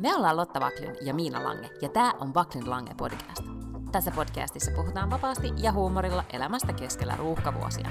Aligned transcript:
Me 0.00 0.14
ollaan 0.14 0.36
Lotta 0.36 0.60
Vaklin 0.60 0.96
ja 1.02 1.14
Miina 1.14 1.44
Lange, 1.44 1.70
ja 1.82 1.88
tämä 1.88 2.12
on 2.20 2.34
Vaklin 2.34 2.70
Lange 2.70 2.94
podcast. 2.96 3.42
Tässä 3.92 4.10
podcastissa 4.10 4.70
puhutaan 4.76 5.10
vapaasti 5.10 5.52
ja 5.56 5.72
huumorilla 5.72 6.24
elämästä 6.32 6.72
keskellä 6.72 7.16
ruuhkavuosia. 7.16 7.88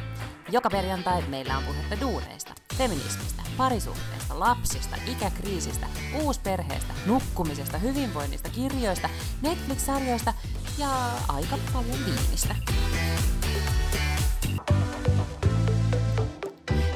Joka 0.52 0.69
perjantai 0.69 1.24
meillä 1.28 1.58
on 1.58 1.64
puhetta 1.64 2.00
duuneista, 2.01 2.54
feminismistä, 2.78 3.44
parisuhteesta, 3.58 4.40
lapsista, 4.40 4.96
ikäkriisistä, 5.12 5.87
uusperheestä, 6.24 6.94
nukkumisesta, 7.06 7.78
hyvinvoinnista, 7.78 8.50
kirjoista, 8.50 9.10
Netflix-sarjoista 9.41 10.33
ja 10.78 10.90
aika 11.28 11.58
paljon 11.73 11.97
viinistä. 12.05 12.55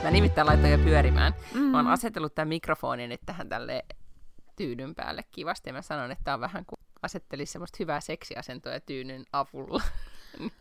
Mä 0.04 0.12
nimittäin 0.12 0.48
laitoin 0.48 0.72
jo 0.72 0.78
pyörimään. 0.78 1.34
Mm. 1.54 1.62
Mä 1.62 1.78
oon 1.78 1.88
asetellut 1.88 2.36
tämän 2.36 2.48
mikrofonin 2.48 3.10
nyt 3.10 3.22
tähän 3.26 3.50
tälle 3.50 3.84
tyynyn 4.56 4.96
päälle 4.96 5.24
kivasti, 5.32 5.70
ja 5.70 5.74
mä 5.74 5.82
sanon, 5.82 6.12
että 6.12 6.24
tää 6.24 6.34
on 6.34 6.42
vähän 6.42 6.66
kuin 6.66 6.80
asettelisi 7.02 7.52
semmoista 7.52 7.78
hyvää 7.80 8.00
seksiasentoa 8.00 8.80
tyynyn 8.80 9.26
avulla. 9.34 9.82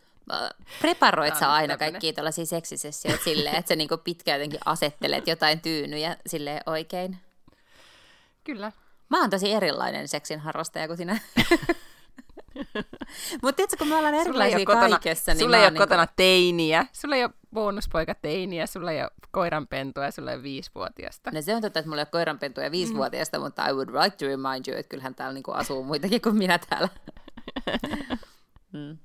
Preparoit 0.81 1.37
sä 1.39 1.53
aina 1.53 1.77
kaikki 1.77 2.13
tällaisia 2.13 2.45
seksisessioita 2.45 3.23
silleen, 3.23 3.55
että 3.55 3.69
sä 3.69 3.75
niinku 3.75 3.97
pitkään 3.97 4.39
jotenkin 4.39 4.59
asettelet 4.65 5.27
jotain 5.27 5.61
tyynyjä 5.61 6.17
sille 6.27 6.61
oikein? 6.65 7.17
Kyllä. 8.43 8.71
Mä 9.09 9.19
oon 9.19 9.29
tosi 9.29 9.51
erilainen 9.51 10.07
seksin 10.07 10.39
harrastaja 10.39 10.87
kuin 10.87 10.97
sinä. 10.97 11.19
Mutta 13.41 13.55
tiedätkö, 13.55 13.77
kun 13.77 13.87
me 13.87 13.95
ollaan 13.95 14.13
erilaisia 14.13 14.65
kotona, 14.65 14.89
kaikessa, 14.89 15.33
niin 15.33 15.39
Sulla 15.39 15.57
ei 15.57 15.63
ole 15.63 15.69
niin 15.69 15.77
kuin... 15.77 15.87
kotona 15.87 16.07
teiniä, 16.15 16.85
sulla 16.93 17.15
ei 17.15 17.23
ole 17.23 17.33
bonuspoika 17.53 18.15
teiniä, 18.15 18.67
sulla 18.67 18.91
ei 18.91 19.01
ole 19.01 19.11
koiranpentua 19.31 20.03
ja 20.03 20.11
sulla 20.11 20.31
ei 20.31 20.35
ole 20.35 20.43
viisivuotiasta. 20.43 21.31
No 21.33 21.41
se 21.41 21.55
on 21.55 21.61
totta, 21.61 21.79
että 21.79 21.89
mulla 21.89 22.01
ei 22.01 22.03
ole 22.03 22.11
koiranpentuja 22.11 22.71
viisivuotiaasta, 22.71 23.37
mm. 23.37 23.43
mutta 23.43 23.67
I 23.69 23.73
would 23.73 23.89
like 24.03 24.17
to 24.17 24.25
remind 24.25 24.67
you, 24.67 24.77
että 24.77 24.89
kyllähän 24.89 25.15
täällä 25.15 25.33
niinku 25.33 25.51
asuu 25.51 25.83
muitakin 25.83 26.21
kuin 26.21 26.35
minä 26.35 26.59
täällä. 26.69 26.89
mm. 28.73 28.97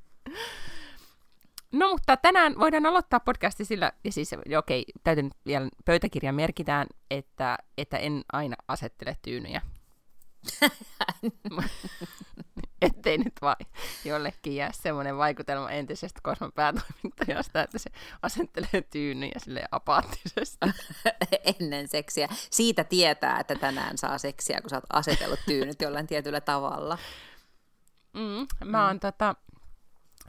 No 1.73 1.89
mutta 1.89 2.17
tänään 2.17 2.58
voidaan 2.58 2.86
aloittaa 2.86 3.20
podcasti 3.20 3.64
sillä, 3.64 3.92
ja 4.05 4.12
siis 4.12 4.31
okei, 4.58 4.84
täytyy 5.05 5.23
nyt 5.23 5.33
vielä 5.47 5.69
pöytäkirja 5.84 6.33
merkitään, 6.33 6.86
että, 7.11 7.58
että 7.78 7.98
en 7.98 8.25
aina 8.33 8.56
asettele 8.69 9.17
tyynyjä. 9.23 9.62
Ettei 12.83 13.19
nyt 13.19 13.34
vaan 13.43 13.57
jollekin 14.05 14.57
jää 14.57 14.73
semmoinen 14.73 15.17
vaikutelma 15.17 15.71
entisestä 15.71 16.21
Kosmon 16.23 16.53
päätoimittajasta, 16.53 17.62
että 17.62 17.79
se 17.79 17.91
asettelee 18.23 18.83
tyynyjä 18.91 19.39
sille 19.39 19.65
apaattisesti. 19.70 20.67
Ennen 21.61 21.89
seksiä. 21.89 22.29
Siitä 22.51 22.85
tietää, 22.85 23.41
että 23.41 23.55
tänään 23.55 23.98
saa 23.98 24.19
seksiä, 24.19 24.61
kun 24.61 24.70
sä 24.70 24.77
oot 24.77 24.85
asetellut 24.93 25.41
tyynyt 25.47 25.81
jollain 25.83 26.07
tietyllä 26.07 26.41
tavalla. 26.41 26.98
Mm, 28.12 28.69
mä 28.70 28.87
oon 28.87 28.97
mm. 28.97 29.01
tota, 29.01 29.35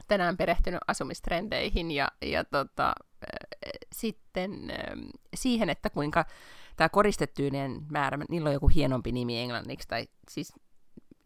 tänään 0.08 0.36
perehtynyt 0.36 0.80
asumistrendeihin 0.86 1.90
ja, 1.90 2.08
ja 2.22 2.44
tota, 2.44 2.86
äh, 2.88 3.70
sitten 3.92 4.70
äh, 4.70 4.76
siihen, 5.34 5.70
että 5.70 5.90
kuinka 5.90 6.24
tämä 6.76 6.88
koristetyynien 6.88 7.86
määrä, 7.90 8.18
niillä 8.28 8.48
on 8.48 8.54
joku 8.54 8.68
hienompi 8.68 9.12
nimi 9.12 9.38
englanniksi, 9.38 9.88
tai 9.88 10.08
siis 10.30 10.52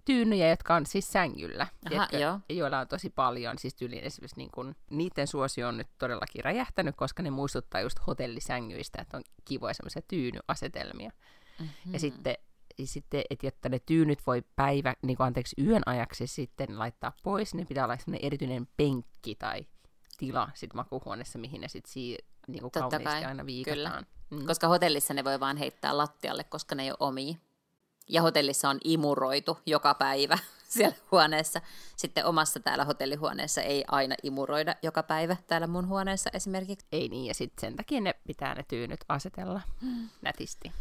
tyynyjä, 0.05 0.48
jotka 0.48 0.74
on 0.74 0.86
siis 0.86 1.12
sängyllä, 1.12 1.62
Aha, 1.62 1.88
tiedätkö, 1.88 2.19
joo. 2.19 2.41
joilla 2.48 2.78
on 2.78 2.88
tosi 2.88 3.10
paljon, 3.10 3.58
siis 3.58 3.74
tyyliin 3.74 4.05
esimerkiksi 4.05 4.36
niin 4.36 4.50
kun, 4.50 4.77
niiden 4.91 5.27
suosio 5.27 5.69
on 5.69 5.77
nyt 5.77 5.88
todellakin 5.98 6.44
räjähtänyt, 6.44 6.97
koska 6.97 7.22
ne 7.22 7.30
muistuttaa 7.30 7.80
just 7.80 7.98
hotellisängyistä, 8.06 9.02
että 9.02 9.16
on 9.16 9.22
kivoja 9.44 9.75
semmoisia 9.75 10.02
tyynyasetelmia. 10.08 11.10
Mm-hmm. 11.60 11.92
Ja 11.92 11.98
sitten, 11.98 12.34
ja 12.78 12.86
sitten 12.86 13.22
että 13.30 13.47
jotta 13.47 13.69
ne 13.69 13.78
tyynyt 13.78 14.19
voi 14.27 14.42
päivä, 14.56 14.94
niin 15.03 15.16
kuin 15.16 15.26
anteeksi, 15.26 15.62
yön 15.62 15.82
ajaksi 15.87 16.26
sitten 16.26 16.78
laittaa 16.78 17.12
pois, 17.22 17.54
niin 17.54 17.66
pitää 17.66 17.84
olla 17.84 17.97
semmoinen 17.97 18.26
erityinen 18.26 18.69
penkki 18.76 19.34
tai 19.34 19.66
tila 20.19 20.50
sit 20.54 20.75
makuuhuoneessa, 20.75 21.38
mihin 21.38 21.60
ne 21.60 21.69
sitten 21.69 21.92
sii, 21.92 22.19
niin 22.48 22.60
kuin 22.60 22.71
kauniisti 22.71 23.25
aina 23.25 23.47
viikataan. 23.47 24.06
Mm. 24.31 24.47
Koska 24.47 24.69
hotellissa 24.69 25.15
ne 25.15 25.25
voi 25.25 25.41
vaan 25.41 25.56
heittää 25.56 25.97
lattialle, 25.97 26.44
koska 26.44 26.75
ne 26.75 26.82
ei 26.82 26.91
ole 26.91 26.97
omia 27.00 27.34
ja 28.09 28.22
hotellissa 28.22 28.69
on 28.69 28.78
imuroitu 28.84 29.59
joka 29.66 29.94
päivä 29.94 30.38
siellä 30.69 30.97
huoneessa. 31.10 31.60
Sitten 31.97 32.25
omassa 32.25 32.60
täällä 32.60 32.84
hotellihuoneessa 32.84 33.62
ei 33.62 33.84
aina 33.88 34.15
imuroida 34.22 34.75
joka 34.82 35.03
päivä 35.03 35.37
täällä 35.47 35.66
mun 35.66 35.88
huoneessa 35.88 36.31
esimerkiksi. 36.32 36.87
Ei 36.92 37.09
niin, 37.09 37.26
ja 37.26 37.34
sitten 37.34 37.60
sen 37.60 37.76
takia 37.76 38.00
ne 38.00 38.15
pitää 38.26 38.54
ne 38.54 38.65
tyynyt 38.69 39.00
asetella 39.09 39.60
hmm. 39.81 40.09
nätisti. 40.22 40.72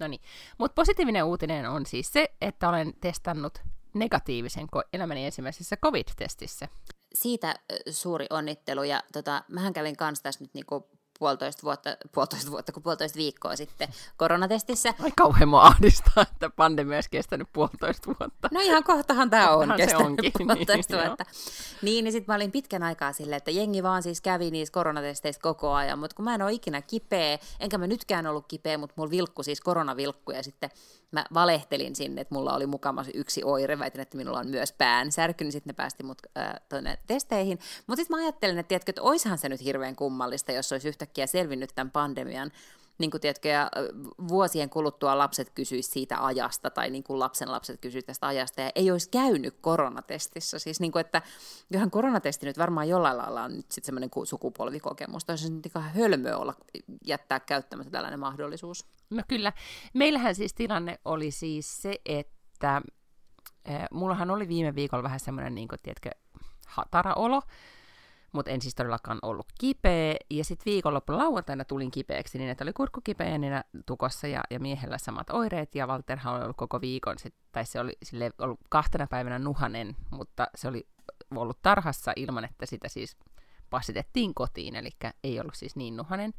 No 0.00 0.08
niin, 0.08 0.20
mutta 0.58 0.74
positiivinen 0.74 1.24
uutinen 1.24 1.70
on 1.70 1.86
siis 1.86 2.12
se, 2.12 2.34
että 2.40 2.68
olen 2.68 2.94
testannut 3.00 3.58
negatiivisen 3.94 4.66
elämäni 4.92 5.26
ensimmäisessä 5.26 5.76
COVID-testissä. 5.76 6.68
Siitä 7.14 7.54
suuri 7.90 8.26
onnittelu, 8.30 8.82
ja 8.82 9.02
tota, 9.12 9.44
mähän 9.48 9.72
kävin 9.72 9.96
kanssa 9.96 10.22
tässä 10.22 10.44
nyt 10.44 10.54
niinku 10.54 10.88
puolitoista 11.22 11.62
vuotta, 11.62 11.96
puolitoista 12.12 12.50
vuotta 12.50 12.72
kuin 12.72 12.82
puolitoista 12.84 13.16
viikkoa 13.16 13.56
sitten 13.56 13.88
koronatestissä. 14.16 14.94
Ai 15.02 15.12
kauhean 15.16 15.48
mua 15.48 15.62
ahdistaa, 15.62 16.26
että 16.32 16.50
pandemia 16.50 16.96
olisi 16.96 17.10
kestänyt 17.10 17.48
puolitoista 17.52 18.06
vuotta. 18.06 18.48
No 18.50 18.60
ihan 18.60 18.84
kohtahan 18.84 19.30
tämä 19.30 19.50
on 19.50 19.58
Kohtahan 19.58 19.76
kestänyt 19.76 20.06
onkin. 20.06 20.32
puolitoista 20.38 20.96
niin, 20.96 21.06
vuotta. 21.06 21.24
Niin, 21.82 22.04
niin 22.04 22.12
sitten 22.12 22.32
mä 22.32 22.36
olin 22.36 22.52
pitkän 22.52 22.82
aikaa 22.82 23.12
silleen, 23.12 23.36
että 23.36 23.50
jengi 23.50 23.82
vaan 23.82 24.02
siis 24.02 24.20
kävi 24.20 24.50
niissä 24.50 24.72
koronatesteistä 24.72 25.42
koko 25.42 25.72
ajan, 25.72 25.98
mutta 25.98 26.16
kun 26.16 26.24
mä 26.24 26.34
en 26.34 26.42
ole 26.42 26.52
ikinä 26.52 26.82
kipeä, 26.82 27.38
enkä 27.60 27.78
mä 27.78 27.86
nytkään 27.86 28.26
ollut 28.26 28.46
kipeä, 28.48 28.78
mutta 28.78 28.94
mulla 28.96 29.10
vilkku 29.10 29.42
siis 29.42 29.60
koronavilkku 29.60 30.32
ja 30.32 30.42
sitten 30.42 30.70
mä 31.12 31.24
valehtelin 31.34 31.96
sinne, 31.96 32.20
että 32.20 32.34
mulla 32.34 32.54
oli 32.54 32.66
mukamassa 32.66 33.12
yksi 33.14 33.44
oire, 33.44 33.78
väitin, 33.78 34.00
että 34.00 34.16
minulla 34.16 34.38
on 34.38 34.48
myös 34.48 34.72
päänsärky, 34.72 35.44
niin 35.44 35.52
sitten 35.52 35.70
ne 35.70 35.74
päästi 35.74 36.02
mut 36.02 36.18
äh, 36.38 36.54
tuonne 36.68 36.98
testeihin. 37.06 37.58
Mutta 37.86 38.00
sitten 38.00 38.16
mä 38.16 38.22
ajattelin, 38.22 38.58
että, 38.58 38.68
tiedätkö, 38.68 38.90
että 38.90 39.02
oishan 39.02 39.38
se 39.38 39.48
nyt 39.48 39.64
hirveän 39.64 39.96
kummallista, 39.96 40.52
jos 40.52 40.72
olisi 40.72 40.88
yhtäkkiä 40.88 41.26
selvinnyt 41.26 41.70
tämän 41.74 41.90
pandemian 41.90 42.52
niin 43.02 43.10
kuin 43.10 43.20
tiedätkö, 43.20 43.48
ja 43.48 43.70
vuosien 44.28 44.70
kuluttua 44.70 45.18
lapset 45.18 45.50
kysyisivät 45.50 45.92
siitä 45.92 46.24
ajasta, 46.26 46.70
tai 46.70 46.90
niin 46.90 47.04
kuin 47.04 47.18
lapsen 47.18 47.52
lapset 47.52 47.80
kysyisivät 47.80 48.06
tästä 48.06 48.26
ajasta, 48.26 48.60
ja 48.60 48.70
ei 48.74 48.90
olisi 48.90 49.10
käynyt 49.10 49.56
koronatestissä. 49.60 50.58
Siis 50.58 50.80
niin 50.80 50.92
kuin, 50.92 51.00
että 51.00 51.22
johan 51.70 51.90
koronatesti 51.90 52.46
nyt 52.46 52.58
varmaan 52.58 52.88
jollain 52.88 53.18
lailla 53.18 53.42
on 53.42 53.56
nyt 53.56 53.70
sitten 53.70 53.86
semmoinen 53.86 54.10
sukupolvikokemus. 54.24 55.22
Olisi 55.28 55.52
nyt 55.52 55.66
ihan 55.66 55.82
hölmöä 55.82 56.36
olla 56.36 56.54
jättää 57.06 57.40
käyttämättä 57.40 57.90
tällainen 57.90 58.20
mahdollisuus. 58.20 58.86
No 59.10 59.22
kyllä. 59.28 59.52
Meillähän 59.94 60.34
siis 60.34 60.54
tilanne 60.54 60.98
oli 61.04 61.30
siis 61.30 61.82
se, 61.82 62.00
että 62.06 62.82
äh, 63.68 63.86
mullahan 63.90 64.30
oli 64.30 64.48
viime 64.48 64.74
viikolla 64.74 65.02
vähän 65.02 65.20
semmoinen, 65.20 65.54
niin 65.54 65.68
kuin, 65.68 65.78
tiedätkö, 65.82 66.10
hatara-olo, 66.66 67.42
mutta 68.32 68.50
en 68.50 68.62
siis 68.62 68.74
todellakaan 68.74 69.18
ollut 69.22 69.46
kipeä. 69.60 70.14
Ja 70.30 70.44
sitten 70.44 70.64
viikonloppu 70.64 71.12
lauantaina 71.12 71.64
tulin 71.64 71.90
kipeäksi, 71.90 72.38
niin 72.38 72.50
että 72.50 72.64
oli 72.64 72.72
kurkku 72.72 73.00
kipeä 73.04 73.38
niin 73.38 73.60
tukossa 73.86 74.26
ja, 74.26 74.42
ja 74.50 74.60
miehellä 74.60 74.98
samat 74.98 75.30
oireet. 75.30 75.74
Ja 75.74 75.86
Walterhan 75.86 76.34
oli 76.34 76.42
ollut 76.42 76.56
koko 76.56 76.80
viikon, 76.80 77.18
sit, 77.18 77.34
tai 77.52 77.66
se 77.66 77.80
oli 77.80 77.92
sille 78.02 78.30
ollut 78.38 78.60
kahtena 78.68 79.06
päivänä 79.06 79.38
nuhanen, 79.38 79.96
mutta 80.10 80.48
se 80.54 80.68
oli 80.68 80.86
ollut 81.30 81.62
tarhassa 81.62 82.12
ilman, 82.16 82.44
että 82.44 82.66
sitä 82.66 82.88
siis 82.88 83.16
passitettiin 83.70 84.34
kotiin, 84.34 84.76
eli 84.76 84.90
ei 85.24 85.40
ollut 85.40 85.54
siis 85.54 85.76
niin 85.76 85.96
nuhanen. 85.96 86.34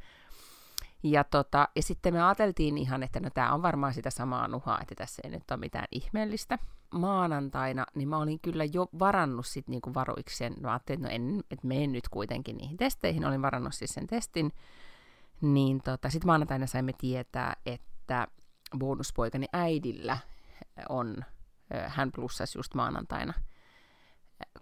Ja, 1.04 1.24
tota, 1.24 1.68
ja 1.76 1.82
sitten 1.82 2.14
me 2.14 2.22
ajateltiin 2.22 2.78
ihan, 2.78 3.02
että 3.02 3.20
no 3.20 3.30
tämä 3.30 3.52
on 3.52 3.62
varmaan 3.62 3.94
sitä 3.94 4.10
samaa 4.10 4.48
nuhaa, 4.48 4.80
että 4.80 4.94
tässä 4.94 5.22
ei 5.24 5.30
nyt 5.30 5.50
ole 5.50 5.60
mitään 5.60 5.86
ihmeellistä. 5.92 6.58
Maanantaina, 6.94 7.86
niin 7.94 8.08
mä 8.08 8.18
olin 8.18 8.40
kyllä 8.40 8.64
jo 8.64 8.86
varannut 8.98 9.46
sit 9.46 9.68
niinku 9.68 9.94
varuiksen. 9.94 10.54
Mä 10.60 10.72
ajattelin, 10.72 11.04
että 11.04 11.08
no 11.08 11.14
en, 11.14 11.44
et 11.50 11.64
mene 11.64 11.86
nyt 11.86 12.08
kuitenkin 12.08 12.56
niihin 12.56 12.76
testeihin. 12.76 13.24
Olin 13.24 13.42
varannut 13.42 13.74
siis 13.74 13.94
sen 13.94 14.06
testin. 14.06 14.52
Niin 15.40 15.80
tota, 15.82 16.10
sitten 16.10 16.26
maanantaina 16.26 16.66
saimme 16.66 16.92
tietää, 16.98 17.56
että 17.66 18.26
bonuspoikani 18.78 19.46
äidillä 19.52 20.18
on, 20.88 21.16
hän 21.86 22.12
plussasi 22.12 22.58
just 22.58 22.74
maanantaina– 22.74 23.34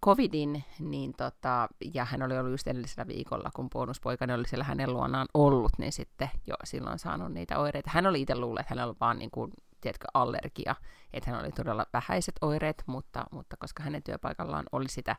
covidin, 0.04 0.64
niin 0.78 1.12
tota, 1.16 1.68
ja 1.94 2.04
hän 2.04 2.22
oli 2.22 2.38
ollut 2.38 2.52
just 2.52 2.66
edellisellä 2.66 3.06
viikolla, 3.06 3.50
kun 3.54 3.70
bonuspoikani 3.70 4.32
oli 4.32 4.48
siellä 4.48 4.64
hänen 4.64 4.92
luonaan 4.92 5.26
ollut, 5.34 5.72
niin 5.78 5.92
sitten 5.92 6.30
jo 6.46 6.54
silloin 6.64 6.98
saanut 6.98 7.32
niitä 7.32 7.58
oireita. 7.58 7.90
Hän 7.92 8.06
oli 8.06 8.20
itse 8.20 8.34
luullut, 8.34 8.60
että 8.60 8.74
hänellä 8.74 8.90
oli 8.90 8.96
vaan 9.00 9.18
niin 9.18 9.30
kuin, 9.30 9.52
tiedätkö, 9.80 10.06
allergia, 10.14 10.74
että 11.12 11.30
hän 11.30 11.40
oli 11.40 11.52
todella 11.52 11.86
vähäiset 11.92 12.34
oireet, 12.40 12.82
mutta, 12.86 13.24
mutta 13.30 13.56
koska 13.56 13.82
hänen 13.82 14.02
työpaikallaan 14.02 14.64
oli 14.72 14.88
sitä 14.88 15.16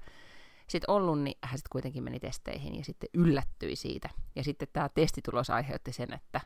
sitten 0.67 0.89
ollut, 0.89 1.21
niin 1.21 1.38
hän 1.44 1.57
sitten 1.57 1.69
kuitenkin 1.71 2.03
meni 2.03 2.19
testeihin 2.19 2.75
ja 2.75 2.83
sitten 2.83 3.09
yllättyi 3.13 3.75
siitä. 3.75 4.09
Ja 4.35 4.44
sitten 4.44 4.67
tämä 4.73 4.89
testitulos 4.89 5.50
aiheutti 5.50 5.91
sen, 5.91 6.13
että 6.13 6.41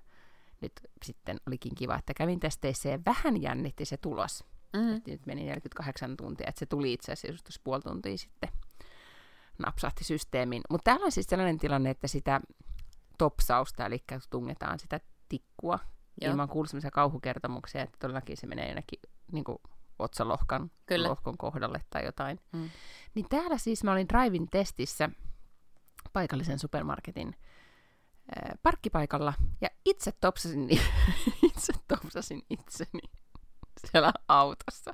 nyt 0.62 0.72
sitten 1.04 1.38
olikin 1.48 1.76
kiva, 1.76 1.96
että 1.96 2.14
kävin 2.14 2.40
testeissä 2.40 2.90
ja 2.90 3.00
vähän 3.06 3.42
jännitti 3.42 3.86
se 3.86 3.98
tulos. 3.98 4.44
Mm. 4.74 5.02
nyt 5.08 5.26
meni 5.26 5.44
48 5.44 6.18
tuntia, 6.18 6.50
että 6.50 6.60
se 6.60 6.66
tuli 6.66 6.94
itse 6.94 7.12
asiassa 7.12 7.48
just 7.50 7.64
puoli 7.64 7.82
tuntia 7.82 8.18
sitten 8.18 8.50
napsahti 9.60 10.04
systeemiin. 10.04 10.62
Mutta 10.70 10.84
täällä 10.84 11.06
on 11.06 11.12
siis 11.12 11.26
sellainen 11.26 11.58
tilanne, 11.58 11.90
että 11.90 12.08
sitä 12.08 12.42
topsausta, 13.18 13.86
eli 13.86 14.04
tungetaan 14.30 14.80
sitä 14.80 15.00
tikkua, 15.30 15.80
Joo. 16.22 16.32
ilman 16.32 16.50
kuullut 16.50 16.70
sellaisia 16.70 16.92
kauhukertomuksia, 16.92 17.82
että 17.82 17.98
todellakin 18.00 18.38
se 18.38 18.48
menee 18.48 18.68
jonnekin 18.68 19.00
niin 19.32 19.44
kuin 19.44 19.58
otsalohkan 20.00 20.72
Kyllä. 20.86 21.10
lohkon 21.10 21.38
kohdalle 21.38 21.82
tai 21.90 22.06
jotain. 22.06 22.40
Mm. 22.52 22.70
Niin 23.16 23.30
täällä 23.30 23.58
siis 23.58 23.84
mä 23.84 23.92
olin 23.92 24.10
Drivin 24.10 24.50
testissä 24.50 25.10
paikallisen 26.14 26.60
supermarketin 26.60 27.28
äh, 27.28 28.58
parkkipaikalla 28.64 29.34
ja 29.62 29.70
itse 29.86 30.12
topsasin, 30.12 30.70
itse 31.50 31.74
topsasin 31.88 32.42
itseni 32.50 33.02
siellä 33.92 34.14
autossa. 34.28 34.94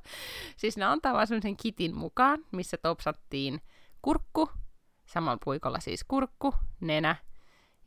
Siis 0.57 0.77
ne 0.77 0.85
antaa 0.85 1.13
vaan 1.13 1.27
semmoisen 1.27 1.57
kitin 1.57 1.95
mukaan, 1.95 2.45
missä 2.51 2.77
topsattiin 2.77 3.61
kurkku, 4.01 4.49
samalla 5.05 5.39
puikolla 5.43 5.79
siis 5.79 6.03
kurkku, 6.03 6.53
nenä, 6.79 7.15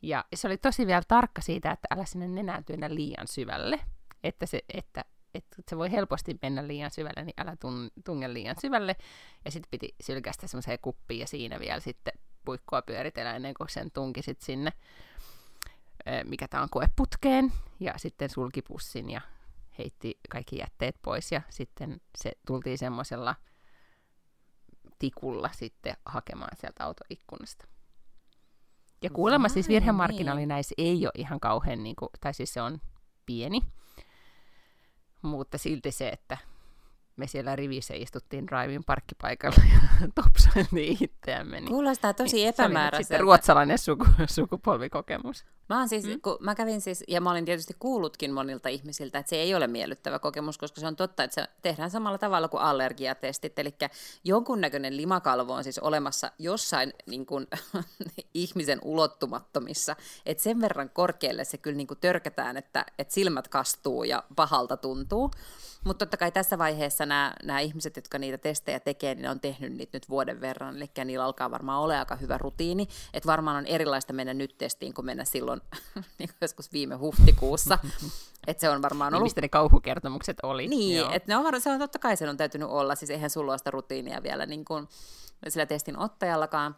ja 0.01 0.25
se 0.35 0.47
oli 0.47 0.57
tosi 0.57 0.87
vielä 0.87 1.01
tarkka 1.07 1.41
siitä, 1.41 1.71
että 1.71 1.87
älä 1.91 2.05
sinne 2.05 2.27
nenään 2.27 2.65
työnnä 2.65 2.95
liian 2.95 3.27
syvälle, 3.27 3.79
että 4.23 4.45
se, 4.45 4.61
että, 4.73 5.05
että 5.33 5.55
se 5.69 5.77
voi 5.77 5.91
helposti 5.91 6.37
mennä 6.41 6.67
liian 6.67 6.91
syvälle, 6.91 7.23
niin 7.23 7.33
älä 7.37 7.55
tun, 7.55 7.91
tunge 8.05 8.33
liian 8.33 8.55
syvälle. 8.61 8.95
Ja 9.45 9.51
sitten 9.51 9.69
piti 9.71 9.95
sylkästä 10.01 10.47
semmoiseen 10.47 10.79
kuppiin 10.81 11.19
ja 11.19 11.27
siinä 11.27 11.59
vielä 11.59 11.79
sitten 11.79 12.13
puikkoa 12.45 12.81
pyöritellä 12.81 13.35
ennen 13.35 13.53
kuin 13.53 13.69
sen 13.69 13.91
tunki 13.91 14.21
sit 14.21 14.41
sinne, 14.41 14.71
mikä 16.23 16.47
tämä 16.47 16.63
on 16.63 16.69
koeputkeen, 16.69 17.51
ja 17.79 17.93
sitten 17.97 18.29
sulki 18.29 18.61
pussin 18.61 19.09
ja 19.09 19.21
heitti 19.77 20.19
kaikki 20.29 20.57
jätteet 20.57 20.95
pois 21.01 21.31
ja 21.31 21.41
sitten 21.49 22.01
se 22.17 22.31
tultiin 22.47 22.77
semmoisella 22.77 23.35
tikulla 24.99 25.49
sitten 25.53 25.97
hakemaan 26.05 26.57
sieltä 26.57 26.83
autoikkunasta. 26.83 27.67
Ja 29.01 29.09
kuulemma 29.09 29.49
siis 29.49 29.67
virhemarkkinaali 29.67 30.41
niin. 30.41 30.49
näissä 30.49 30.75
ei 30.77 31.05
ole 31.05 31.11
ihan 31.17 31.39
kauhean, 31.39 31.83
niin 31.83 31.95
kuin, 31.95 32.09
tai 32.21 32.33
siis 32.33 32.53
se 32.53 32.61
on 32.61 32.81
pieni, 33.25 33.61
mutta 35.21 35.57
silti 35.57 35.91
se, 35.91 36.09
että 36.09 36.37
me 37.15 37.27
siellä 37.27 37.55
rivissä 37.55 37.93
istuttiin 37.97 38.47
Drivin 38.47 38.83
parkkipaikalla 38.83 39.63
ja 39.73 39.79
topsailtiin 40.23 40.97
itseämme. 41.01 41.59
Niin, 41.59 41.69
Kuulostaa 41.69 42.13
tosi 42.13 42.35
niin 42.35 42.47
epämääräiseltä. 42.47 43.17
Se 43.17 43.21
ruotsalainen 43.21 43.77
suku, 43.77 44.05
sukupolvikokemus. 44.29 45.45
Mä, 45.69 45.79
oon 45.79 45.89
siis, 45.89 46.05
mm. 46.05 46.21
kun 46.21 46.37
mä 46.39 46.55
kävin 46.55 46.81
siis, 46.81 47.03
ja 47.07 47.21
mä 47.21 47.31
olin 47.31 47.45
tietysti 47.45 47.75
kuullutkin 47.79 48.33
monilta 48.33 48.69
ihmisiltä, 48.69 49.19
että 49.19 49.29
se 49.29 49.35
ei 49.35 49.55
ole 49.55 49.67
miellyttävä 49.67 50.19
kokemus, 50.19 50.57
koska 50.57 50.81
se 50.81 50.87
on 50.87 50.95
totta, 50.95 51.23
että 51.23 51.41
se 51.41 51.47
tehdään 51.61 51.91
samalla 51.91 52.17
tavalla 52.17 52.47
kuin 52.47 52.61
allergiatestit, 52.61 53.59
eli 53.59 53.75
jonkunnäköinen 54.23 54.97
limakalvo 54.97 55.53
on 55.53 55.63
siis 55.63 55.79
olemassa 55.79 56.31
jossain 56.39 56.93
niin 57.05 57.25
kuin, 57.25 57.47
ihmisen 58.33 58.79
ulottumattomissa, 58.83 59.95
että 60.25 60.43
sen 60.43 60.61
verran 60.61 60.89
korkealle 60.89 61.43
se 61.43 61.57
kyllä 61.57 61.77
niin 61.77 61.87
kuin 61.87 61.99
törkätään, 61.99 62.57
että, 62.57 62.85
että 62.99 63.13
silmät 63.13 63.47
kastuu 63.47 64.03
ja 64.03 64.23
pahalta 64.35 64.77
tuntuu. 64.77 65.31
Mutta 65.83 66.05
totta 66.05 66.17
kai 66.17 66.31
tässä 66.31 66.57
vaiheessa 66.57 67.05
nämä, 67.05 67.33
nämä 67.43 67.59
ihmiset, 67.59 67.95
jotka 67.95 68.19
niitä 68.19 68.37
testejä 68.37 68.79
tekee, 68.79 69.15
niin 69.15 69.21
ne 69.21 69.29
on 69.29 69.39
tehnyt 69.39 69.73
niitä 69.73 69.95
nyt 69.97 70.09
vuoden 70.09 70.41
verran, 70.41 70.77
eli 70.77 70.89
niillä 71.05 71.25
alkaa 71.25 71.51
varmaan 71.51 71.81
olla 71.81 71.99
aika 71.99 72.15
hyvä 72.15 72.37
rutiini, 72.37 72.87
että 73.13 73.27
varmaan 73.27 73.57
on 73.57 73.65
erilaista 73.65 74.13
mennä 74.13 74.33
nyt 74.33 74.57
testiin 74.57 74.93
kuin 74.93 75.05
mennä 75.05 75.25
silloin 75.25 75.56
niin 76.19 76.29
joskus 76.41 76.71
viime 76.71 76.95
huhtikuussa. 76.95 77.79
että 78.47 78.61
se 78.61 78.69
on 78.69 78.81
varmaan 78.81 79.13
ollut... 79.13 79.23
Niin, 79.23 79.25
mistä 79.25 79.41
ne 79.41 79.49
kauhukertomukset 79.49 80.37
oli. 80.43 80.67
Niin, 80.67 81.11
että 81.11 81.31
ne 81.31 81.37
on 81.37 81.43
varmaan, 81.43 81.61
se 81.61 81.69
on 81.69 81.79
totta 81.79 81.99
kai 81.99 82.17
sen 82.17 82.29
on 82.29 82.37
täytynyt 82.37 82.69
olla, 82.69 82.95
siis 82.95 83.11
eihän 83.11 83.29
sulla 83.29 83.51
ole 83.51 83.57
sitä 83.57 83.71
rutiinia 83.71 84.23
vielä 84.23 84.45
niin 84.45 84.65
kuin 84.65 84.87
sillä 85.47 85.65
testin 85.65 85.99
ottajallakaan. 85.99 86.75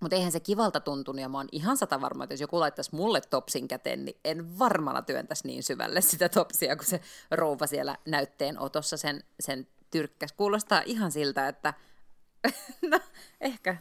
Mutta 0.00 0.16
eihän 0.16 0.32
se 0.32 0.40
kivalta 0.40 0.80
tuntunut, 0.80 1.20
ja 1.20 1.28
mä 1.28 1.38
oon 1.38 1.48
ihan 1.52 1.76
sata 1.76 2.00
varma, 2.00 2.24
että 2.24 2.32
jos 2.34 2.40
joku 2.40 2.60
laittaisi 2.60 2.94
mulle 2.94 3.20
topsin 3.20 3.68
käteen, 3.68 4.04
niin 4.04 4.16
en 4.24 4.58
varmana 4.58 5.02
työntäisi 5.02 5.46
niin 5.46 5.62
syvälle 5.62 6.00
sitä 6.10 6.28
topsia, 6.28 6.76
kun 6.76 6.86
se 6.86 7.00
rouva 7.30 7.66
siellä 7.66 7.96
näytteen 8.06 8.58
otossa 8.58 8.96
sen, 8.96 9.24
sen 9.40 9.66
tyrkkäs. 9.90 10.32
Kuulostaa 10.32 10.82
ihan 10.86 11.12
siltä, 11.12 11.48
että 11.48 11.74
no, 12.90 13.00
ehkä. 13.40 13.76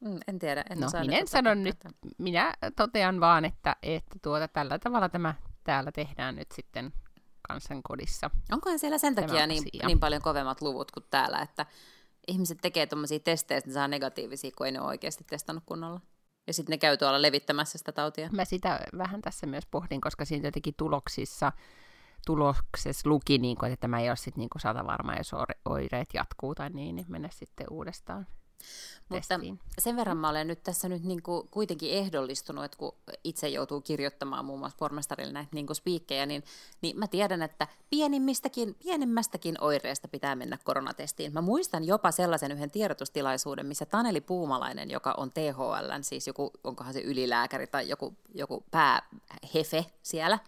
Mm, 0.00 0.18
en 0.28 0.38
tiedä. 0.38 0.64
En 0.70 0.80
no, 0.80 0.86
minä 1.00 1.18
en 1.18 1.28
sano 1.28 1.54
nyt, 1.54 1.76
minä 2.18 2.54
totean 2.76 3.20
vaan, 3.20 3.44
että, 3.44 3.76
että 3.82 4.18
tuota, 4.22 4.48
tällä 4.48 4.78
tavalla 4.78 5.08
tämä 5.08 5.34
täällä 5.64 5.92
tehdään 5.92 6.36
nyt 6.36 6.52
sitten 6.52 6.92
kansankodissa. 7.48 8.30
Onkohan 8.52 8.78
siellä 8.78 8.98
sen 8.98 9.14
takia 9.14 9.46
niin, 9.46 9.64
niin 9.86 10.00
paljon 10.00 10.22
kovemmat 10.22 10.62
luvut 10.62 10.90
kuin 10.90 11.06
täällä, 11.10 11.38
että 11.38 11.66
ihmiset 12.28 12.58
tekee 12.62 12.86
tuommoisia 12.86 13.20
testejä, 13.20 13.58
että 13.58 13.70
ne 13.70 13.74
saa 13.74 13.88
negatiivisia, 13.88 14.50
kun 14.56 14.66
ei 14.66 14.72
ne 14.72 14.80
ole 14.80 14.88
oikeasti 14.88 15.24
testannut 15.24 15.64
kunnolla. 15.66 16.00
Ja 16.46 16.54
sitten 16.54 16.72
ne 16.72 16.78
käy 16.78 16.96
tuolla 16.96 17.22
levittämässä 17.22 17.78
sitä 17.78 17.92
tautia. 17.92 18.28
Mä 18.32 18.44
sitä 18.44 18.80
vähän 18.98 19.22
tässä 19.22 19.46
myös 19.46 19.66
pohdin, 19.66 20.00
koska 20.00 20.24
siinä 20.24 20.48
jotenkin 20.48 20.74
tuloksissa, 20.76 21.52
tuloksessa 22.26 23.08
luki, 23.08 23.38
niin 23.38 23.56
kuin, 23.56 23.72
että 23.72 23.80
tämä 23.80 24.00
ei 24.00 24.08
ole 24.08 24.16
sitten 24.16 24.40
niin 24.40 24.60
sata 24.60 24.86
varma, 24.86 25.14
jos 25.14 25.30
oireet 25.64 26.08
jatkuu 26.14 26.54
tai 26.54 26.70
niin, 26.70 26.96
niin 26.96 27.06
mennä 27.08 27.28
sitten 27.32 27.66
uudestaan. 27.70 28.26
Mutta 29.08 29.28
testiin. 29.28 29.60
sen 29.78 29.96
verran 29.96 30.16
mä 30.16 30.28
olen 30.28 30.46
nyt 30.46 30.62
tässä 30.62 30.88
nyt 30.88 31.04
niin 31.04 31.22
kuin 31.22 31.48
kuitenkin 31.48 31.90
ehdollistunut, 31.90 32.64
että 32.64 32.78
kun 32.78 32.94
itse 33.24 33.48
joutuu 33.48 33.80
kirjoittamaan 33.80 34.44
muun 34.44 34.58
muassa 34.58 34.76
pormestarille 34.78 35.32
näitä 35.32 35.50
niin 35.52 35.66
spiikkejä, 35.72 36.26
niin, 36.26 36.44
niin 36.82 36.98
mä 36.98 37.06
tiedän, 37.06 37.42
että 37.42 37.66
pienimmistäkin, 37.90 38.74
pienemmästäkin 38.74 39.54
oireesta 39.60 40.08
pitää 40.08 40.36
mennä 40.36 40.58
koronatestiin. 40.64 41.32
Mä 41.32 41.40
muistan 41.40 41.84
jopa 41.84 42.10
sellaisen 42.10 42.52
yhden 42.52 42.70
tiedotustilaisuuden, 42.70 43.66
missä 43.66 43.86
Taneli 43.86 44.20
Puumalainen, 44.20 44.90
joka 44.90 45.14
on 45.16 45.32
THL, 45.32 46.00
siis 46.02 46.26
joku, 46.26 46.50
onkohan 46.64 46.92
se 46.92 47.00
ylilääkäri 47.00 47.66
tai 47.66 47.88
joku, 47.88 48.14
joku 48.34 48.64
päähefe 48.70 49.86
siellä, 50.02 50.38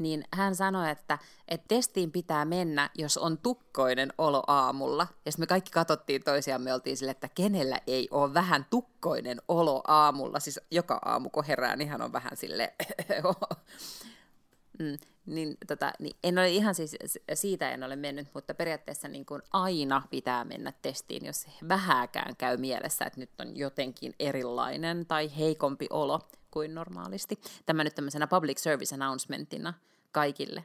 niin 0.00 0.24
hän 0.32 0.54
sanoi, 0.54 0.90
että, 0.90 1.18
että 1.48 1.68
testiin 1.68 2.12
pitää 2.12 2.44
mennä, 2.44 2.90
jos 2.94 3.18
on 3.18 3.38
tukkoinen 3.38 4.12
olo 4.18 4.42
aamulla. 4.46 5.06
Ja 5.26 5.32
sitten 5.32 5.42
me 5.42 5.46
kaikki 5.46 5.70
katsottiin 5.70 6.24
toisiaan, 6.24 6.62
me 6.62 6.74
oltiin 6.74 6.96
sille, 6.96 7.10
että 7.10 7.28
kenellä 7.34 7.80
ei 7.86 8.08
ole 8.10 8.34
vähän 8.34 8.66
tukkoinen 8.70 9.42
olo 9.48 9.82
aamulla. 9.86 10.40
Siis 10.40 10.60
joka 10.70 10.98
aamu, 11.04 11.30
kun 11.30 11.44
herää, 11.44 11.76
niin 11.76 11.88
hän 11.88 12.02
on 12.02 12.12
vähän 12.12 12.36
sille 12.36 12.74
mm, 14.78 14.98
niin, 15.26 15.56
tota, 15.66 15.92
niin 15.98 16.16
en 16.24 16.38
ole 16.38 16.48
ihan 16.48 16.74
siis, 16.74 16.96
siitä 17.34 17.70
en 17.70 17.82
ole 17.82 17.96
mennyt, 17.96 18.28
mutta 18.34 18.54
periaatteessa 18.54 19.08
niin 19.08 19.26
kuin 19.26 19.42
aina 19.52 20.02
pitää 20.10 20.44
mennä 20.44 20.72
testiin, 20.82 21.26
jos 21.26 21.46
vähääkään 21.68 22.36
käy 22.36 22.56
mielessä, 22.56 23.04
että 23.04 23.20
nyt 23.20 23.40
on 23.40 23.56
jotenkin 23.56 24.14
erilainen 24.18 25.06
tai 25.06 25.36
heikompi 25.38 25.86
olo 25.90 26.20
kuin 26.50 26.74
normaalisti. 26.74 27.40
Tämä 27.66 27.84
nyt 27.84 27.94
tämmöisenä 27.94 28.26
public 28.26 28.58
service 28.58 28.94
announcementina 28.94 29.74
kaikille. 30.12 30.64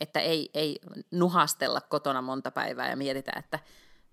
Että 0.00 0.20
ei, 0.20 0.50
ei 0.54 0.78
nuhastella 1.10 1.80
kotona 1.80 2.22
monta 2.22 2.50
päivää 2.50 2.90
ja 2.90 2.96
mietitä, 2.96 3.32
että, 3.36 3.58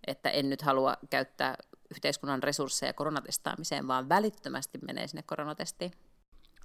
että 0.07 0.29
en 0.29 0.49
nyt 0.49 0.61
halua 0.61 0.97
käyttää 1.09 1.55
yhteiskunnan 1.91 2.43
resursseja 2.43 2.93
koronatestaamiseen, 2.93 3.87
vaan 3.87 4.09
välittömästi 4.09 4.79
menee 4.85 5.07
sinne 5.07 5.23
koronatestiin. 5.23 5.91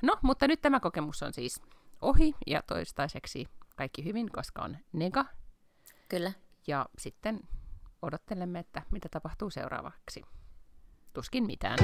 No, 0.03 0.17
mutta 0.23 0.49
nyt 0.49 0.61
tämä 0.61 0.81
kokemus 0.81 1.23
on 1.23 1.33
siis 1.33 1.63
ohi 2.01 2.35
ja 2.47 2.63
toistaiseksi 2.63 3.47
kaikki 3.77 4.05
hyvin, 4.05 4.33
koska 4.33 4.63
on 4.63 4.77
nega. 4.93 5.25
Kyllä. 6.09 6.33
Ja 6.67 6.87
sitten 6.99 7.41
odottelemme, 8.03 8.59
että 8.59 8.83
mitä 8.91 9.09
tapahtuu 9.11 9.51
seuraavaksi. 9.51 10.23
Tuskin 11.13 11.47
mitään. 11.47 11.79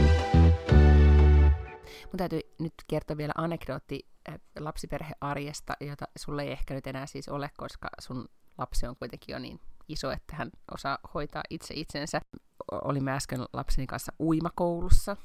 Mun 2.07 2.16
täytyy 2.16 2.40
nyt 2.59 2.75
kertoa 2.88 3.16
vielä 3.16 3.33
anekdootti 3.37 4.12
lapsiperhearjesta, 4.59 5.73
jota 5.81 6.05
sulle 6.19 6.43
ei 6.43 6.52
ehkä 6.52 6.75
nyt 6.75 6.87
enää 6.87 7.07
siis 7.07 7.29
ole, 7.29 7.50
koska 7.57 7.88
sun 8.00 8.29
lapsi 8.59 8.87
on 8.87 8.97
kuitenkin 8.97 9.33
jo 9.33 9.38
niin 9.38 9.61
iso, 9.88 10.11
että 10.11 10.37
hän 10.37 10.50
osaa 10.75 10.99
hoitaa 11.14 11.43
itse 11.50 11.75
itsensä. 11.75 12.21
Olimme 12.73 13.12
äsken 13.12 13.41
lapseni 13.52 13.87
kanssa 13.87 14.12
uimakoulussa. 14.21 15.17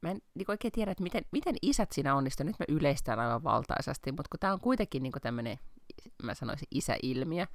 Mä 0.00 0.10
en 0.10 0.20
niin 0.34 0.50
oikein 0.50 0.72
tiedä, 0.72 0.90
että 0.90 1.02
miten, 1.02 1.24
miten 1.32 1.56
isät 1.62 1.92
siinä 1.92 2.14
onnistuu. 2.14 2.46
Nyt 2.46 2.58
me 2.58 2.64
yleistään 2.68 3.20
aivan 3.20 3.44
valtaisasti, 3.44 4.12
mutta 4.12 4.28
kun 4.30 4.40
tämä 4.40 4.52
on 4.52 4.60
kuitenkin 4.60 5.02
niin 5.02 5.12
tämmöinen, 5.22 5.58
mä 6.22 6.34
sanoisin, 6.34 6.68
isäilmiö, 6.70 7.46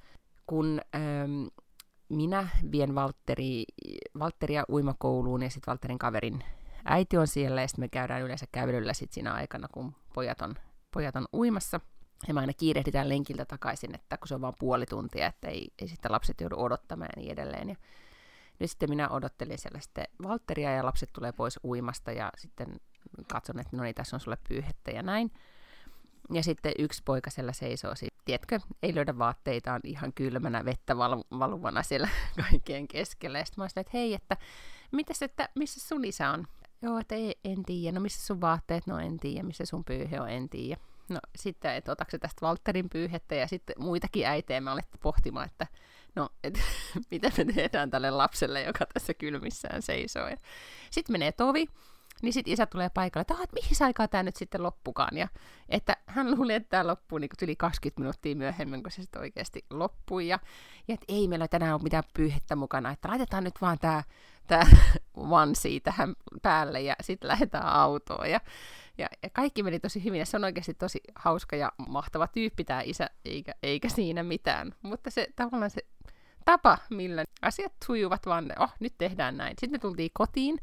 kun 0.46 0.80
ähm, 0.94 1.46
minä 2.08 2.48
vien 2.72 2.94
Valtteri, 2.94 3.64
Valtteria 4.18 4.64
uimakouluun 4.68 5.42
ja 5.42 5.50
sitten 5.50 5.72
Valtterin 5.72 5.98
kaverin 5.98 6.44
äiti 6.84 7.16
on 7.16 7.26
siellä 7.26 7.60
ja 7.60 7.68
sitten 7.68 7.82
me 7.82 7.88
käydään 7.88 8.22
yleensä 8.22 8.46
kävelyllä 8.52 8.92
sit 8.92 9.12
siinä 9.12 9.32
aikana, 9.32 9.68
kun 9.72 9.94
pojat 10.14 10.42
on, 10.42 10.54
pojat 10.90 11.16
on 11.16 11.28
uimassa. 11.32 11.80
Ja 12.28 12.34
me 12.34 12.40
aina 12.40 12.52
kiirehditään 12.52 13.08
lenkiltä 13.08 13.44
takaisin, 13.44 13.94
että 13.94 14.16
kun 14.16 14.28
se 14.28 14.34
on 14.34 14.40
vain 14.40 14.54
puoli 14.58 14.86
tuntia, 14.86 15.26
että 15.26 15.48
ei, 15.48 15.68
ei 15.78 15.88
sitten 15.88 16.12
lapset 16.12 16.40
joudu 16.40 16.62
odottamaan 16.62 17.08
ja 17.16 17.22
niin 17.22 17.32
edelleen. 17.32 17.68
Ja 17.68 17.76
nyt 18.58 18.70
sitten 18.70 18.90
minä 18.90 19.08
odottelin 19.08 19.58
siellä 19.58 19.80
sitten 19.80 20.04
Valtteria 20.22 20.70
ja 20.70 20.84
lapset 20.84 21.12
tulee 21.12 21.32
pois 21.32 21.60
uimasta 21.64 22.12
ja 22.12 22.30
sitten 22.38 22.80
katson, 23.32 23.60
että 23.60 23.76
no 23.76 23.82
niin, 23.82 23.94
tässä 23.94 24.16
on 24.16 24.20
sulle 24.20 24.38
pyyhettä 24.48 24.90
ja 24.90 25.02
näin. 25.02 25.30
Ja 26.32 26.42
sitten 26.42 26.72
yksi 26.78 27.02
poika 27.04 27.30
siellä 27.30 27.52
seisoo, 27.52 27.94
siis, 27.94 28.12
tiedätkö, 28.24 28.60
ei 28.82 28.94
löydä 28.94 29.18
vaatteitaan 29.18 29.80
ihan 29.84 30.12
kylmänä 30.12 30.64
vettä 30.64 30.94
valu- 30.94 31.38
valuvana 31.38 31.82
siellä 31.82 32.08
kaikkien 32.50 32.88
keskellä. 32.88 33.38
Ja 33.38 33.44
sitten 33.44 33.62
mä 33.62 33.66
että 33.66 33.90
hei, 33.94 34.14
että, 34.14 34.36
mitäs, 34.92 35.22
että 35.22 35.48
missä 35.54 35.88
sun 35.88 36.04
isä 36.04 36.30
on? 36.30 36.46
Joo, 36.84 36.98
että 36.98 37.14
ei, 37.14 37.38
en 37.44 37.62
tiedä. 37.62 37.94
No 37.94 38.00
missä 38.00 38.26
sun 38.26 38.40
vaatteet? 38.40 38.86
No 38.86 38.98
en 38.98 39.18
tiedä. 39.18 39.42
Missä 39.42 39.64
sun 39.64 39.84
pyyhe 39.84 40.20
on? 40.20 40.30
En 40.30 40.48
tiedä. 40.48 40.80
no 41.08 41.20
sitten, 41.36 41.74
että 41.74 41.92
otatko 41.92 42.18
tästä 42.18 42.46
Walterin 42.46 42.90
pyyhettä 42.90 43.34
ja 43.34 43.48
sitten 43.48 43.76
muitakin 43.78 44.26
äitejä 44.26 44.60
me 44.60 44.70
alettiin 44.70 45.00
pohtimaan, 45.00 45.46
että 45.46 45.66
no, 46.14 46.28
et, 46.44 46.60
mitä 47.10 47.32
me 47.38 47.44
tehdään 47.44 47.90
tälle 47.90 48.10
lapselle, 48.10 48.62
joka 48.62 48.86
tässä 48.94 49.14
kylmissään 49.14 49.82
seisoo. 49.82 50.28
Sitten 50.90 51.12
menee 51.12 51.32
tovi, 51.32 51.66
niin 52.22 52.32
sitten 52.32 52.52
isä 52.52 52.66
tulee 52.66 52.90
paikalle, 52.90 53.20
että, 53.20 53.34
että 53.42 53.54
mihin 53.54 53.86
aikaa 53.86 54.08
tämä 54.08 54.22
nyt 54.22 54.36
sitten 54.36 54.62
loppukaan. 54.62 55.16
Ja 55.16 55.28
että 55.68 55.96
hän 56.06 56.30
luuli, 56.30 56.54
että 56.54 56.68
tämä 56.68 56.86
loppuu 56.86 57.18
niin 57.18 57.30
yli 57.42 57.56
20 57.56 58.00
minuuttia 58.00 58.36
myöhemmin, 58.36 58.82
kun 58.82 58.92
se 58.92 59.02
sitten 59.02 59.20
oikeasti 59.22 59.64
loppui. 59.70 60.28
Ja, 60.28 60.38
ja 60.88 60.94
että 60.94 61.06
ei 61.08 61.28
meillä 61.28 61.48
tänään 61.48 61.74
ole 61.74 61.82
mitään 61.82 62.04
pyyhettä 62.14 62.56
mukana, 62.56 62.90
että 62.90 63.08
laitetaan 63.08 63.44
nyt 63.44 63.60
vaan 63.60 63.78
tämä 63.78 64.02
tää 64.46 64.66
onesie 65.14 65.80
tähän 65.80 66.14
päälle 66.42 66.80
ja 66.80 66.94
sitten 67.00 67.28
lähdetään 67.28 67.66
autoon. 67.66 68.30
Ja, 68.30 68.40
ja, 68.98 69.08
ja 69.22 69.30
kaikki 69.30 69.62
meni 69.62 69.80
tosi 69.80 70.04
hyvin 70.04 70.18
ja 70.18 70.26
se 70.26 70.36
on 70.36 70.44
oikeasti 70.44 70.74
tosi 70.74 71.00
hauska 71.14 71.56
ja 71.56 71.72
mahtava 71.88 72.26
tyyppi 72.26 72.64
tämä 72.64 72.80
isä, 72.80 73.10
eikä, 73.24 73.52
eikä 73.62 73.88
siinä 73.88 74.22
mitään. 74.22 74.74
Mutta 74.82 75.10
se 75.10 75.28
tavallaan 75.36 75.70
se 75.70 75.80
tapa, 76.44 76.78
millä 76.90 77.24
asiat 77.42 77.72
sujuvat, 77.84 78.26
vaan 78.26 78.52
oh, 78.58 78.72
nyt 78.80 78.94
tehdään 78.98 79.36
näin. 79.36 79.50
Sitten 79.50 79.70
me 79.70 79.78
tultiin 79.78 80.10
kotiin 80.14 80.58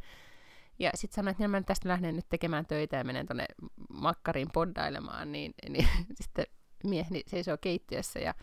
ja 0.79 0.91
sitten 0.95 1.15
sanoin, 1.15 1.31
että 1.31 1.47
mä 1.47 1.61
tästä 1.61 1.89
lähden 1.89 2.15
nyt 2.15 2.29
tekemään 2.29 2.65
töitä 2.65 2.97
ja 2.97 3.03
menen 3.03 3.27
tuonne 3.27 3.45
makkariin 3.89 4.51
poddailemaan, 4.53 5.31
niin, 5.31 5.53
niin 5.69 5.87
sitten 6.21 6.45
mieheni 6.83 7.23
seisoo 7.27 7.57
keittiössä 7.61 8.19
ja, 8.19 8.33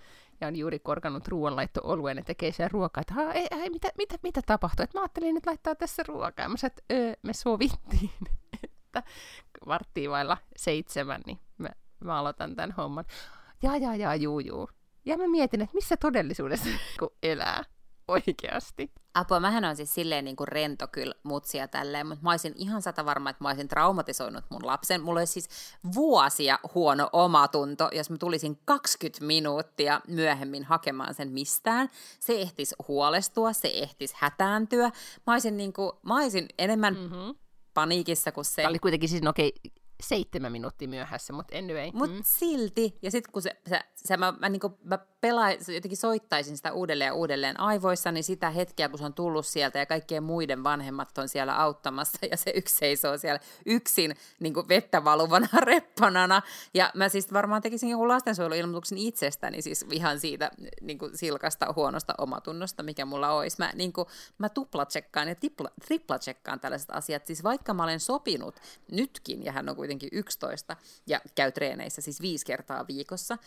ja 0.41 0.49
on 0.49 0.57
juuri 0.57 0.79
korkannut 0.79 1.29
ruoanlaitto-oluen 1.29 2.17
ja 2.17 2.25
tekee 2.25 2.53
siellä 2.53 2.71
ruokaa, 2.73 3.01
että 3.01 3.33
ei, 3.33 3.47
ei, 3.51 3.71
mitä, 3.71 3.89
mitä, 3.99 4.17
mitä 4.23 4.41
tapahtuu, 4.47 4.85
että 4.85 4.99
mä 4.99 5.03
ajattelin 5.03 5.35
nyt 5.35 5.47
laittaa 5.47 5.75
tässä 5.75 6.03
ruokaa. 6.09 6.45
Ja 6.45 6.49
mä 6.49 6.57
sanoin, 6.57 6.73
että 6.79 6.95
öö, 6.95 7.13
me 7.23 7.33
sovittiin, 7.33 8.11
että 8.65 9.03
varttiin 9.67 10.11
vailla 10.11 10.37
seitsemän, 10.57 11.21
niin 11.27 11.39
mä, 11.59 11.69
mä 12.01 12.19
aloitan 12.19 12.57
tämän 12.57 12.73
homman. 12.73 13.05
Ja, 13.63 13.77
ja, 13.77 13.95
ja, 13.95 14.15
juu, 14.15 14.41
juu. 14.41 14.69
Ja 15.05 15.17
mä 15.17 15.29
mietin, 15.29 15.61
että 15.61 15.75
missä 15.75 15.97
todellisuudessa 15.97 16.69
kun 16.99 17.11
elää 17.23 17.65
oikeasti. 18.09 18.91
Apua, 19.15 19.41
mähän 19.41 19.65
on 19.65 19.77
siis 19.77 19.95
silleen 19.95 20.25
niin 20.25 20.37
kuin 20.37 20.49
rento 20.49 20.89
kyllä 20.89 21.15
mutsia 21.23 21.69
tälleen, 21.69 22.07
mutta 22.07 22.25
mä 22.25 22.31
olisin 22.31 22.53
ihan 22.57 22.83
sata 22.83 23.05
varma, 23.05 23.31
että 23.31 23.45
mä 23.45 23.49
olisin 23.49 23.69
traumatisoinut 23.69 24.45
mun 24.51 24.67
lapsen. 24.67 25.03
Mulla 25.03 25.21
olisi 25.21 25.33
siis 25.33 25.49
vuosia 25.95 26.59
huono 26.75 27.11
omatunto, 27.13 27.89
jos 27.93 28.11
mä 28.11 28.17
tulisin 28.17 28.59
20 28.65 29.25
minuuttia 29.25 30.01
myöhemmin 30.09 30.65
hakemaan 30.65 31.15
sen 31.15 31.33
mistään. 31.33 31.91
Se 32.21 32.41
ehtisi 32.41 32.75
huolestua, 32.89 33.53
se 33.53 33.71
ehtisi 33.75 34.15
hätääntyä. 34.19 34.91
Mä 35.27 35.33
olisin, 35.33 35.57
niin 35.57 35.73
kuin, 35.73 35.93
mä 36.03 36.17
olisin 36.17 36.49
enemmän 36.59 36.95
mm-hmm. 36.95 37.35
paniikissa 37.75 38.33
kuin 38.33 38.45
se. 38.45 38.63
Tämä 38.63 38.69
oli 38.69 38.79
kuitenkin 38.79 39.09
siis, 39.09 39.23
no 39.23 39.31
okei, 39.31 39.53
seitsemän 40.03 40.53
minuuttia 40.53 40.89
myöhässä, 40.89 41.33
mutta 41.33 41.59
anyway. 41.59 41.91
Mutta 41.95 42.17
mm. 42.17 42.23
silti, 42.25 42.99
ja 43.03 43.11
sitten 43.11 43.33
kun 43.33 43.43
se, 43.43 43.57
se, 43.69 43.81
se 43.95 44.17
mä, 44.17 44.33
mä, 44.33 44.49
niin 44.49 44.61
mä 44.83 44.99
pelaa, 45.21 45.51
jotenkin 45.53 45.97
soittaisin 45.97 46.57
sitä 46.57 46.73
uudelleen 46.73 47.07
ja 47.07 47.15
uudelleen 47.15 47.61
aivoissani 47.61 48.23
sitä 48.23 48.51
hetkeä, 48.51 48.89
kun 48.89 48.99
se 48.99 49.05
on 49.05 49.15
tullut 49.15 49.47
sieltä 49.47 49.79
ja 49.79 49.87
kaikkien 49.87 50.23
muiden 50.23 50.65
vanhemmat 50.65 51.19
on 51.19 51.29
siellä 51.29 51.57
auttamassa 51.57 52.19
ja 52.31 52.37
se 52.37 52.53
yksi 52.55 52.77
seisoo 52.77 53.19
siellä 53.19 53.41
yksin 53.67 54.17
niin 54.41 54.55
kuin 54.55 54.69
vettä 54.69 55.05
valuvana 55.05 55.49
reppanana. 55.61 56.43
Ja 56.75 56.91
mä 56.95 57.09
siis 57.09 57.33
varmaan 57.33 57.63
tekisin 57.63 57.89
jonkun 57.89 58.09
lastensuojeluilmoituksen 58.09 58.99
itsestäni 58.99 59.63
siis 59.63 59.87
ihan 59.93 60.21
siitä 60.21 60.51
niin 60.81 60.99
kuin 60.99 61.19
silkasta 61.19 61.73
huonosta 61.77 62.15
omatunnosta, 62.19 62.83
mikä 62.83 63.05
mulla 63.05 63.31
olisi. 63.31 63.57
Mä, 63.59 63.73
niin 63.75 63.93
kuin, 63.93 64.09
mä 64.39 64.49
tuplatsekkaan 64.49 65.29
ja 65.29 65.35
triplatsekkaan 65.87 66.61
tällaiset 66.61 66.91
asiat. 66.91 67.27
Siis 67.27 67.45
vaikka 67.45 67.75
mä 67.75 67.83
olen 67.83 68.01
sopinut 68.01 68.55
nytkin, 68.91 69.45
ja 69.45 69.53
hän 69.53 69.69
on 69.69 69.77
kuitenkin 69.77 70.09
11 70.13 70.77
ja 71.07 71.21
käy 71.35 71.53
treeneissä 71.53 72.03
siis 72.03 72.21
viisi 72.21 72.47
kertaa 72.47 72.87
viikossa, 72.87 73.39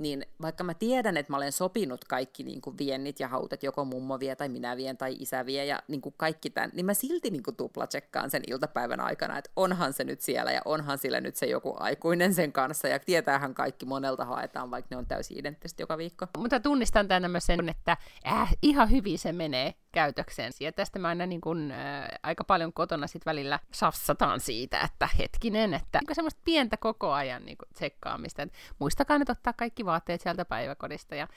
niin 0.00 0.26
vaikka 0.42 0.64
mä 0.64 0.74
tiedän, 0.74 1.16
että 1.16 1.32
mä 1.32 1.36
olen 1.36 1.52
sopinut 1.52 2.04
kaikki 2.04 2.42
niin 2.42 2.60
kuin 2.60 2.78
viennit 2.78 3.20
ja 3.20 3.28
hautat, 3.28 3.62
joko 3.62 3.84
mummo 3.84 4.20
vie 4.20 4.36
tai 4.36 4.48
minä 4.48 4.76
vien 4.76 4.96
tai 4.96 5.16
isä 5.18 5.46
vie 5.46 5.64
ja 5.64 5.82
niin 5.88 6.00
kuin 6.00 6.14
kaikki 6.16 6.50
tämän, 6.50 6.70
niin 6.72 6.86
mä 6.86 6.94
silti 6.94 7.30
niin 7.30 7.42
kuin 7.42 7.56
tuplatsekkaan 7.56 8.30
sen 8.30 8.42
iltapäivän 8.46 9.00
aikana, 9.00 9.38
että 9.38 9.50
onhan 9.56 9.92
se 9.92 10.04
nyt 10.04 10.20
siellä 10.20 10.52
ja 10.52 10.60
onhan 10.64 10.98
sillä 10.98 11.20
nyt 11.20 11.36
se 11.36 11.46
joku 11.46 11.76
aikuinen 11.78 12.34
sen 12.34 12.52
kanssa 12.52 12.88
ja 12.88 12.98
tietäähän 12.98 13.54
kaikki 13.54 13.86
monelta 13.86 14.24
haetaan, 14.24 14.70
vaikka 14.70 14.88
ne 14.90 14.96
on 14.96 15.06
täysin 15.06 15.38
identtiset 15.38 15.80
joka 15.80 15.98
viikko. 15.98 16.26
Mutta 16.38 16.60
tunnistan 16.60 17.08
tämän 17.08 17.40
sen, 17.40 17.68
että 17.68 17.96
äh, 18.26 18.56
ihan 18.62 18.90
hyvin 18.90 19.18
se 19.18 19.32
menee 19.32 19.74
käytökseen. 19.92 20.52
Ja 20.60 20.72
tästä 20.72 20.98
mä 20.98 21.08
aina 21.08 21.26
niin 21.26 21.40
kun, 21.40 21.70
äh, 21.70 22.08
aika 22.22 22.44
paljon 22.44 22.72
kotona 22.72 23.06
sit 23.06 23.26
välillä 23.26 23.60
safsataan 23.72 24.40
siitä, 24.40 24.80
että 24.80 25.08
hetkinen, 25.18 25.74
että 25.74 25.98
niin 25.98 26.14
semmoista 26.14 26.40
pientä 26.44 26.76
koko 26.76 27.12
ajan 27.12 27.44
niin 27.44 27.56
tsekkaamista. 27.74 28.42
Että 28.42 28.58
muistakaa 28.78 29.18
nyt 29.18 29.30
ottaa 29.30 29.52
kaikki 29.52 29.84
vaatteet 29.84 30.20
sieltä 30.20 30.44
päiväkodista. 30.44 31.14
Ja, 31.14 31.28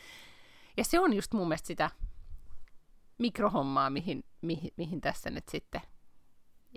ja 0.78 0.84
se 0.84 1.00
on 1.00 1.14
just 1.14 1.34
mun 1.34 1.48
mielestä 1.48 1.68
sitä 1.68 1.90
mikrohommaa, 3.18 3.90
mihin, 3.90 4.24
mihin, 4.42 4.72
mihin 4.78 5.02
tässä 5.02 5.30
nyt 5.30 5.50
sitten 5.50 5.82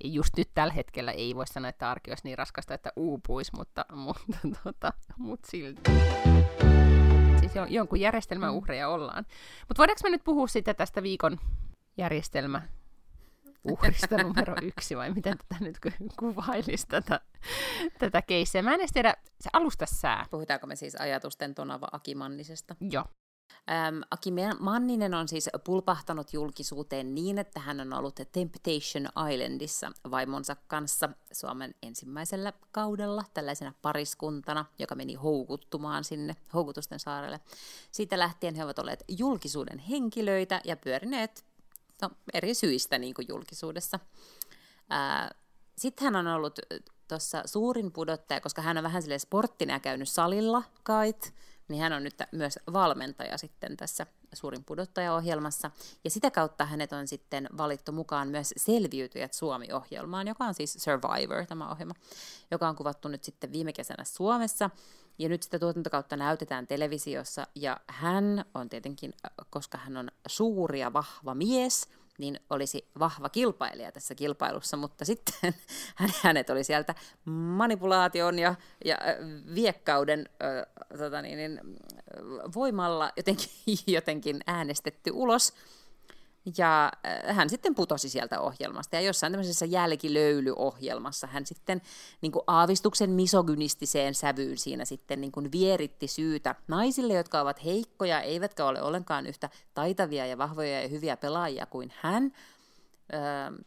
just 0.04 0.37
nyt 0.37 0.50
tällä 0.54 0.73
hetkellä 0.73 1.12
ei 1.12 1.35
voi 1.35 1.47
sanoa, 1.47 1.68
että 1.68 1.90
arki 1.90 2.11
olisi 2.11 2.25
niin 2.25 2.38
raskasta, 2.38 2.75
että 2.75 2.92
uupuisi, 2.97 3.52
mutta, 3.56 3.85
mutta, 3.90 4.38
tota, 4.64 4.92
mutta 5.16 5.50
silti. 5.50 5.80
Siis 7.40 7.52
jonkun 7.68 8.00
järjestelmän 8.00 8.50
mm. 8.50 8.56
uhreja 8.56 8.88
ollaan. 8.88 9.26
Mutta 9.68 9.78
voidaanko 9.78 10.00
me 10.02 10.11
nyt 10.11 10.25
puhua 10.25 10.47
sitten 10.47 10.76
tästä 10.76 11.02
viikon 11.02 11.38
järjestelmä 11.97 12.62
uhrista 13.65 14.17
numero 14.23 14.55
yksi, 14.62 14.97
vai 14.97 15.11
miten 15.11 15.38
tätä 15.38 15.65
nyt 15.65 15.79
kuvailisi 16.19 16.87
tätä, 16.87 17.21
tätä 17.99 18.23
keissiä. 18.23 18.62
Mä 18.62 18.75
en 18.75 18.81
edes 18.81 18.93
tiedä, 18.93 19.15
se 19.41 19.50
alusta 19.53 19.87
sää. 19.87 20.26
Puhutaanko 20.31 20.67
me 20.67 20.76
siis 20.76 20.95
ajatusten 20.95 21.55
tonava 21.55 21.88
Akimannisesta? 21.93 22.76
Joo. 22.81 23.05
Ähm, 23.71 24.00
Aki 24.11 24.31
Manninen 24.59 25.15
on 25.15 25.29
siis 25.29 25.50
pulpahtanut 25.65 26.33
julkisuuteen 26.33 27.15
niin, 27.15 27.38
että 27.38 27.61
hän 27.61 27.81
on 27.81 27.93
ollut 27.93 28.15
Temptation 28.15 29.09
Islandissa 29.33 29.93
vaimonsa 30.11 30.57
kanssa 30.67 31.09
Suomen 31.33 31.75
ensimmäisellä 31.83 32.53
kaudella 32.73 33.25
tällaisena 33.35 33.73
pariskuntana, 33.83 34.65
joka 34.79 34.95
meni 34.95 35.15
houkuttumaan 35.15 36.05
sinne 36.05 36.37
houkutusten 36.55 37.00
saarelle. 37.00 37.41
Siitä 37.93 38.19
lähtien 38.19 38.55
he 38.55 38.65
ovat 38.65 38.79
olleet 38.79 39.05
julkisuuden 39.09 39.79
henkilöitä 39.79 40.61
ja 40.65 40.76
pyörineet 40.76 41.45
no, 42.03 42.11
eri 42.35 42.55
syistä 42.55 42.99
niin 42.99 43.15
kuin 43.15 43.29
julkisuudessa. 43.29 44.00
Sitten 45.79 46.05
hän 46.05 46.17
on 46.17 46.35
ollut 46.35 46.59
tuossa 47.09 47.43
suurin 47.45 47.93
pudottaja, 47.93 48.41
koska 48.41 48.62
hän 48.62 48.79
on 48.79 48.85
vähän 48.85 49.03
sille 49.03 49.19
sporttina 49.19 49.81
käynyt 49.81 50.09
salilla 50.09 50.62
kait, 50.83 51.35
niin 51.69 51.83
hän 51.83 51.93
on 51.93 52.05
nyt 52.05 52.15
myös 52.33 52.59
valmentaja 52.73 53.38
sitten 53.38 53.76
tässä 53.76 54.07
suurin 54.35 54.65
pudottaja-ohjelmassa. 54.65 55.71
Ja 56.05 56.11
sitä 56.11 56.31
kautta 56.31 56.65
hänet 56.65 56.93
on 56.93 57.09
sitten 57.09 57.49
valittu 57.57 57.93
mukaan 57.93 58.29
myös 58.29 58.55
Selviytyjät 58.57 59.33
Suomi-ohjelmaan, 59.33 60.29
joka 60.29 60.45
on 60.45 60.55
siis 60.55 60.73
Survivor, 60.73 61.47
tämä 61.47 61.71
ohjelma, 61.71 61.95
joka 62.50 62.69
on 62.69 62.76
kuvattu 62.76 63.09
nyt 63.09 63.25
sitten 63.25 63.53
viime 63.53 63.73
kesänä 63.73 64.05
Suomessa. 64.05 64.71
Ja 65.18 65.28
nyt 65.28 65.42
sitä 65.42 65.58
tuotantokautta 65.58 66.16
näytetään 66.16 66.66
televisiossa, 66.66 67.46
ja 67.54 67.80
hän 67.87 68.44
on 68.54 68.68
tietenkin, 68.68 69.12
koska 69.50 69.78
hän 69.78 69.96
on 69.96 70.08
suuri 70.26 70.80
ja 70.80 70.92
vahva 70.92 71.35
mies, 71.35 71.88
niin 72.18 72.40
olisi 72.50 72.88
vahva 72.99 73.28
kilpailija 73.28 73.92
tässä 73.92 74.14
kilpailussa, 74.14 74.76
mutta 74.76 75.04
sitten 75.04 75.54
hänet 76.23 76.50
oli 76.50 76.64
sieltä 76.64 76.94
manipulaation 77.25 78.38
ja, 78.38 78.54
ja 78.85 78.99
viekkauden 79.54 80.28
äh, 80.42 80.99
tota 80.99 81.23
niin, 81.23 81.38
niin, 81.38 81.61
voimalla 82.54 83.12
jotenkin, 83.16 83.49
jotenkin 83.87 84.40
äänestetty 84.46 85.11
ulos. 85.14 85.52
Ja 86.59 86.93
äh, 87.07 87.37
hän 87.37 87.50
sitten 87.50 87.75
putosi 87.75 88.09
sieltä 88.09 88.41
ohjelmasta. 88.41 88.97
Ja 88.97 89.03
jossain 89.03 89.33
tämmöisessä 89.33 89.67
jälkilöylyohjelmassa 89.67 91.26
hän 91.26 91.47
sitten 91.47 91.83
niin 92.21 92.33
kuin 92.33 92.43
aavistuksen 92.47 93.11
misogynistiseen 93.11 94.15
sävyyn 94.15 94.59
siinä 94.59 94.85
sitten 94.85 95.21
niin 95.21 95.33
kuin 95.33 95.53
vieritti 95.53 96.09
syytä 96.09 96.55
naisille, 96.69 97.15
jotka 97.15 97.41
ovat 97.41 97.65
heikkoja, 97.65 98.21
eivätkä 98.21 98.67
ole 98.67 98.83
ollenkaan 98.83 99.26
yhtä 99.26 99.50
taitavia 99.75 100.26
ja 100.26 100.38
vahvoja 100.38 100.81
ja 100.81 100.88
hyviä 100.88 101.17
pelaajia 101.17 101.67
kuin 101.67 101.93
hän. 102.00 102.33
Öö, 103.15 103.65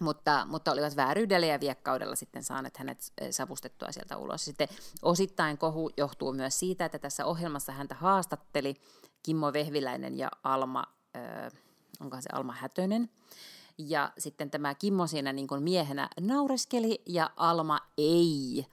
mutta, 0.00 0.46
mutta 0.46 0.72
olivat 0.72 0.96
vääryydellä 0.96 1.46
ja 1.46 1.60
viekkaudella 1.60 2.16
sitten 2.16 2.44
saaneet 2.44 2.76
hänet 2.76 3.12
savustettua 3.30 3.92
sieltä 3.92 4.16
ulos. 4.16 4.44
Sitten 4.44 4.68
osittain 5.02 5.58
kohu 5.58 5.90
johtuu 5.96 6.32
myös 6.32 6.58
siitä, 6.58 6.84
että 6.84 6.98
tässä 6.98 7.24
ohjelmassa 7.24 7.72
häntä 7.72 7.94
haastatteli 7.94 8.74
Kimmo 9.22 9.52
Vehviläinen 9.52 10.18
ja 10.18 10.30
Alma... 10.42 10.84
Öö, 11.16 11.50
onkohan 12.00 12.22
se 12.22 12.28
Alma 12.32 12.52
Hätönen. 12.52 13.10
Ja 13.78 14.12
sitten 14.18 14.50
tämä 14.50 14.74
Kimmo 14.74 15.06
siinä 15.06 15.32
niin 15.32 15.46
kuin 15.46 15.62
miehenä 15.62 16.08
naureskeli 16.20 17.02
ja 17.06 17.30
Alma 17.36 17.80
ei 17.98 18.66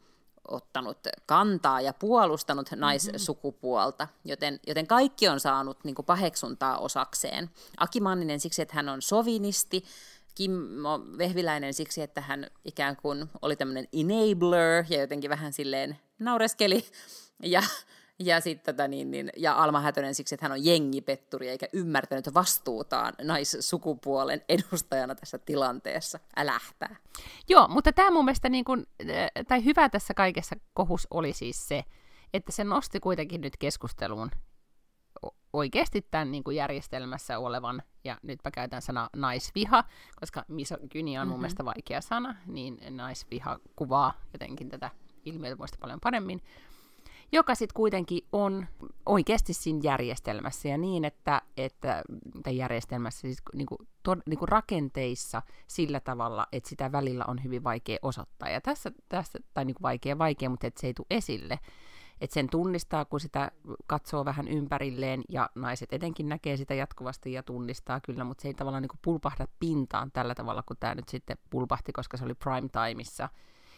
ottanut 0.47 0.97
kantaa 1.25 1.81
ja 1.81 1.93
puolustanut 1.93 2.71
mm-hmm. 2.71 2.81
naissukupuolta, 2.81 4.07
joten, 4.25 4.59
joten 4.67 4.87
kaikki 4.87 5.27
on 5.27 5.39
saanut 5.39 5.83
niin 5.83 5.95
kuin 5.95 6.05
paheksuntaa 6.05 6.77
osakseen. 6.77 7.49
Aki 7.77 7.99
Manninen 7.99 8.39
siksi, 8.39 8.61
että 8.61 8.75
hän 8.75 8.89
on 8.89 9.01
sovinisti, 9.01 9.83
Kimmo 10.35 10.99
Vehviläinen 11.17 11.73
siksi, 11.73 12.01
että 12.01 12.21
hän 12.21 12.47
ikään 12.65 12.95
kuin 12.95 13.29
oli 13.41 13.55
tämmöinen 13.55 13.87
enabler 13.93 14.85
ja 14.89 15.01
jotenkin 15.01 15.29
vähän 15.29 15.53
silleen 15.53 15.99
naureskeli. 16.19 16.85
Ja, 17.43 17.63
ja, 18.19 18.41
sit, 18.41 18.63
tota, 18.63 18.87
niin, 18.87 19.11
niin, 19.11 19.29
ja 19.37 19.53
Alma 19.53 19.81
Hätönen 19.81 20.15
siksi, 20.15 20.35
että 20.35 20.45
hän 20.45 20.51
on 20.51 20.65
jengipetturi 20.65 21.49
eikä 21.49 21.67
ymmärtänyt 21.73 22.33
vastuutaan 22.33 23.13
naissukupuolen 23.21 24.41
edustajana 24.49 25.15
tässä 25.15 25.37
tilanteessa. 25.37 26.19
Älähtää. 26.35 26.95
Joo, 27.49 27.67
mutta 27.67 27.93
tämä 27.93 28.11
mun 28.11 28.25
mielestä, 28.25 28.49
niin 28.49 28.65
kun, 28.65 28.87
tai 29.47 29.65
hyvä 29.65 29.89
tässä 29.89 30.13
kaikessa 30.13 30.55
kohus 30.73 31.07
oli 31.11 31.33
siis 31.33 31.67
se, 31.67 31.83
että 32.33 32.51
se 32.51 32.63
nosti 32.63 32.99
kuitenkin 32.99 33.41
nyt 33.41 33.57
keskusteluun 33.57 34.31
oikeasti 35.53 36.01
tämän 36.11 36.31
niin 36.31 36.43
kuin 36.43 36.57
järjestelmässä 36.57 37.39
olevan, 37.39 37.83
ja 38.03 38.17
nyt 38.23 38.39
mä 38.43 38.51
käytän 38.51 38.81
sana 38.81 39.09
naisviha, 39.15 39.83
koska 40.19 40.45
misogynia 40.47 41.21
on 41.21 41.27
mun 41.27 41.33
mm-hmm. 41.33 41.41
mielestä 41.41 41.65
vaikea 41.65 42.01
sana, 42.01 42.35
niin 42.45 42.77
naisviha 42.89 43.59
kuvaa 43.75 44.13
jotenkin 44.33 44.69
tätä 44.69 44.89
ilmiötä 45.25 45.55
muista 45.55 45.77
paljon 45.81 45.99
paremmin, 45.99 46.41
joka 47.31 47.55
sitten 47.55 47.75
kuitenkin 47.75 48.21
on 48.31 48.67
oikeasti 49.05 49.53
siinä 49.53 49.79
järjestelmässä 49.83 50.67
ja 50.67 50.77
niin, 50.77 51.05
että, 51.05 51.41
että 51.57 52.03
tai 52.43 52.57
järjestelmässä 52.57 53.21
siis 53.21 53.37
niinku, 53.53 53.77
to, 54.03 54.15
niinku 54.25 54.45
rakenteissa 54.45 55.41
sillä 55.67 55.99
tavalla, 55.99 56.47
että 56.51 56.69
sitä 56.69 56.91
välillä 56.91 57.25
on 57.27 57.43
hyvin 57.43 57.63
vaikea 57.63 57.97
osoittaa. 58.01 58.49
Ja 58.49 58.61
tässä, 58.61 58.91
tässä 59.09 59.39
tai 59.53 59.65
niinku 59.65 59.83
vaikea 59.83 60.17
vaikea, 60.17 60.49
mutta 60.49 60.67
että 60.67 60.81
se 60.81 60.87
ei 60.87 60.93
tule 60.93 61.07
esille 61.09 61.59
että 62.21 62.33
sen 62.33 62.49
tunnistaa, 62.49 63.05
kun 63.05 63.19
sitä 63.19 63.51
katsoo 63.87 64.25
vähän 64.25 64.47
ympärilleen, 64.47 65.23
ja 65.29 65.49
naiset 65.55 65.93
etenkin 65.93 66.29
näkee 66.29 66.57
sitä 66.57 66.73
jatkuvasti 66.73 67.31
ja 67.31 67.43
tunnistaa 67.43 67.99
kyllä, 67.99 68.23
mutta 68.23 68.41
se 68.41 68.47
ei 68.47 68.53
tavallaan 68.53 68.81
niin 68.81 68.89
kuin 68.89 68.99
pulpahda 69.01 69.47
pintaan 69.59 70.11
tällä 70.11 70.35
tavalla, 70.35 70.63
kun 70.63 70.77
tämä 70.79 70.95
nyt 70.95 71.09
sitten 71.09 71.37
pulpahti, 71.49 71.91
koska 71.91 72.17
se 72.17 72.25
oli 72.25 72.33
prime 72.33 72.69
timeissa, 72.69 73.29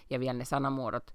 ja 0.10 0.20
vielä 0.20 0.38
ne 0.38 0.46
sanamuodot, 0.46 1.14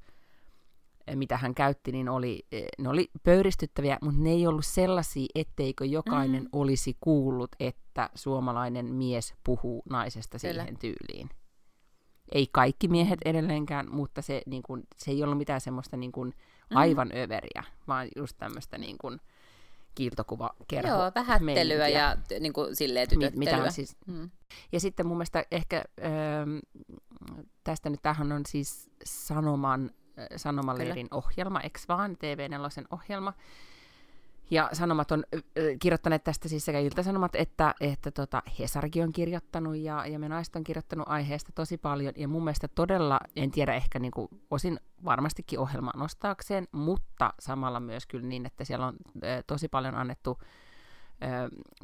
mitä 1.15 1.37
hän 1.37 1.55
käytti, 1.55 1.93
niin 1.93 2.09
oli, 2.09 2.47
eh, 2.53 2.65
ne 2.79 2.89
oli 2.89 3.11
pöyristyttäviä, 3.23 3.99
mutta 4.03 4.21
ne 4.21 4.31
ei 4.31 4.47
ollut 4.47 4.65
sellaisia, 4.67 5.27
etteikö 5.35 5.85
jokainen 5.85 6.43
mm. 6.43 6.49
olisi 6.53 6.97
kuullut, 7.01 7.51
että 7.61 8.11
suomalainen 8.15 8.87
mies 8.87 9.35
puhuu 9.45 9.83
naisesta 9.91 10.39
Kyllä. 10.39 10.63
siihen 10.63 10.79
tyyliin. 10.79 11.31
Ei 12.33 12.49
kaikki 12.53 12.89
miehet 12.89 13.19
edelleenkään, 13.25 13.91
mutta 13.91 14.23
se, 14.23 14.43
niin 14.47 14.63
kun, 14.63 14.83
se 14.97 15.11
ei 15.11 15.23
ollut 15.23 15.39
mitään 15.39 15.61
semmoista 15.61 15.97
niin 15.97 16.13
kun, 16.13 16.27
mm. 16.71 16.77
aivan 16.77 17.09
mm. 17.09 17.21
överiä, 17.21 17.65
vaan 17.89 18.09
just 18.17 18.37
tämmöistä 18.39 18.79
niin 18.79 18.99
kuin 18.99 19.21
kiiltokuva 19.95 20.51
kerho 20.69 20.97
Joo, 20.97 21.13
vähättelyä 21.15 21.89
ja 21.89 22.17
niin 22.41 22.53
kuin 22.53 22.77
silleen 22.77 23.09
tytöttelyä. 23.09 23.57
Mitä 23.57 23.71
siis, 23.71 23.97
mm. 24.07 24.31
Ja 24.73 24.81
sitten 24.81 25.07
mun 25.07 25.17
mielestä 25.17 25.45
ehkä 25.51 25.85
öö, 25.99 26.47
tästä 27.65 27.91
nyt 27.91 28.03
tähän 28.03 28.33
on 28.33 28.43
siis 28.49 28.91
Sanoman, 29.05 29.91
Sanomaleirin 30.37 31.09
ohjelma, 31.11 31.61
ex 31.61 31.89
vaan, 31.89 32.11
TV4 32.11 32.87
ohjelma, 32.91 33.33
ja 34.51 34.71
Sanomat 34.73 35.13
on 35.13 35.25
äh, 35.35 35.43
kirjoittaneet 35.79 36.25
tästä 36.25 36.49
siis 36.49 36.65
sekä 36.65 36.79
Ilta-Sanomat 36.79 37.35
että, 37.35 37.75
että 37.81 38.11
tota 38.11 38.43
Hesarki 38.59 39.03
on 39.03 39.13
kirjoittanut 39.13 39.77
ja, 39.77 40.07
ja 40.07 40.19
me 40.19 40.29
naiset 40.29 40.57
on 40.57 40.65
kirjoittanut 40.65 41.09
aiheesta 41.09 41.53
tosi 41.55 41.79
paljon. 41.79 42.13
Ja 42.17 42.29
mun 42.29 42.45
mielestä 42.45 42.69
todella, 42.69 43.21
en 43.37 43.51
tiedä 43.51 43.75
ehkä 43.75 43.99
niin 43.99 44.11
kuin 44.11 44.29
osin 44.51 44.81
varmastikin 45.05 45.59
ohjelma 45.59 45.91
nostaakseen, 45.97 46.69
mutta 46.73 47.35
samalla 47.39 47.81
myös 47.81 48.07
kyllä 48.07 48.27
niin, 48.27 48.47
että 48.47 48.65
siellä 48.65 48.87
on 48.87 48.97
äh, 49.25 49.45
tosi 49.47 49.69
paljon 49.69 49.95
annettu 49.95 50.39
äh, 51.23 51.31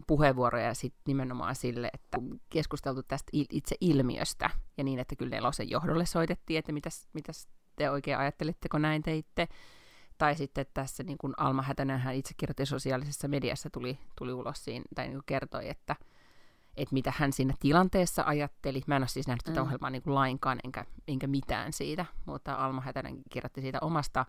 puheenvuoroja 0.07 0.75
sit 0.75 0.95
nimenomaan 1.07 1.55
sille, 1.55 1.91
että 1.95 2.19
keskusteltu 2.49 3.03
tästä 3.03 3.31
il- 3.37 3.47
itse 3.51 3.77
ilmiöstä. 3.81 4.51
Ja 4.77 4.85
niin, 4.85 4.99
että 4.99 5.17
kyllä 5.17 5.31
Nelosen 5.37 5.71
johdolle 5.71 6.07
soitettiin, 6.07 6.59
että 6.59 6.73
mitäs, 6.73 7.09
mitäs 7.13 7.49
te 7.81 7.91
oikein 7.91 8.19
ajattelitteko 8.19 8.79
näin 8.79 9.03
teitte. 9.03 9.49
Tai 10.19 10.35
sitten 10.35 10.67
tässä 10.75 11.03
niin 11.03 11.19
kuin 11.19 11.35
Alma 11.37 11.63
Hätänen 11.63 11.99
hän 11.99 12.15
itse 12.15 12.35
kirjoitti 12.37 12.67
sosiaalisessa 12.67 13.29
mediassa, 13.29 13.71
tuli, 13.71 13.99
tuli 14.19 14.33
ulos 14.33 14.65
siinä, 14.65 14.85
tai 14.95 15.05
niin 15.05 15.17
kuin 15.17 15.27
kertoi, 15.27 15.69
että, 15.69 15.97
että 16.77 16.93
mitä 16.93 17.13
hän 17.17 17.33
siinä 17.33 17.55
tilanteessa 17.61 18.23
ajatteli. 18.27 18.83
Mä 18.87 18.97
en 18.97 19.03
ole 19.03 19.09
siis 19.09 19.27
nähnyt 19.27 19.43
mm. 19.47 19.53
tätä 19.53 19.63
ohjelmaa 19.63 19.91
niin 19.91 20.03
kuin 20.03 20.15
lainkaan, 20.15 20.61
enkä, 20.65 20.85
enkä 21.09 21.27
mitään 21.27 21.73
siitä, 21.73 22.07
mutta 22.27 22.55
Alma 22.55 22.81
Hätänen 22.81 23.23
kirjoitti 23.31 23.61
siitä 23.61 23.79
omasta 23.81 24.27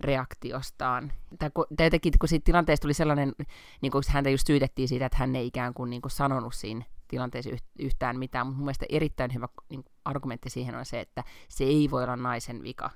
reaktiostaan. 0.00 1.12
Tai 1.38 1.50
kun, 1.54 1.66
jotenkin, 1.80 2.12
kun 2.20 2.28
siitä 2.28 2.44
tilanteesta 2.44 2.82
tuli 2.82 2.94
sellainen, 2.94 3.32
niin 3.80 3.92
kuin 3.92 4.04
häntä 4.08 4.30
just 4.30 4.46
syytettiin 4.46 4.88
siitä, 4.88 5.06
että 5.06 5.18
hän 5.18 5.36
ei 5.36 5.46
ikään 5.46 5.74
kuin, 5.74 5.90
niin 5.90 6.02
kuin 6.02 6.12
sanonut 6.12 6.54
siinä 6.54 6.84
tilanteessa 7.08 7.50
yhtään 7.78 8.18
mitään, 8.18 8.46
mutta 8.46 8.56
mun 8.56 8.64
mielestä 8.64 8.86
erittäin 8.88 9.34
hyvä 9.34 9.48
niin 9.70 9.84
argumentti 10.04 10.50
siihen 10.50 10.74
on 10.74 10.86
se, 10.86 11.00
että 11.00 11.24
se 11.48 11.64
ei 11.64 11.90
voi 11.90 12.02
olla 12.04 12.16
naisen 12.16 12.62
vika, 12.62 12.90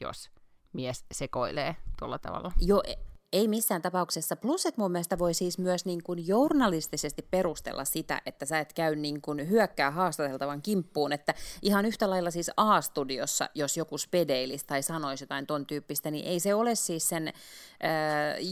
jos 0.00 0.30
mies 0.72 1.04
sekoilee 1.12 1.76
tuolla 1.98 2.18
tavalla. 2.18 2.52
Joo, 2.60 2.82
ei 3.34 3.48
missään 3.48 3.82
tapauksessa. 3.82 4.36
Plus, 4.36 4.66
että 4.66 4.80
mun 4.80 4.92
mielestä 4.92 5.18
voi 5.18 5.34
siis 5.34 5.58
myös 5.58 5.84
niin 5.84 6.02
kuin 6.02 6.26
journalistisesti 6.26 7.26
perustella 7.30 7.84
sitä, 7.84 8.22
että 8.26 8.46
sä 8.46 8.58
et 8.58 8.72
käy 8.72 8.96
niin 8.96 9.20
kuin 9.22 9.50
hyökkää 9.50 9.90
haastateltavan 9.90 10.62
kimppuun, 10.62 11.12
että 11.12 11.34
ihan 11.62 11.86
yhtä 11.86 12.10
lailla 12.10 12.30
siis 12.30 12.50
A-studiossa, 12.56 13.50
jos 13.54 13.76
joku 13.76 13.98
spedeilisi 13.98 14.66
tai 14.66 14.82
sanoisi 14.82 15.24
jotain 15.24 15.46
ton 15.46 15.66
tyyppistä, 15.66 16.10
niin 16.10 16.26
ei 16.26 16.40
se 16.40 16.54
ole 16.54 16.74
siis 16.74 17.08
sen 17.08 17.28
äh, 17.28 17.32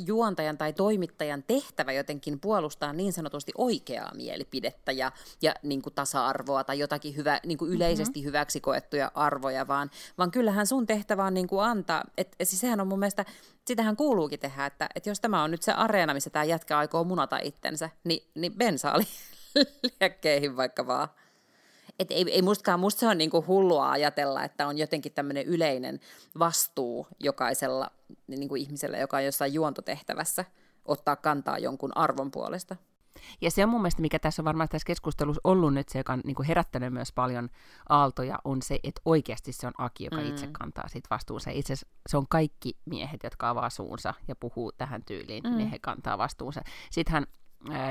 juontajan 0.06 0.58
tai 0.58 0.72
toimittajan 0.72 1.42
tehtävä 1.42 1.92
jotenkin 1.92 2.40
puolustaa 2.40 2.92
niin 2.92 3.12
sanotusti 3.12 3.52
oikeaa 3.58 4.14
mielipidettä 4.14 4.92
ja, 4.92 5.12
ja 5.42 5.54
niin 5.62 5.82
kuin 5.82 5.94
tasa-arvoa 5.94 6.64
tai 6.64 6.78
jotakin 6.78 7.16
hyvä, 7.16 7.40
niin 7.46 7.58
kuin 7.58 7.72
yleisesti 7.72 8.20
mm-hmm. 8.20 8.26
hyväksi 8.26 8.60
koettuja 8.60 9.10
arvoja, 9.14 9.68
vaan, 9.68 9.90
vaan 10.18 10.30
kyllähän 10.30 10.66
sun 10.66 10.86
tehtävä 10.86 11.24
on 11.24 11.34
niin 11.34 11.48
kuin 11.48 11.64
antaa, 11.64 12.04
että 12.18 12.44
siis 12.44 12.60
sehän 12.60 12.80
on 12.80 12.88
mun 12.88 12.98
mielestä 12.98 13.24
sitähän 13.66 13.96
kuuluukin 13.96 14.40
tehdä, 14.40 14.66
että, 14.66 14.88
että 14.94 15.10
jos 15.10 15.20
tämä 15.20 15.42
on 15.42 15.50
nyt 15.50 15.62
se 15.62 15.72
areena, 15.72 16.14
missä 16.14 16.30
tämä 16.30 16.44
jätkä 16.44 16.78
aikoo 16.78 17.04
munata 17.04 17.38
itsensä, 17.42 17.90
niin, 18.04 18.30
niin 18.34 18.54
bensaali 18.54 19.04
liekkeihin 20.00 20.56
vaikka 20.56 20.86
vaan. 20.86 21.08
Et 21.98 22.10
ei, 22.10 22.24
ei 22.30 22.42
mustakaan, 22.42 22.80
musta 22.80 23.00
se 23.00 23.06
on 23.06 23.18
niinku 23.18 23.44
hullua 23.46 23.90
ajatella, 23.90 24.44
että 24.44 24.66
on 24.66 24.78
jotenkin 24.78 25.12
tämmöinen 25.12 25.46
yleinen 25.46 26.00
vastuu 26.38 27.06
jokaisella 27.20 27.90
niinku 28.26 28.54
ihmisellä, 28.54 28.98
joka 28.98 29.16
on 29.16 29.24
jossain 29.24 29.54
juontotehtävässä, 29.54 30.44
ottaa 30.84 31.16
kantaa 31.16 31.58
jonkun 31.58 31.96
arvon 31.96 32.30
puolesta. 32.30 32.76
Ja 33.40 33.50
se 33.50 33.64
on 33.64 33.70
mun 33.70 33.80
mielestä, 33.80 34.02
mikä 34.02 34.18
tässä 34.18 34.42
on 34.42 34.44
varmaan 34.44 34.68
tässä 34.68 34.86
keskustelussa 34.86 35.40
ollut 35.44 35.74
nyt 35.74 35.88
se, 35.88 35.98
joka 35.98 36.12
on 36.12 36.20
niin 36.24 36.34
kuin 36.34 36.46
herättänyt 36.46 36.92
myös 36.92 37.12
paljon 37.12 37.48
aaltoja, 37.88 38.38
on 38.44 38.62
se, 38.62 38.78
että 38.82 39.00
oikeasti 39.04 39.52
se 39.52 39.66
on 39.66 39.72
Aki, 39.78 40.04
joka 40.04 40.16
mm. 40.16 40.26
itse 40.26 40.48
kantaa 40.52 40.88
siitä 40.88 41.08
vastuunsa. 41.10 41.50
Itse 41.50 41.74
se 42.08 42.16
on 42.16 42.26
kaikki 42.28 42.76
miehet, 42.84 43.22
jotka 43.22 43.48
avaa 43.48 43.70
suunsa 43.70 44.14
ja 44.28 44.36
puhuu 44.36 44.72
tähän 44.72 45.04
tyyliin, 45.04 45.44
mm. 45.44 45.56
niin 45.56 45.70
he 45.70 45.78
kantaa 45.78 46.18
vastuunsa. 46.18 46.60
Sittenhän 46.90 47.26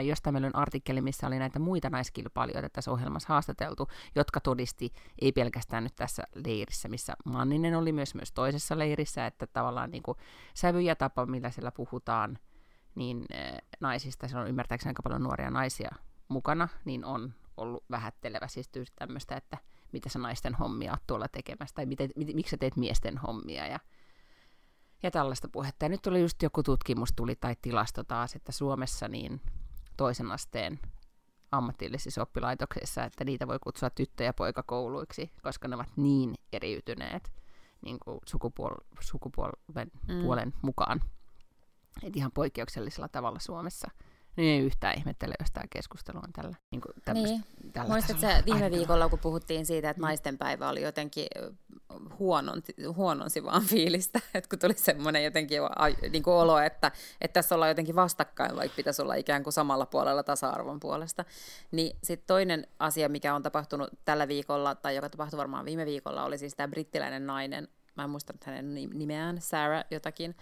jostain 0.05 0.33
meillä 0.33 0.47
on 0.47 0.55
artikkeli, 0.55 1.01
missä 1.01 1.27
oli 1.27 1.39
näitä 1.39 1.59
muita 1.59 1.89
naiskilpailijoita 1.89 2.69
tässä 2.69 2.91
ohjelmassa 2.91 3.27
haastateltu, 3.29 3.87
jotka 4.15 4.39
todisti, 4.39 4.93
ei 5.21 5.31
pelkästään 5.31 5.83
nyt 5.83 5.95
tässä 5.95 6.23
leirissä, 6.35 6.89
missä 6.89 7.13
Manninen 7.25 7.75
oli 7.75 7.91
myös, 7.91 8.15
myös 8.15 8.31
toisessa 8.31 8.77
leirissä, 8.77 9.25
että 9.25 9.47
tavallaan 9.47 9.91
niin 9.91 10.03
kuin 10.03 10.17
sävy 10.53 10.81
ja 10.81 10.95
tapa, 10.95 11.25
millä 11.25 11.51
siellä 11.51 11.71
puhutaan– 11.71 12.37
niin 12.95 13.25
äh, 13.33 13.57
naisista, 13.79 14.27
siellä 14.27 14.41
on 14.41 14.49
ymmärtääkseni 14.49 14.89
aika 14.89 15.03
paljon 15.03 15.23
nuoria 15.23 15.49
naisia 15.49 15.91
mukana, 16.27 16.67
niin 16.85 17.05
on 17.05 17.33
ollut 17.57 17.83
vähättelevä 17.91 18.47
siis 18.47 18.69
tämmöistä, 18.95 19.35
että 19.35 19.57
mitä 19.91 20.09
sä 20.09 20.19
naisten 20.19 20.55
hommia 20.55 20.91
oot 20.91 21.07
tuolla 21.07 21.27
tekemässä, 21.27 21.75
tai 21.75 21.85
miten, 21.85 22.09
mit, 22.15 22.33
miksi 22.33 22.51
sä 22.51 22.57
teet 22.57 22.75
miesten 22.75 23.17
hommia, 23.17 23.67
ja, 23.67 23.79
ja 25.03 25.11
tällaista 25.11 25.47
puhetta. 25.47 25.85
Ja 25.85 25.89
nyt 25.89 26.01
tuli 26.01 26.21
just 26.21 26.41
joku 26.41 26.63
tutkimus 26.63 27.13
tuli, 27.15 27.35
tai 27.35 27.55
tilasto 27.61 28.03
taas, 28.03 28.35
että 28.35 28.51
Suomessa 28.51 29.07
niin 29.07 29.41
toisen 29.97 30.31
asteen 30.31 30.79
ammatillisissa 31.51 32.21
oppilaitoksissa, 32.21 33.03
että 33.03 33.23
niitä 33.23 33.47
voi 33.47 33.59
kutsua 33.59 33.89
tyttö- 33.89 34.23
ja 34.23 34.33
poikakouluiksi, 34.33 35.31
koska 35.41 35.67
ne 35.67 35.75
ovat 35.75 35.89
niin 35.95 36.35
eriytyneet 36.53 37.33
niin 37.81 37.97
kuin 37.99 38.19
sukupuol- 38.29 38.85
sukupuolen 38.99 39.91
mm. 40.07 40.21
puolen 40.21 40.53
mukaan 40.61 41.01
et 42.03 42.15
ihan 42.15 42.31
poikkeuksellisella 42.31 43.07
tavalla 43.07 43.39
Suomessa. 43.39 43.91
Niin 44.35 44.59
ei 44.59 44.65
yhtään 44.65 44.97
ihmettele, 44.97 45.33
jos 45.39 45.51
tämä 45.51 45.65
keskustelu 45.69 46.17
on 46.17 46.33
tällä, 46.33 46.55
niin 46.71 46.81
kuin 46.81 46.93
niin. 47.13 47.43
Muistatko 47.87 48.21
sä 48.21 48.43
viime 48.45 48.71
viikolla, 48.71 49.09
kun 49.09 49.19
puhuttiin 49.19 49.65
siitä, 49.65 49.89
että 49.89 50.01
naisten 50.01 50.37
päivä 50.37 50.69
oli 50.69 50.81
jotenkin 50.81 51.27
huonon, 52.19 52.61
huononsi 52.95 53.43
vaan 53.43 53.65
fiilistä, 53.65 54.19
että 54.33 54.49
kun 54.49 54.59
tuli 54.59 54.73
semmoinen 54.73 55.23
jotenkin 55.23 55.61
niin 56.11 56.23
kuin 56.23 56.33
olo, 56.33 56.59
että, 56.59 56.91
että 57.21 57.33
tässä 57.33 57.55
ollaan 57.55 57.71
jotenkin 57.71 57.95
vastakkain, 57.95 58.55
vaikka 58.55 58.75
pitäisi 58.75 59.01
olla 59.01 59.15
ikään 59.15 59.43
kuin 59.43 59.53
samalla 59.53 59.85
puolella 59.85 60.23
tasa-arvon 60.23 60.79
puolesta. 60.79 61.25
Niin 61.71 61.97
sitten 62.03 62.27
toinen 62.27 62.67
asia, 62.79 63.09
mikä 63.09 63.35
on 63.35 63.43
tapahtunut 63.43 63.89
tällä 64.05 64.27
viikolla, 64.27 64.75
tai 64.75 64.95
joka 64.95 65.09
tapahtui 65.09 65.37
varmaan 65.37 65.65
viime 65.65 65.85
viikolla, 65.85 66.23
oli 66.23 66.37
siis 66.37 66.55
tämä 66.55 66.67
brittiläinen 66.67 67.27
nainen, 67.27 67.67
mä 67.95 68.03
en 68.03 68.09
muista 68.09 68.33
hänen 68.45 68.73
nimeään, 68.73 69.41
Sarah 69.41 69.83
jotakin, 69.91 70.35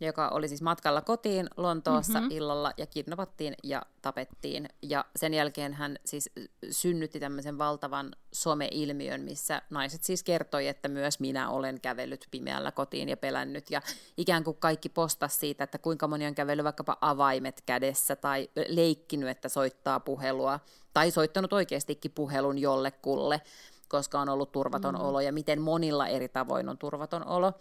joka 0.00 0.28
oli 0.28 0.48
siis 0.48 0.62
matkalla 0.62 1.00
kotiin 1.00 1.48
Lontoossa 1.56 2.20
mm-hmm. 2.20 2.36
illalla 2.36 2.72
ja 2.76 2.86
kidnappattiin 2.86 3.54
ja 3.62 3.82
tapettiin. 4.02 4.68
Ja 4.82 5.04
sen 5.16 5.34
jälkeen 5.34 5.74
hän 5.74 5.98
siis 6.04 6.30
synnytti 6.70 7.20
tämmöisen 7.20 7.58
valtavan 7.58 8.12
some-ilmiön, 8.32 9.20
missä 9.20 9.62
naiset 9.70 10.02
siis 10.02 10.22
kertoi, 10.22 10.68
että 10.68 10.88
myös 10.88 11.20
minä 11.20 11.50
olen 11.50 11.80
kävellyt 11.80 12.28
pimeällä 12.30 12.72
kotiin 12.72 13.08
ja 13.08 13.16
pelännyt. 13.16 13.70
Ja 13.70 13.82
ikään 14.16 14.44
kuin 14.44 14.56
kaikki 14.56 14.88
postas 14.88 15.40
siitä, 15.40 15.64
että 15.64 15.78
kuinka 15.78 16.08
moni 16.08 16.26
on 16.26 16.34
kävellyt 16.34 16.64
vaikkapa 16.64 16.98
avaimet 17.00 17.62
kädessä 17.66 18.16
tai 18.16 18.50
leikkinyt, 18.68 19.28
että 19.28 19.48
soittaa 19.48 20.00
puhelua 20.00 20.60
tai 20.94 21.10
soittanut 21.10 21.52
oikeastikin 21.52 22.12
puhelun 22.14 22.58
jollekulle 22.58 23.40
koska 23.88 24.20
on 24.20 24.28
ollut 24.28 24.52
turvaton 24.52 24.94
mm-hmm. 24.94 25.08
olo 25.08 25.20
ja 25.20 25.32
miten 25.32 25.60
monilla 25.60 26.06
eri 26.06 26.28
tavoin 26.28 26.68
on 26.68 26.78
turvaton 26.78 27.26
olo 27.26 27.52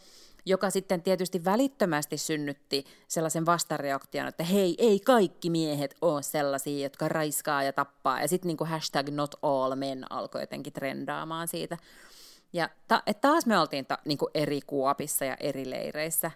joka 0.46 0.70
sitten 0.70 1.02
tietysti 1.02 1.46
välittömästi 1.46 2.18
synnytti 2.18 2.86
sellaisen 3.08 3.46
vastareaktion, 3.46 4.28
että 4.28 4.44
hei, 4.44 4.76
ei 4.78 5.00
kaikki 5.00 5.50
miehet 5.50 5.96
ole 6.02 6.24
sellaisia, 6.24 6.84
jotka 6.84 7.10
raiskaa 7.10 7.64
ja 7.64 7.74
tappaa. 7.74 8.22
Ja 8.22 8.28
sitten 8.28 8.48
niin 8.48 8.70
hashtag 8.70 9.10
not 9.10 9.36
all 9.42 9.76
men 9.76 10.12
alkoi 10.12 10.42
jotenkin 10.42 10.74
trendaamaan 10.74 11.48
siitä. 11.48 11.78
Ja 12.54 12.70
ta- 12.88 13.04
et 13.06 13.22
taas 13.22 13.46
me 13.46 13.60
oltiin 13.60 13.86
ta- 13.86 14.00
niin 14.06 14.18
eri 14.34 14.62
kuopissa 14.62 15.26
ja 15.26 15.38
eri 15.40 15.70
leireissä. 15.70 16.32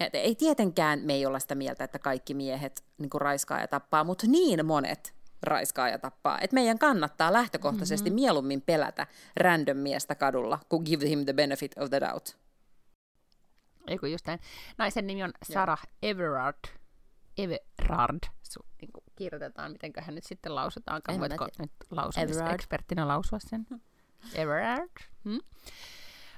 Et 0.00 0.14
ei 0.14 0.34
tietenkään 0.34 1.00
me 1.04 1.14
ei 1.14 1.26
olla 1.26 1.38
sitä 1.38 1.54
mieltä, 1.54 1.84
että 1.84 1.98
kaikki 1.98 2.34
miehet 2.34 2.84
niin 2.98 3.10
raiskaa 3.14 3.60
ja 3.60 3.68
tappaa, 3.68 4.04
mutta 4.04 4.26
niin 4.26 4.66
monet 4.66 5.14
raiskaa 5.42 5.88
ja 5.88 5.98
tappaa. 5.98 6.38
Et 6.40 6.52
meidän 6.52 6.78
kannattaa 6.78 7.32
lähtökohtaisesti 7.32 8.10
mm-hmm. 8.10 8.20
mieluummin 8.20 8.62
pelätä 8.62 9.06
random 9.36 9.76
miestä 9.76 10.14
kadulla, 10.14 10.58
kuin 10.68 10.82
give 10.84 11.08
him 11.08 11.24
the 11.24 11.32
benefit 11.32 11.78
of 11.78 11.90
the 11.90 12.00
doubt. 12.00 12.43
Ei 13.86 13.98
kun 13.98 14.12
just 14.12 14.26
näin. 14.26 14.40
Naisen 14.78 15.06
nimi 15.06 15.22
on 15.22 15.32
Sarah 15.42 15.82
Joo. 15.86 16.10
Everard. 16.10 16.64
Everard. 17.38 18.18
Su, 18.42 18.60
niin 18.80 18.92
kuin 18.92 19.04
kirjoitetaan, 19.16 19.72
miten 19.72 19.92
hän 20.00 20.14
nyt 20.14 20.24
sitten 20.24 20.54
lausutaan. 20.54 21.02
Voitko 21.18 21.48
nyt 21.58 21.72
lausumiseksperttinä 21.90 23.08
lausua 23.08 23.38
sen? 23.38 23.66
Hmm. 23.70 23.80
Everard. 24.34 24.90
Hmm? 25.24 25.40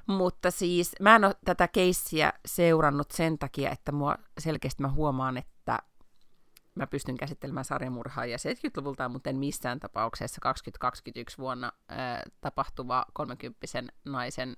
Mutta 0.06 0.50
siis 0.50 0.94
mä 1.00 1.16
en 1.16 1.24
ole 1.24 1.34
tätä 1.44 1.68
keissiä 1.68 2.32
seurannut 2.46 3.10
sen 3.10 3.38
takia, 3.38 3.70
että 3.70 3.92
mua 3.92 4.16
selkeästi 4.38 4.82
mä 4.82 4.88
huomaan, 4.88 5.36
että 5.36 5.78
mä 6.74 6.86
pystyn 6.86 7.16
käsittelemään 7.16 7.64
sarjamurhaa 7.64 8.26
ja 8.26 8.36
70-luvulta, 8.36 9.08
mutta 9.08 9.30
en 9.30 9.36
missään 9.36 9.80
tapauksessa 9.80 10.40
2021 10.40 11.38
vuonna 11.38 11.72
äh, 11.90 12.22
tapahtuvaa 12.40 13.06
30 13.12 13.66
naisen 14.04 14.56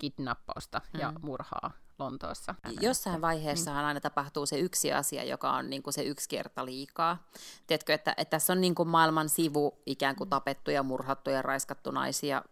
kidnappausta 0.00 0.80
mm. 0.92 1.00
ja 1.00 1.12
murhaa 1.22 1.70
Lontoossa. 1.98 2.54
Jossain 2.80 3.20
vaiheessahan 3.20 3.84
aina 3.84 4.00
tapahtuu 4.00 4.46
se 4.46 4.58
yksi 4.58 4.92
asia, 4.92 5.24
joka 5.24 5.52
on 5.52 5.70
niin 5.70 5.82
kuin 5.82 5.94
se 5.94 6.02
yksi 6.02 6.28
kerta 6.28 6.64
liikaa. 6.64 7.28
Tiedätkö, 7.66 7.94
että, 7.94 8.14
että 8.16 8.30
tässä 8.30 8.52
on 8.52 8.60
niin 8.60 8.74
kuin 8.74 8.88
maailman 8.88 9.28
sivu 9.28 9.78
ikään 9.86 10.16
kuin 10.16 10.30
tapettuja, 10.30 10.82
murhattuja, 10.82 11.42
raiskattu 11.42 11.90
naisia 11.90 12.42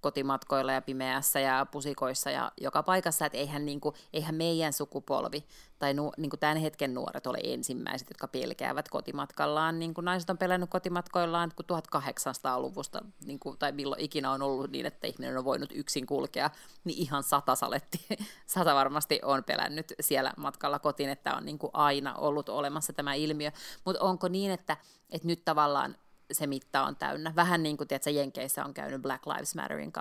kotimatkoilla 0.00 0.72
ja 0.72 0.82
pimeässä 0.82 1.40
ja 1.40 1.66
pusikoissa 1.70 2.30
ja 2.30 2.52
joka 2.60 2.82
paikassa, 2.82 3.26
että 3.26 3.38
eihän, 3.38 3.66
niin 3.66 3.80
kuin, 3.80 3.94
eihän 4.12 4.34
meidän 4.34 4.72
sukupolvi 4.72 5.44
tai 5.78 5.94
nu, 5.94 6.12
niin 6.16 6.30
kuin 6.30 6.40
tämän 6.40 6.56
hetken 6.56 6.94
nuoret 6.94 7.26
ole 7.26 7.38
ensimmäiset, 7.42 8.08
jotka 8.08 8.28
pelkäävät 8.28 8.88
kotimatkallaan. 8.88 9.78
Niin 9.78 9.94
kuin 9.94 10.04
naiset 10.04 10.30
on 10.30 10.38
pelännyt 10.38 10.70
kotimatkoillaan 10.70 11.50
1800-luvusta, 11.62 13.04
niin 13.24 13.38
kuin, 13.38 13.58
tai 13.58 13.72
milloin 13.72 14.00
ikinä 14.00 14.30
on 14.30 14.42
ollut 14.42 14.70
niin, 14.70 14.86
että 14.86 15.06
ihminen 15.06 15.38
on 15.38 15.44
voinut 15.44 15.72
yksin 15.74 16.06
kulkea, 16.06 16.50
niin 16.84 16.98
ihan 16.98 17.22
sata 17.22 17.54
saletti, 17.54 18.06
sata 18.46 18.74
varmasti 18.74 19.20
on 19.22 19.44
pelännyt 19.44 19.92
siellä 20.00 20.32
matkalla 20.36 20.78
kotiin, 20.78 21.10
että 21.10 21.34
on 21.34 21.44
niin 21.44 21.58
kuin 21.58 21.70
aina 21.72 22.14
ollut 22.14 22.48
olemassa 22.48 22.92
tämä 22.92 23.14
ilmiö. 23.14 23.50
Mutta 23.84 24.02
onko 24.02 24.28
niin, 24.28 24.50
että, 24.50 24.76
että 25.10 25.26
nyt 25.26 25.44
tavallaan 25.44 25.96
se 26.32 26.46
mitta 26.46 26.82
on 26.82 26.96
täynnä. 26.96 27.32
Vähän 27.36 27.62
niin 27.62 27.76
kuin 27.76 27.88
tiedätkö, 27.88 28.10
Jenkeissä 28.10 28.64
on 28.64 28.74
käynyt 28.74 29.02
Black 29.02 29.26
Lives 29.26 29.54
Matterin 29.54 29.92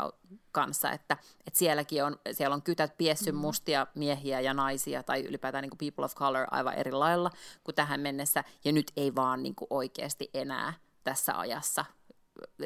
kanssa, 0.51 0.91
että, 0.91 1.17
että 1.47 1.57
sielläkin 1.57 2.03
on, 2.03 2.19
siellä 2.31 2.53
on 2.53 2.61
kytät 2.61 2.97
piessy 2.97 3.31
mm. 3.31 3.37
mustia 3.37 3.87
miehiä 3.95 4.39
ja 4.41 4.53
naisia 4.53 5.03
tai 5.03 5.21
ylipäätään 5.21 5.61
niin 5.61 5.69
kuin 5.69 5.77
people 5.77 6.05
of 6.05 6.15
color 6.15 6.47
aivan 6.51 6.73
eri 6.73 6.91
lailla 6.91 7.31
kuin 7.63 7.75
tähän 7.75 7.99
mennessä, 7.99 8.43
ja 8.65 8.71
nyt 8.71 8.91
ei 8.97 9.15
vaan 9.15 9.43
niin 9.43 9.55
kuin 9.55 9.67
oikeasti 9.69 10.29
enää 10.33 10.73
tässä 11.03 11.39
ajassa. 11.39 11.85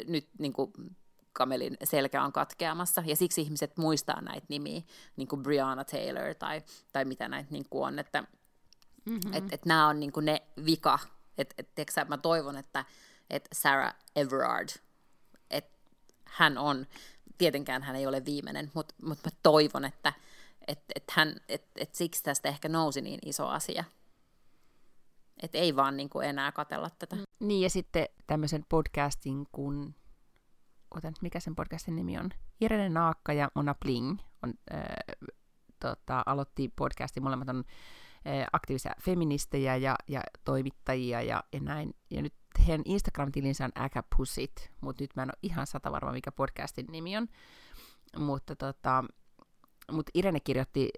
Nyt 0.08 0.30
niin 0.38 0.54
kuin 0.54 0.72
kamelin 1.34 1.78
selkä 1.84 2.24
on 2.24 2.32
katkeamassa, 2.32 3.04
ja 3.06 3.16
siksi 3.16 3.42
ihmiset 3.42 3.78
muistaa 3.78 4.22
näitä 4.22 4.46
nimiä, 4.50 4.82
niin 5.16 5.28
kuin 5.28 5.44
Brianna 5.44 5.84
Taylor 5.84 6.36
tai, 6.40 6.62
tai 6.94 7.06
mitä 7.06 7.28
näitä 7.28 7.52
niin 7.52 7.66
kuin 7.70 7.88
on, 7.88 8.00
että 8.00 8.24
mm-hmm. 9.06 9.34
et, 9.34 9.44
et 9.54 9.66
nämä 9.66 9.88
on 9.88 10.00
niin 10.00 10.12
kuin 10.12 10.26
ne 10.26 10.42
vika, 10.66 11.00
että 11.38 11.56
et, 11.58 11.70
et, 11.78 12.10
mä 12.10 12.18
toivon, 12.18 12.58
että 12.58 12.86
että 13.32 13.50
Sarah 13.54 13.96
Everard, 14.16 14.70
että 15.50 15.80
hän 16.26 16.58
on, 16.58 16.86
tietenkään 17.38 17.84
hän 17.84 17.96
ei 17.96 18.08
ole 18.08 18.26
viimeinen, 18.26 18.72
mutta 18.74 18.96
mut 19.04 19.20
mä 19.26 19.32
toivon, 19.44 19.86
että 19.86 20.14
et, 20.68 20.84
et 20.96 21.04
hän, 21.12 21.36
et, 21.50 21.64
et 21.76 21.96
siksi 21.96 22.24
tästä 22.24 22.50
ehkä 22.50 22.70
nousi 22.70 23.02
niin 23.02 23.20
iso 23.26 23.48
asia. 23.48 23.84
Että 25.44 25.58
ei 25.58 25.76
vaan 25.76 25.98
niin 25.98 26.10
kuin 26.10 26.28
enää 26.28 26.52
katella 26.52 26.90
tätä. 26.90 27.16
Mm. 27.16 27.24
Niin 27.40 27.62
ja 27.62 27.70
sitten 27.70 28.06
tämmöisen 28.28 28.66
podcastin 28.70 29.48
kun, 29.52 29.96
otan, 30.96 31.14
mikä 31.22 31.40
sen 31.40 31.56
podcastin 31.56 31.96
nimi 31.96 32.18
on? 32.18 32.30
Irene 32.62 32.90
Naakka 32.90 33.34
ja 33.34 33.52
Mona 33.56 33.76
Bling 33.76 34.20
on, 34.44 34.54
äh, 34.74 34.82
tota, 35.80 36.24
aloitti 36.26 36.74
podcastin, 36.76 37.24
molemmat 37.24 37.50
on 37.50 37.64
äh, 38.28 38.48
aktiivisia 38.54 38.96
feministejä 39.02 39.76
ja, 39.76 39.96
ja 40.08 40.22
toimittajia 40.46 41.22
ja, 41.22 41.44
ja 41.54 41.60
näin. 41.60 41.96
Ja 42.10 42.22
nyt 42.22 42.34
heidän 42.60 42.82
Instagram-tilinsä 42.86 43.66
on 43.66 43.84
äkäpussit, 43.84 44.72
mutta 44.82 45.04
nyt 45.04 45.16
mä 45.16 45.24
en 45.24 45.30
ole 45.30 45.40
ihan 45.44 45.68
sata 45.68 45.92
varma, 45.92 46.12
mikä 46.12 46.32
podcastin 46.32 46.86
nimi 46.90 47.18
on. 47.18 47.28
Mutta 48.18 48.56
tota, 48.56 49.04
mut 49.92 50.10
Irene 50.14 50.40
kirjoitti 50.40 50.90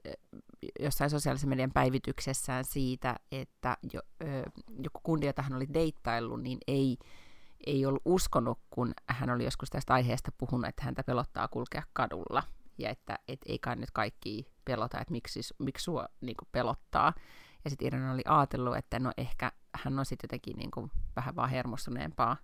jossain 0.80 1.10
sosiaalisen 1.10 1.50
median 1.50 1.72
päivityksessään 1.72 2.66
siitä, 2.66 3.16
että 3.32 3.78
jo, 3.94 4.02
ö, 4.24 4.44
joku 4.84 5.00
kundi, 5.04 5.26
jota 5.26 5.42
hän 5.42 5.56
oli 5.56 5.74
deittaillut, 5.74 6.42
niin 6.42 6.58
ei, 6.68 6.98
ei 7.68 7.86
ollut 7.86 8.02
uskonut, 8.06 8.60
kun 8.70 8.94
hän 9.08 9.30
oli 9.30 9.44
joskus 9.44 9.70
tästä 9.70 9.94
aiheesta 9.94 10.32
puhunut, 10.38 10.68
että 10.68 10.84
häntä 10.84 11.04
pelottaa 11.04 11.48
kulkea 11.48 11.84
kadulla. 11.94 12.44
Ja 12.78 12.90
että 12.90 13.20
et 13.28 13.40
ei 13.46 13.60
kai 13.60 13.76
nyt 13.76 13.92
kaikki 13.92 14.48
pelota, 14.66 15.02
että 15.02 15.12
miksi, 15.12 15.40
miksi 15.60 15.84
sua 15.84 16.08
niin 16.22 16.36
pelottaa. 16.52 17.14
Ja 17.64 17.70
sitten 17.70 17.88
Irene 17.88 18.12
oli 18.12 18.22
ajatellut, 18.26 18.78
että 18.78 19.00
no 19.00 19.12
ehkä 19.18 19.52
hän 19.76 20.00
on 20.00 20.06
sitten 20.06 20.28
jotenkin 20.28 20.58
niin 20.58 20.72
kuin 20.72 20.92
vähän 21.16 21.36
vaan 21.36 21.50
hermostuneempaa 21.50 22.38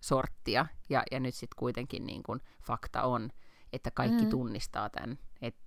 sorttia. 0.00 0.66
Ja, 0.88 1.02
ja 1.10 1.20
nyt 1.20 1.34
sitten 1.34 1.56
kuitenkin 1.58 2.06
niin 2.06 2.22
kuin 2.22 2.40
fakta 2.62 3.02
on, 3.02 3.30
että 3.72 3.90
kaikki 3.90 4.24
mm. 4.24 4.30
tunnistaa 4.30 4.90
tämän, 4.90 5.18
että 5.42 5.66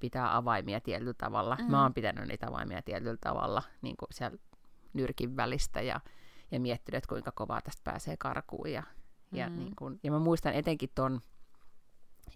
pitää 0.00 0.36
avaimia 0.36 0.80
tietyllä 0.80 1.14
tavalla. 1.14 1.56
Mm. 1.60 1.70
Mä 1.70 1.82
oon 1.82 1.94
pitänyt 1.94 2.28
niitä 2.28 2.48
avaimia 2.48 2.82
tietyllä 2.82 3.18
tavalla 3.20 3.62
niin 3.82 3.96
kuin 3.96 4.08
siellä 4.12 4.38
nyrkin 4.92 5.36
välistä 5.36 5.82
ja, 5.82 6.00
ja 6.50 6.60
miettinyt, 6.60 6.98
että 6.98 7.08
kuinka 7.08 7.32
kovaa 7.32 7.60
tästä 7.60 7.80
pääsee 7.84 8.16
karkuun. 8.16 8.72
Ja, 8.72 8.82
mm. 9.30 9.38
ja, 9.38 9.50
niin 9.50 9.76
kuin, 9.76 10.00
ja 10.02 10.10
mä 10.10 10.18
muistan 10.18 10.54
etenkin 10.54 10.90
ton 10.94 11.20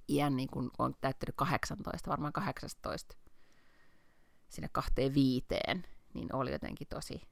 iän, 0.08 0.36
niin 0.36 0.48
kun 0.48 0.70
on 0.78 0.94
täyttänyt 1.00 1.36
18, 1.36 2.10
varmaan 2.10 2.32
18, 2.32 3.16
sinne 4.48 4.68
kahteen 4.72 5.14
viiteen, 5.14 5.84
niin 6.14 6.36
oli 6.36 6.52
jotenkin 6.52 6.86
tosi, 6.88 7.22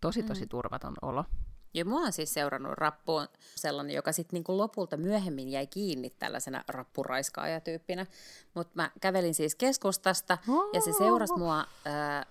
tosi, 0.00 0.22
tosi 0.22 0.42
mm. 0.42 0.48
turvaton 0.48 0.94
olo. 1.02 1.24
Ja 1.74 1.84
mua 1.84 2.00
on 2.00 2.12
siis 2.12 2.34
seurannut 2.34 2.72
rappuun 2.78 3.28
sellainen, 3.54 3.96
joka 3.96 4.12
sitten 4.12 4.36
niinku 4.36 4.58
lopulta 4.58 4.96
myöhemmin 4.96 5.48
jäi 5.48 5.66
kiinni 5.66 6.10
tällaisena 6.10 6.64
rappuraiskaajatyyppinä. 6.68 8.06
Mutta 8.54 8.72
mä 8.74 8.90
kävelin 9.00 9.34
siis 9.34 9.54
keskustasta 9.54 10.38
ja 10.72 10.80
se 10.80 10.92
seurasi 10.92 11.34
mua 11.36 11.64
ää, 11.84 12.26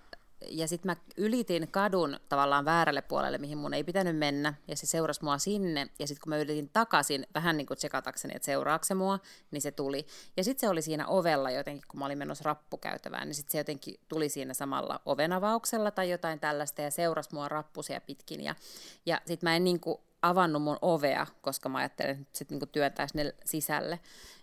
ja 0.48 0.68
sitten 0.68 0.90
mä 0.90 0.96
ylitin 1.16 1.68
kadun 1.70 2.20
tavallaan 2.28 2.64
väärälle 2.64 3.02
puolelle, 3.02 3.38
mihin 3.38 3.58
mun 3.58 3.74
ei 3.74 3.84
pitänyt 3.84 4.16
mennä, 4.16 4.54
ja 4.68 4.76
se 4.76 4.86
seurasi 4.86 5.24
mua 5.24 5.38
sinne, 5.38 5.88
ja 5.98 6.06
sitten 6.06 6.22
kun 6.22 6.30
mä 6.30 6.38
ylitin 6.38 6.70
takaisin, 6.72 7.26
vähän 7.34 7.56
niin 7.56 7.66
kuin 7.66 7.78
tsekatakseni, 7.78 8.36
että 8.36 8.46
seuraako 8.46 8.84
se 8.84 8.94
mua, 8.94 9.18
niin 9.50 9.62
se 9.62 9.70
tuli. 9.70 10.06
Ja 10.36 10.44
sitten 10.44 10.60
se 10.60 10.68
oli 10.68 10.82
siinä 10.82 11.06
ovella 11.06 11.50
jotenkin, 11.50 11.84
kun 11.88 11.98
mä 11.98 12.06
olin 12.06 12.18
menossa 12.18 12.44
rappukäytävään, 12.44 13.28
niin 13.28 13.34
sitten 13.34 13.52
se 13.52 13.58
jotenkin 13.58 14.00
tuli 14.08 14.28
siinä 14.28 14.54
samalla 14.54 15.00
ovenavauksella 15.06 15.90
tai 15.90 16.10
jotain 16.10 16.40
tällaista, 16.40 16.82
ja 16.82 16.90
seurasi 16.90 17.34
mua 17.34 17.48
rappusia 17.48 18.00
pitkin, 18.00 18.44
ja, 18.44 18.54
ja 19.06 19.20
sitten 19.26 19.46
mä 19.48 19.56
en 19.56 19.64
niin 19.64 19.80
kuin 19.80 19.98
avannut 20.22 20.62
mun 20.62 20.78
ovea, 20.82 21.26
koska 21.40 21.68
mä 21.68 21.78
ajattelin, 21.78 22.20
että 22.20 22.38
sitten 22.38 22.58
niin 22.58 22.68
työntäisi 22.68 23.16
ne 23.16 23.34
sisälle. 23.44 24.00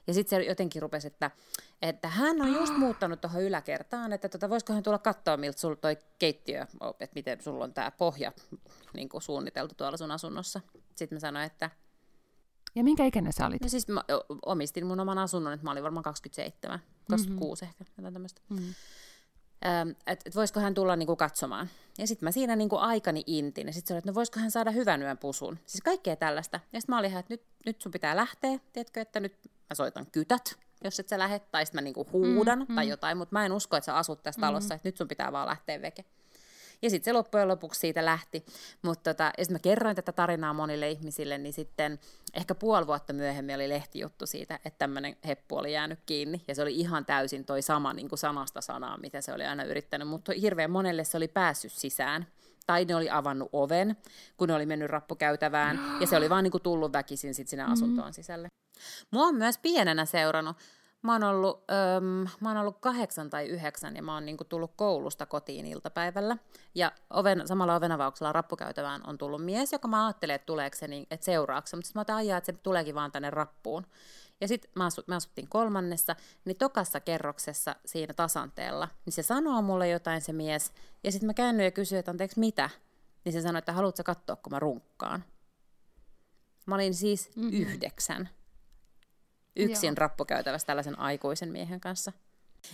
Ja 0.08 0.14
sitten 0.14 0.40
se 0.40 0.46
jotenkin 0.46 0.82
rupesi, 0.82 1.08
että, 1.08 1.32
että 1.82 2.08
hän 2.08 2.42
on 2.42 2.54
just 2.54 2.78
muuttanut 2.84 3.22
tuohon 3.22 3.42
yläkertaan, 3.44 4.14
että 4.14 4.30
tota, 4.30 4.50
voisiko 4.50 4.82
tulla 4.82 4.98
katsoa, 4.98 5.38
miltä 5.38 5.60
sulla 5.60 5.76
toi 5.76 5.98
keittiö, 6.20 6.62
että 7.00 7.16
miten 7.16 7.42
sulla 7.42 7.64
on 7.64 7.74
tämä 7.74 7.92
pohja 7.92 8.32
niin 8.94 9.10
kuin 9.10 9.22
suunniteltu 9.22 9.76
tuolla 9.76 9.98
sun 9.98 10.12
asunnossa. 10.12 10.62
Sitten 10.96 11.16
mä 11.16 11.20
sanoin, 11.20 11.46
että... 11.46 11.70
Ja 12.76 12.84
minkä 12.84 13.06
ikäinen 13.06 13.34
sä 13.34 13.48
olit? 13.48 13.62
No 13.62 13.70
siis 13.70 13.88
mä 13.88 14.04
omistin 14.46 14.86
mun 14.86 15.00
oman 15.00 15.18
asunnon, 15.18 15.54
että 15.54 15.64
mä 15.64 15.72
olin 15.72 15.84
varmaan 15.84 16.04
27, 16.04 16.80
26 17.10 17.66
mm-hmm. 17.66 17.72
ehkä, 17.72 17.94
jotain 17.98 18.14
tämmöistä. 18.14 18.42
Mm-hmm. 18.50 18.74
Että 20.08 20.24
et 20.26 20.36
voisiko 20.36 20.60
hän 20.60 20.74
tulla 20.74 20.96
niin 20.96 21.08
kuin 21.08 21.18
katsomaan. 21.18 21.70
Ja 21.98 22.08
sitten 22.08 22.28
mä 22.28 22.32
siinä 22.32 22.56
niin 22.56 22.70
kuin 22.70 22.82
aikani 22.82 23.24
intin, 23.28 23.68
ja 23.68 23.74
sitten 23.74 23.96
se 23.96 23.98
että 23.98 24.10
no 24.10 24.16
voisiko 24.16 24.40
hän 24.40 24.52
saada 24.52 24.72
hyvän 24.72 25.02
yön 25.02 25.18
pusun. 25.18 25.60
Siis 25.66 25.82
kaikkea 25.82 26.16
tällaista. 26.16 26.60
Ja 26.74 26.82
sitten 26.82 26.96
mä 26.96 27.00
olin 27.00 27.18
että 27.18 27.34
nyt, 27.34 27.44
nyt 27.66 27.82
sun 27.82 27.92
pitää 27.92 28.16
lähteä, 28.16 28.60
tiedätkö, 28.74 29.02
että 29.02 29.20
nyt 29.20 29.36
mä 29.44 29.76
soitan 29.76 30.06
kytät, 30.06 30.56
jos 30.84 31.00
et 31.00 31.10
sä 31.10 31.20
lähde, 31.20 31.40
tai 31.40 31.66
sitten 31.66 31.78
mä 31.78 31.84
niinku 31.84 32.08
huudan 32.12 32.66
mm, 32.70 32.76
tai 32.76 32.86
mm. 32.86 32.90
jotain, 32.90 33.18
mutta 33.18 33.36
mä 33.36 33.46
en 33.46 33.52
usko, 33.52 33.78
että 33.78 33.86
sä 33.86 33.98
asut 33.98 34.24
tässä 34.24 34.42
talossa, 34.42 34.74
mm. 34.74 34.76
että 34.76 34.88
nyt 34.88 34.98
sun 34.98 35.08
pitää 35.08 35.32
vaan 35.32 35.48
lähteä 35.48 35.82
veke. 35.82 36.06
Ja 36.82 36.90
sitten 36.90 37.06
se 37.06 37.14
loppujen 37.14 37.48
lopuksi 37.48 37.80
siitä 37.80 38.06
lähti. 38.06 38.46
Mutta 38.82 39.14
tota, 39.14 39.32
ja 39.38 39.46
mä 39.50 39.60
kerroin 39.60 39.96
tätä 39.96 40.12
tarinaa 40.12 40.54
monille 40.54 40.90
ihmisille, 40.90 41.38
niin 41.38 41.54
sitten 41.54 42.00
ehkä 42.34 42.56
puoli 42.56 42.88
vuotta 42.88 43.14
myöhemmin 43.14 43.56
oli 43.56 43.70
lehtijuttu 43.70 44.26
siitä, 44.26 44.56
että 44.56 44.78
tämmöinen 44.78 45.18
heppu 45.28 45.58
oli 45.58 45.74
jäänyt 45.74 46.00
kiinni. 46.06 46.42
Ja 46.48 46.56
se 46.56 46.62
oli 46.62 46.76
ihan 46.76 47.06
täysin 47.06 47.46
toi 47.46 47.62
sama 47.62 47.94
niin 47.94 48.10
kuin 48.10 48.20
sanasta 48.20 48.62
sanaa, 48.62 48.98
mitä 48.98 49.22
se 49.22 49.34
oli 49.34 49.46
aina 49.46 49.64
yrittänyt. 49.64 50.08
Mutta 50.08 50.32
hirveän 50.42 50.72
monelle 50.72 51.04
se 51.04 51.18
oli 51.18 51.28
päässyt 51.28 51.72
sisään 51.72 52.28
tai 52.66 52.86
ne 52.86 52.96
oli 52.96 53.10
avannut 53.10 53.50
oven, 53.54 53.98
kun 54.38 54.48
ne 54.48 54.54
oli 54.54 54.66
mennyt 54.66 54.90
rappukäytävään, 54.90 55.80
ja 56.00 56.08
se 56.08 56.18
oli 56.18 56.30
vaan 56.30 56.44
niin 56.44 56.52
kuin 56.52 56.64
tullut 56.64 56.94
väkisin 56.94 57.36
sit 57.36 57.48
sinne 57.48 57.64
asuntoon 57.64 58.14
sisälle. 58.14 58.48
Mua 59.12 59.24
on 59.24 59.36
myös 59.36 59.58
pienenä 59.58 60.06
seurannut 60.06 60.58
Mä 61.06 61.14
oon 61.14 61.24
ollut, 61.24 61.64
öm, 61.72 62.28
mä 62.40 62.50
oon 62.50 62.58
ollut 62.58 62.78
kahdeksan 62.80 63.30
tai 63.30 63.48
yhdeksän 63.48 63.96
ja 63.96 64.04
mä 64.04 64.14
oon 64.14 64.26
niinku 64.26 64.44
tullut 64.44 64.72
koulusta 64.76 65.26
kotiin 65.26 65.66
iltapäivällä. 65.66 66.38
Ja 66.76 66.92
oven, 67.10 67.48
samalla 67.48 67.76
ovenavauksella 67.76 68.32
rappukäytävään 68.32 69.02
on 69.08 69.18
tullut 69.18 69.46
mies, 69.46 69.72
joka 69.72 69.88
mä 69.88 70.06
ajattelin, 70.06 70.36
että 70.36 70.46
tuleeko 70.46 70.78
se, 70.78 70.88
niin, 70.88 71.08
että 71.12 71.26
seuraavaksi. 71.26 71.76
Mutta 71.76 71.88
sitten 71.88 72.06
mä 72.08 72.16
ajaa, 72.16 72.38
että 72.38 72.46
se 72.46 72.58
tuleekin 72.64 72.96
vaan 72.96 73.12
tänne 73.12 73.30
rappuun. 73.30 73.86
Ja 74.42 74.48
sitten 74.48 74.72
mä, 74.76 74.86
asut, 74.86 75.08
me 75.08 75.16
asuttiin 75.16 75.48
kolmannessa, 75.48 76.16
niin 76.46 76.58
tokassa 76.58 77.00
kerroksessa 77.00 77.76
siinä 77.86 78.14
tasanteella, 78.14 78.88
niin 79.06 79.14
se 79.14 79.24
sanoo 79.24 79.62
mulle 79.62 79.90
jotain 79.90 80.22
se 80.22 80.34
mies. 80.34 80.74
Ja 81.04 81.12
sitten 81.12 81.28
mä 81.28 81.34
käännyin 81.34 81.66
ja 81.66 81.72
kysyin, 81.72 82.00
että 82.00 82.12
anteeksi 82.12 82.40
mitä? 82.40 82.70
Niin 83.26 83.34
se 83.34 83.42
sanoi, 83.42 83.60
että 83.60 83.74
haluatko 83.74 84.04
katsoa, 84.04 84.36
kun 84.36 84.54
mä 84.54 84.60
runkkaan. 84.60 85.24
Mä 86.66 86.76
olin 86.76 86.94
siis 86.94 87.30
mm-hmm. 87.36 87.62
yhdeksän 87.62 88.30
yksin 89.56 89.88
Joo. 89.88 89.96
rappukäytävässä 89.98 90.68
tällaisen 90.68 91.00
aikuisen 91.00 91.52
miehen 91.52 91.80
kanssa. 91.80 92.12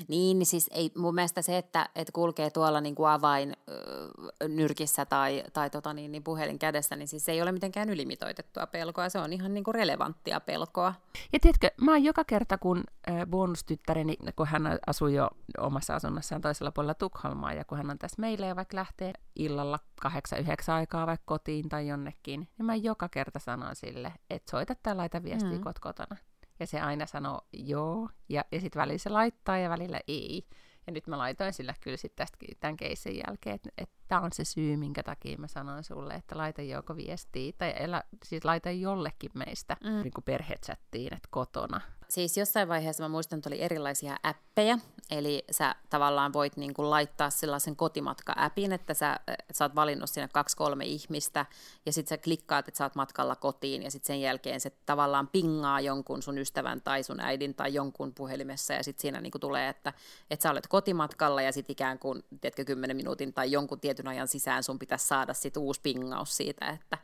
Niin, 0.08 0.39
niin 0.39 0.46
siis 0.46 0.70
ei 0.74 0.91
mun 0.98 1.15
mielestä 1.15 1.41
se, 1.41 1.58
että, 1.58 1.89
että 1.96 2.12
kulkee 2.12 2.50
tuolla 2.50 2.82
niin 2.82 2.96
kuin 2.96 3.10
avain 3.10 3.54
ö, 3.70 4.48
nyrkissä 4.48 5.06
tai, 5.06 5.44
tai 5.54 5.70
tota 5.70 5.94
niin, 5.94 6.12
niin 6.12 6.24
puhelin 6.24 6.60
kädessä, 6.60 6.96
niin 6.96 7.08
siis 7.08 7.26
se 7.26 7.32
ei 7.32 7.41
ole 7.41 7.52
mitenkään 7.52 7.89
ylimitoitettua 7.89 8.67
pelkoa, 8.67 9.10
se 9.10 9.20
on 9.20 9.34
ihan 9.34 9.54
niin 9.54 9.63
kuin 9.63 9.76
relevanttia 9.76 10.39
pelkoa. 10.39 10.94
Ja 11.34 11.39
tiedätkö, 11.39 11.72
mä 11.82 11.91
oon 11.91 12.04
joka 12.04 12.24
kerta, 12.24 12.58
kun 12.58 12.84
äh, 13.10 13.28
bonustyttäreni, 13.28 14.15
kun 14.36 14.48
hän 14.48 14.80
asuu 14.88 15.08
jo 15.08 15.30
omassa 15.58 15.96
asunnossaan 15.96 16.41
toisella 16.41 16.72
puolella 16.72 16.94
Tukholmaa, 16.94 17.54
ja 17.54 17.65
kun 17.65 17.78
hän 17.78 17.89
on 17.89 18.00
tässä 18.00 18.22
meille 18.22 18.48
ja 18.48 18.56
vaikka 18.56 18.78
lähtee 18.78 19.13
illalla 19.36 19.80
kahdeksan, 20.02 20.39
yhdeksän 20.39 20.76
aikaa 20.76 21.08
vaikka 21.08 21.26
kotiin 21.26 21.70
tai 21.70 21.88
jonnekin, 21.88 22.39
niin 22.58 22.65
mä 22.65 22.76
joka 22.76 23.10
kerta 23.10 23.39
sanon 23.39 23.76
sille, 23.76 24.13
että 24.30 24.52
soita 24.52 24.76
tai 24.84 24.96
laita 24.96 25.24
viestiä 25.24 25.58
mm. 25.58 25.63
kotona. 25.82 26.17
Ja 26.62 26.67
se 26.67 26.82
aina 26.82 27.06
sanoo 27.06 27.41
joo, 27.54 28.10
ja, 28.30 28.45
ja 28.52 28.62
sitten 28.62 28.82
välillä 28.82 28.97
se 28.97 29.10
laittaa 29.10 29.58
ja 29.58 29.69
välillä 29.69 30.00
ei. 30.08 30.47
Ja 30.88 30.93
nyt 30.93 31.08
mä 31.08 31.17
laitoin 31.17 31.54
sillä 31.54 31.74
kyllä 31.82 31.97
sitten 31.97 32.28
tämän 32.60 32.78
keissin 32.78 33.21
jälkeen, 33.28 33.56
että, 33.56 33.69
että 33.78 33.95
tämä 34.08 34.21
on 34.21 34.32
se 34.34 34.45
syy, 34.45 34.78
minkä 34.78 35.04
takia 35.04 35.38
mä 35.38 35.47
sanoin 35.47 35.84
sulle, 35.84 36.13
että 36.13 36.38
laita 36.38 36.62
joko 36.62 36.95
viestiä, 36.95 37.52
tai 37.58 37.74
elä, 37.80 38.04
siis 38.26 38.45
laita 38.45 38.71
jollekin 38.71 39.32
meistä 39.34 39.78
mm. 39.84 39.89
niin 39.89 40.13
perhechattiin, 40.26 41.13
että 41.13 41.28
kotona. 41.32 41.82
Siis 42.12 42.38
jossain 42.38 42.67
vaiheessa 42.67 43.04
mä 43.04 43.08
muistan, 43.08 43.39
että 43.39 43.50
oli 43.50 43.62
erilaisia 43.62 44.17
appeja, 44.24 44.78
eli 45.12 45.45
sä 45.52 45.76
tavallaan 45.89 46.34
voit 46.34 46.58
niin 46.58 46.74
kuin 46.74 46.89
laittaa 46.89 47.30
sellaisen 47.30 47.76
kotimatka-appin, 47.76 48.71
että 48.71 48.93
sä, 48.93 49.19
että 49.28 49.54
sä 49.54 49.65
oot 49.65 49.76
valinnut 49.76 50.10
sinne 50.10 50.28
kaksi-kolme 50.28 50.86
ihmistä, 50.86 51.45
ja 51.86 51.93
sitten 51.93 52.17
sä 52.17 52.24
klikkaat, 52.24 52.67
että 52.67 52.78
sä 52.78 52.86
oot 52.86 52.95
matkalla 52.95 53.36
kotiin, 53.36 53.84
ja 53.84 53.91
sitten 53.91 54.08
sen 54.08 54.21
jälkeen 54.21 54.62
se 54.62 54.71
tavallaan 54.86 55.28
pingaa 55.28 55.80
jonkun 55.80 56.21
sun 56.21 56.38
ystävän 56.38 56.82
tai 56.82 57.04
sun 57.04 57.19
äidin 57.19 57.56
tai 57.56 57.74
jonkun 57.74 58.13
puhelimessa, 58.13 58.74
ja 58.74 58.84
sitten 58.84 59.02
siinä 59.02 59.21
niin 59.21 59.32
kuin 59.32 59.41
tulee, 59.41 59.69
että, 59.69 59.93
että 60.32 60.43
sä 60.43 60.52
olet 60.52 60.67
kotimatkalla, 60.67 61.41
ja 61.41 61.52
sitten 61.52 61.74
ikään 61.74 62.00
kuin, 62.00 62.24
tiedätkö, 62.41 62.65
10 62.65 62.97
minuutin 62.97 63.34
tai 63.34 63.52
jonkun 63.52 63.80
tietyn 63.80 64.08
ajan 64.08 64.28
sisään 64.28 64.63
sun 64.63 64.80
pitäisi 64.80 65.08
saada 65.08 65.34
sit 65.34 65.58
uusi 65.58 65.82
pingaus 65.82 66.38
siitä, 66.38 66.69
että, 66.69 66.97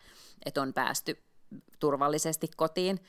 että 0.46 0.62
on 0.62 0.74
päästy 0.74 1.18
turvallisesti 1.80 2.50
kotiin. 2.56 3.00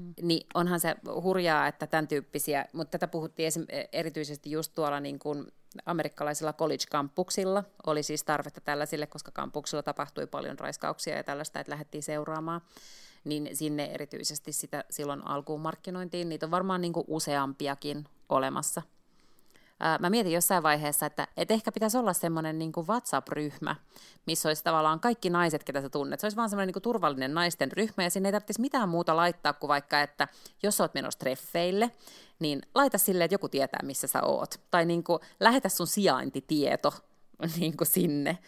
Mm. 0.00 0.14
Niin 0.22 0.46
onhan 0.54 0.80
se 0.80 0.96
hurjaa, 1.22 1.66
että 1.66 1.86
tämän 1.86 2.08
tyyppisiä, 2.08 2.64
mutta 2.72 2.90
tätä 2.90 3.08
puhuttiin 3.08 3.46
esim, 3.46 3.66
erityisesti 3.92 4.50
just 4.50 4.72
tuolla 4.74 5.00
niin 5.00 5.18
kuin 5.18 5.46
amerikkalaisilla 5.86 6.52
college-kampuksilla 6.52 7.64
oli 7.86 8.02
siis 8.02 8.24
tarvetta 8.24 8.60
tällaisille, 8.60 9.06
koska 9.06 9.30
kampuksilla 9.30 9.82
tapahtui 9.82 10.26
paljon 10.26 10.58
raiskauksia 10.58 11.16
ja 11.16 11.24
tällaista, 11.24 11.60
että 11.60 11.70
lähdettiin 11.70 12.02
seuraamaan 12.02 12.60
niin 13.24 13.50
sinne 13.52 13.84
erityisesti 13.84 14.52
sitä 14.52 14.84
silloin 14.90 15.26
alkuun 15.26 15.60
markkinointiin. 15.60 16.28
Niitä 16.28 16.46
on 16.46 16.50
varmaan 16.50 16.80
niin 16.80 16.92
kuin 16.92 17.04
useampiakin 17.08 18.04
olemassa 18.28 18.82
mä 20.00 20.10
mietin 20.10 20.32
jossain 20.32 20.62
vaiheessa, 20.62 21.06
että, 21.06 21.28
että 21.36 21.54
ehkä 21.54 21.72
pitäisi 21.72 21.98
olla 21.98 22.12
semmoinen 22.12 22.58
niin 22.58 22.72
WhatsApp-ryhmä, 22.88 23.76
missä 24.26 24.48
olisi 24.48 24.64
tavallaan 24.64 25.00
kaikki 25.00 25.30
naiset, 25.30 25.64
ketä 25.64 25.80
sä 25.80 25.88
tunnet. 25.88 26.20
Se 26.20 26.26
olisi 26.26 26.36
vaan 26.36 26.50
semmoinen 26.50 26.72
niin 26.74 26.82
turvallinen 26.82 27.34
naisten 27.34 27.72
ryhmä, 27.72 28.02
ja 28.02 28.10
sinne 28.10 28.28
ei 28.28 28.32
tarvitsisi 28.32 28.60
mitään 28.60 28.88
muuta 28.88 29.16
laittaa 29.16 29.52
kuin 29.52 29.68
vaikka, 29.68 30.02
että 30.02 30.28
jos 30.62 30.80
oot 30.80 30.94
menossa 30.94 31.18
treffeille, 31.18 31.90
niin 32.38 32.62
laita 32.74 32.98
silleen, 32.98 33.24
että 33.24 33.34
joku 33.34 33.48
tietää, 33.48 33.80
missä 33.82 34.06
sä 34.06 34.22
oot. 34.22 34.60
Tai 34.70 34.84
niin 34.84 35.04
kuin, 35.04 35.18
lähetä 35.40 35.68
sun 35.68 35.86
sijaintitieto 35.86 36.94
niin 37.58 37.76
kuin 37.76 37.88
sinne. 37.88 38.38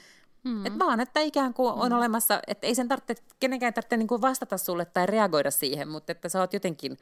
Mm. 0.44 0.66
Et 0.66 0.78
vaan, 0.78 1.00
että 1.00 1.20
ikään 1.20 1.54
kuin 1.54 1.72
on 1.72 1.92
mm. 1.92 1.98
olemassa, 1.98 2.40
että 2.46 2.66
ei 2.66 2.74
sen 2.74 2.88
tarvitse, 2.88 3.24
kenenkään 3.40 3.74
tarvitse 3.74 3.96
niin 3.96 4.08
kuin 4.08 4.20
vastata 4.20 4.58
sulle 4.58 4.84
tai 4.84 5.06
reagoida 5.06 5.50
siihen, 5.50 5.88
mutta 5.88 6.12
että 6.12 6.28
sä 6.28 6.40
oot 6.40 6.52
jotenkin 6.52 6.98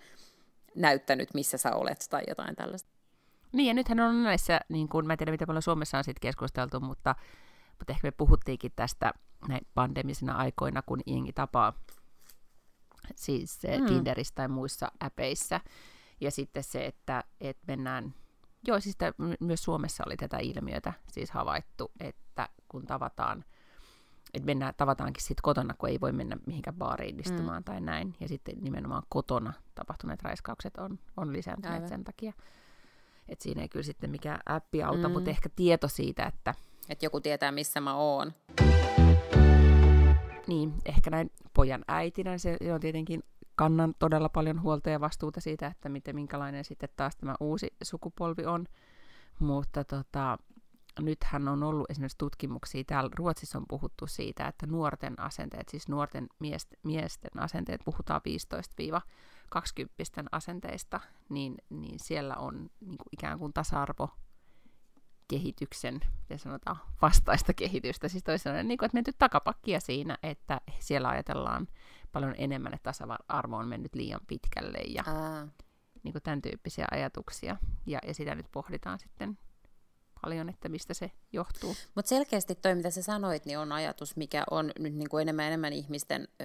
näyttänyt, 0.74 1.34
missä 1.34 1.58
sä 1.58 1.72
olet 1.72 2.06
tai 2.10 2.22
jotain 2.28 2.56
tällaista. 2.56 2.95
Niin, 3.52 3.66
ja 3.66 3.74
nythän 3.74 4.00
on 4.00 4.22
näissä, 4.22 4.60
niin 4.68 4.88
kuin, 4.88 5.06
mä 5.06 5.12
en 5.12 5.18
tiedä 5.18 5.32
miten 5.32 5.46
paljon 5.46 5.62
Suomessa 5.62 5.98
on 5.98 6.04
siitä 6.04 6.20
keskusteltu, 6.20 6.80
mutta, 6.80 7.14
mutta 7.78 7.92
ehkä 7.92 8.06
me 8.06 8.10
puhuttiinkin 8.10 8.72
tästä 8.76 9.12
näin 9.48 9.66
pandemisina 9.74 10.36
aikoina, 10.36 10.82
kun 10.82 11.00
jengi 11.06 11.32
tapaa 11.32 11.72
siis 13.14 13.60
mm. 13.80 13.86
Tinderissä 13.86 14.34
tai 14.34 14.48
muissa 14.48 14.92
äpeissä. 15.04 15.60
Ja 16.20 16.30
sitten 16.30 16.64
se, 16.64 16.86
että, 16.86 17.24
että 17.40 17.62
mennään, 17.66 18.14
joo 18.66 18.80
siis 18.80 18.92
sitä, 18.92 19.12
myös 19.40 19.62
Suomessa 19.62 20.04
oli 20.06 20.16
tätä 20.16 20.38
ilmiötä 20.38 20.92
siis 21.12 21.30
havaittu, 21.30 21.92
että 22.00 22.48
kun 22.68 22.86
tavataan, 22.86 23.44
että 24.34 24.46
mennään, 24.46 24.74
tavataankin 24.76 25.22
sitten 25.22 25.42
kotona, 25.42 25.74
kun 25.74 25.88
ei 25.88 26.00
voi 26.00 26.12
mennä 26.12 26.36
mihinkään 26.46 26.76
baariin 26.76 27.20
istumaan 27.20 27.60
mm. 27.60 27.64
tai 27.64 27.80
näin. 27.80 28.16
Ja 28.20 28.28
sitten 28.28 28.54
nimenomaan 28.60 29.02
kotona 29.08 29.52
tapahtuneet 29.74 30.22
raiskaukset 30.22 30.76
on, 30.76 30.98
on 31.16 31.32
lisääntyneet 31.32 31.74
Aivan. 31.74 31.88
sen 31.88 32.04
takia. 32.04 32.32
Et 33.28 33.40
siinä 33.40 33.62
ei 33.62 33.68
kyllä 33.68 33.82
sitten 33.82 34.10
mikään 34.10 34.40
appi 34.46 34.82
auta, 34.82 35.08
mm. 35.08 35.12
mutta 35.12 35.30
ehkä 35.30 35.48
tieto 35.56 35.88
siitä, 35.88 36.26
että... 36.26 36.54
Että 36.88 37.06
joku 37.06 37.20
tietää, 37.20 37.52
missä 37.52 37.80
mä 37.80 37.94
oon. 37.94 38.32
Niin, 40.46 40.74
ehkä 40.84 41.10
näin 41.10 41.30
pojan 41.54 41.84
äitinä 41.88 42.38
se 42.38 42.58
on 42.74 42.80
tietenkin 42.80 43.22
kannan 43.54 43.94
todella 43.98 44.28
paljon 44.28 44.62
huolta 44.62 44.90
ja 44.90 45.00
vastuuta 45.00 45.40
siitä, 45.40 45.66
että 45.66 45.88
miten, 45.88 46.14
minkälainen 46.14 46.64
sitten 46.64 46.88
taas 46.96 47.16
tämä 47.16 47.34
uusi 47.40 47.76
sukupolvi 47.82 48.44
on. 48.46 48.66
Mutta 49.38 49.84
tota, 49.84 50.38
nythän 51.00 51.48
on 51.48 51.62
ollut 51.62 51.90
esimerkiksi 51.90 52.18
tutkimuksia, 52.18 52.84
täällä 52.86 53.10
Ruotsissa 53.14 53.58
on 53.58 53.64
puhuttu 53.68 54.06
siitä, 54.06 54.46
että 54.46 54.66
nuorten 54.66 55.20
asenteet, 55.20 55.68
siis 55.68 55.88
nuorten 55.88 56.26
miesten, 56.38 56.78
miesten 56.82 57.42
asenteet, 57.42 57.80
puhutaan 57.84 58.20
15- 58.28 58.84
kaksikymppisten 59.50 60.26
asenteista, 60.32 61.00
niin, 61.28 61.54
niin 61.70 61.98
siellä 62.00 62.34
on 62.34 62.70
niin 62.80 62.98
kuin 62.98 63.08
ikään 63.12 63.38
kuin 63.38 63.52
tasa-arvo 63.52 64.10
kehityksen, 65.28 66.00
miten 66.20 66.38
sanotaan, 66.38 66.76
vastaista 67.02 67.54
kehitystä. 67.54 68.08
Siis 68.08 68.24
toisin 68.24 68.68
niin 68.68 68.78
kuin, 68.78 68.86
että 68.86 68.96
menty 68.96 69.12
takapakkia 69.18 69.80
siinä, 69.80 70.18
että 70.22 70.60
siellä 70.78 71.08
ajatellaan 71.08 71.68
paljon 72.12 72.34
enemmän, 72.38 72.74
että 72.74 72.92
tasa-arvo 72.92 73.56
on 73.56 73.68
mennyt 73.68 73.94
liian 73.94 74.20
pitkälle 74.26 74.78
ja 74.78 75.04
niin 76.02 76.12
kuin 76.12 76.22
tämän 76.22 76.42
tyyppisiä 76.42 76.86
ajatuksia. 76.90 77.56
Ja, 77.86 77.98
ja 78.06 78.14
sitä 78.14 78.34
nyt 78.34 78.46
pohditaan 78.52 78.98
sitten 78.98 79.38
paljon, 80.22 80.48
että 80.48 80.68
mistä 80.68 80.94
se 80.94 81.10
johtuu. 81.32 81.76
Mutta 81.94 82.08
selkeästi 82.08 82.54
toi, 82.54 82.74
mitä 82.74 82.90
sä 82.90 83.02
sanoit, 83.02 83.44
niin 83.44 83.58
on 83.58 83.72
ajatus, 83.72 84.16
mikä 84.16 84.44
on 84.50 84.72
nyt 84.78 84.94
niin 84.94 85.08
kuin 85.08 85.22
enemmän 85.22 85.46
enemmän 85.46 85.72
ihmisten 85.72 86.28
ö, 86.40 86.44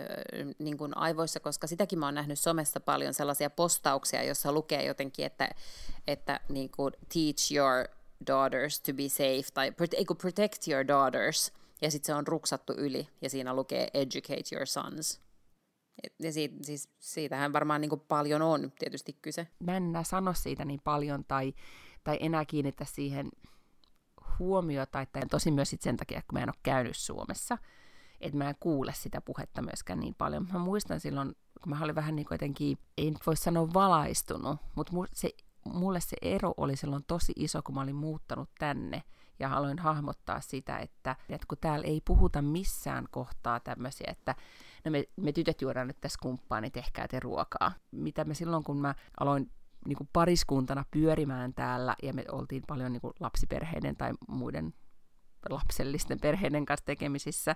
niin 0.59 0.77
kuin 0.77 0.97
aivoissa, 0.97 1.39
koska 1.39 1.67
sitäkin 1.67 1.99
mä 1.99 2.07
oon 2.07 2.15
nähnyt 2.15 2.39
somessa 2.39 2.79
paljon 2.79 3.13
sellaisia 3.13 3.49
postauksia, 3.49 4.23
jossa 4.23 4.51
lukee 4.51 4.85
jotenkin, 4.85 5.25
että, 5.25 5.49
että 6.07 6.39
niin 6.49 6.69
kuin 6.69 6.93
teach 7.13 7.53
your 7.53 7.87
daughters 8.27 8.81
to 8.81 8.93
be 8.93 9.09
safe, 9.09 9.51
tai 9.53 9.71
protect 10.21 10.67
your 10.67 10.87
daughters, 10.87 11.51
ja 11.81 11.91
sitten 11.91 12.07
se 12.07 12.13
on 12.13 12.27
ruksattu 12.27 12.73
yli, 12.73 13.07
ja 13.21 13.29
siinä 13.29 13.53
lukee 13.53 13.87
educate 13.93 14.55
your 14.55 14.65
sons. 14.65 15.21
Ja 16.19 16.33
siitä, 16.33 16.55
siis 16.61 16.89
siitähän 16.99 17.53
varmaan 17.53 17.81
niin 17.81 17.89
kuin 17.89 18.01
paljon 18.07 18.41
on 18.41 18.71
tietysti 18.79 19.17
kyse. 19.21 19.47
Mä 19.59 19.77
en 19.77 19.83
enää 19.83 20.03
sano 20.03 20.33
siitä 20.33 20.65
niin 20.65 20.81
paljon, 20.83 21.25
tai, 21.25 21.53
tai 22.03 22.17
enää 22.19 22.45
kiinnitä 22.45 22.85
siihen 22.85 23.29
huomiota, 24.41 25.01
että 25.01 25.21
tosi 25.31 25.51
myös 25.51 25.75
sen 25.79 25.97
takia, 25.97 26.21
kun 26.21 26.39
mä 26.39 26.43
en 26.43 26.49
ole 26.49 26.59
käynyt 26.63 26.97
Suomessa, 26.97 27.57
että 28.21 28.37
mä 28.37 28.49
en 28.49 28.55
kuule 28.59 28.93
sitä 28.95 29.21
puhetta 29.21 29.61
myöskään 29.61 29.99
niin 29.99 30.15
paljon. 30.15 30.47
Mä 30.53 30.59
muistan 30.59 30.99
silloin, 30.99 31.35
kun 31.61 31.69
mä 31.69 31.83
olin 31.83 31.95
vähän 31.95 32.15
niin 32.15 32.25
kuin 32.25 32.35
jotenkin, 32.35 32.77
ei 32.97 33.11
nyt 33.11 33.27
voi 33.27 33.35
sanoa 33.35 33.73
valaistunut, 33.73 34.57
mutta 34.75 34.93
se, 35.13 35.29
mulle 35.65 35.99
se 36.01 36.17
ero 36.21 36.53
oli 36.57 36.75
silloin 36.75 37.03
tosi 37.07 37.33
iso, 37.35 37.61
kun 37.61 37.75
mä 37.75 37.81
olin 37.81 37.95
muuttanut 37.95 38.49
tänne 38.59 39.03
ja 39.39 39.49
haluan 39.49 39.79
hahmottaa 39.79 40.41
sitä, 40.41 40.77
että, 40.77 41.15
että 41.29 41.47
kun 41.47 41.57
täällä 41.61 41.87
ei 41.87 42.01
puhuta 42.05 42.41
missään 42.41 43.07
kohtaa 43.11 43.59
tämmöisiä, 43.59 44.07
että 44.11 44.35
no 44.85 44.91
me, 44.91 45.03
me 45.15 45.31
tytöt 45.31 45.61
juodaan 45.61 45.87
nyt 45.87 46.01
tässä 46.01 46.19
kumppaa, 46.21 46.61
niin 46.61 46.71
tehkää 46.71 47.07
te 47.07 47.19
ruokaa. 47.19 47.71
Mitä 47.91 48.23
me 48.23 48.33
silloin, 48.33 48.63
kun 48.63 48.81
mä 48.81 48.95
aloin 49.19 49.51
niin 49.85 49.97
kuin 49.97 50.09
pariskuntana 50.13 50.85
pyörimään 50.91 51.53
täällä, 51.53 51.95
ja 52.03 52.13
me 52.13 52.25
oltiin 52.31 52.63
paljon 52.67 52.93
niin 52.93 53.01
kuin 53.01 53.13
lapsiperheiden 53.19 53.95
tai 53.95 54.11
muiden 54.27 54.73
lapsellisten 55.49 56.19
perheiden 56.19 56.65
kanssa 56.65 56.85
tekemisissä, 56.85 57.55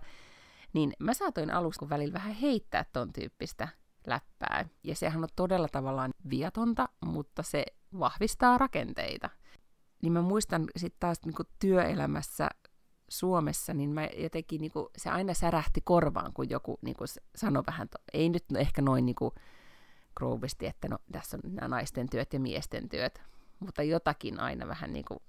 niin 0.73 0.93
mä 0.99 1.13
saatoin 1.13 1.49
kun 1.79 1.89
välillä 1.89 2.13
vähän 2.13 2.33
heittää 2.33 2.85
ton 2.93 3.13
tyyppistä 3.13 3.67
läppää. 4.07 4.65
Ja 4.83 4.95
sehän 4.95 5.23
on 5.23 5.29
todella 5.35 5.67
tavallaan 5.67 6.11
viatonta, 6.29 6.89
mutta 7.05 7.43
se 7.43 7.65
vahvistaa 7.99 8.57
rakenteita. 8.57 9.29
Niin 10.01 10.13
mä 10.13 10.21
muistan 10.21 10.65
sitten 10.77 10.99
taas 10.99 11.17
niin 11.25 11.35
kuin 11.35 11.47
työelämässä 11.59 12.49
Suomessa, 13.09 13.73
niin 13.73 13.89
mä 13.89 14.07
jotenkin, 14.17 14.61
niin 14.61 14.71
kuin, 14.71 14.87
se 14.97 15.09
aina 15.09 15.33
särähti 15.33 15.81
korvaan, 15.83 16.33
kun 16.33 16.49
joku 16.49 16.79
niin 16.81 16.95
kuin 16.95 17.07
sanoi 17.35 17.63
vähän, 17.67 17.87
ei 18.13 18.29
nyt 18.29 18.45
ehkä 18.57 18.81
noin 18.81 19.05
niin 19.05 19.15
kuin, 19.15 19.31
groovisti, 20.15 20.65
että 20.65 20.87
no, 20.87 20.97
tässä 21.11 21.37
on 21.43 21.55
nämä 21.55 21.67
naisten 21.67 22.09
työt 22.09 22.33
ja 22.33 22.39
miesten 22.39 22.89
työt, 22.89 23.21
mutta 23.59 23.83
jotakin 23.83 24.39
aina 24.39 24.67
vähän 24.67 24.93
niin 24.93 25.05
kuin 25.05 25.19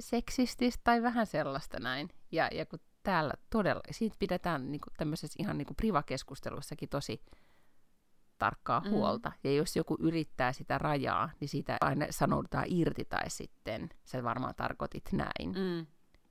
seksististä 0.00 0.80
tai 0.84 1.02
vähän 1.02 1.26
sellaista 1.26 1.80
näin. 1.80 2.08
Ja, 2.32 2.48
ja 2.52 2.66
kun 2.66 2.78
täällä 3.02 3.34
todella, 3.50 3.80
siitä 3.90 4.16
pidetään 4.18 4.70
niin 4.72 4.80
kuin 4.80 4.94
tämmöisessä 4.96 5.36
ihan 5.38 5.58
niin 5.58 5.66
kuin 5.66 5.76
privakeskustelussakin 5.76 6.88
tosi 6.88 7.20
tarkkaa 8.38 8.80
mm. 8.80 8.90
huolta. 8.90 9.32
Ja 9.44 9.52
jos 9.52 9.76
joku 9.76 9.96
yrittää 10.00 10.52
sitä 10.52 10.78
rajaa, 10.78 11.30
niin 11.40 11.48
siitä 11.48 11.76
aina 11.80 12.06
sanoudutaan 12.10 12.64
irti 12.68 13.04
tai 13.04 13.30
sitten 13.30 13.88
sä 14.04 14.22
varmaan 14.22 14.54
tarkoitit 14.54 15.12
näin. 15.12 15.52
Mm. 15.54 15.86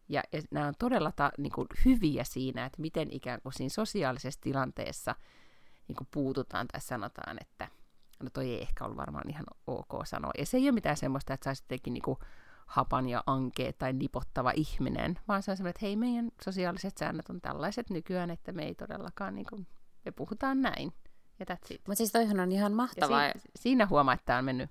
Ja, 0.10 0.24
ja 0.32 0.42
nämä 0.52 0.68
on 0.68 0.74
todella 0.80 1.12
ta, 1.12 1.32
niin 1.38 1.52
kuin 1.52 1.68
hyviä 1.86 2.24
siinä, 2.24 2.66
että 2.66 2.82
miten 2.82 3.08
ikään 3.12 3.42
kuin 3.42 3.54
siinä 3.54 3.70
sosiaalisessa 3.70 4.42
tilanteessa 4.42 5.16
niin 5.88 5.96
kuin 5.96 6.08
puututaan 6.12 6.68
tai 6.68 6.82
sanotaan, 6.82 7.38
että 7.42 7.68
no 8.24 8.30
toi 8.30 8.50
ei 8.50 8.62
ehkä 8.62 8.86
ollut 8.86 8.98
varmaan 8.98 9.30
ihan 9.30 9.46
ok 9.68 10.06
sanoa. 10.06 10.32
Ja 10.38 10.46
se 10.46 10.58
ei 10.58 10.64
ole 10.64 10.72
mitään 10.72 10.98
semmoista, 10.98 11.34
että 11.34 11.44
sä 11.44 11.50
olisit 11.50 11.66
jotenkin 11.66 11.94
niin 11.94 12.02
kuin 12.02 12.18
hapan 12.66 13.10
ja 13.10 13.24
ankee 13.26 13.74
tai 13.74 13.94
nipottava 13.94 14.52
ihminen, 14.56 15.20
vaan 15.28 15.44
se 15.44 15.52
on 15.52 15.58
semmoinen, 15.58 15.70
että 15.70 15.86
hei, 15.86 15.96
meidän 15.96 16.32
sosiaaliset 16.44 16.98
säännöt 16.98 17.30
on 17.30 17.42
tällaiset 17.42 17.90
nykyään, 17.90 18.30
että 18.30 18.52
me 18.52 18.64
ei 18.64 18.76
todellakaan, 18.76 19.36
niin 19.36 19.46
kuin, 19.50 19.68
me 20.06 20.12
puhutaan 20.12 20.62
näin. 20.62 20.94
Ja 21.40 21.46
that's 21.56 21.74
it. 21.74 21.82
Mutta 21.88 21.98
siis 21.98 22.12
toihan 22.12 22.40
on 22.40 22.52
ihan 22.52 22.74
mahtavaa. 22.74 23.26
Ja 23.26 23.34
si- 23.38 23.50
siinä 23.56 23.86
huomaa, 23.88 24.14
että 24.14 24.26
tämä 24.26 24.40
on 24.40 24.46
mennyt 24.46 24.70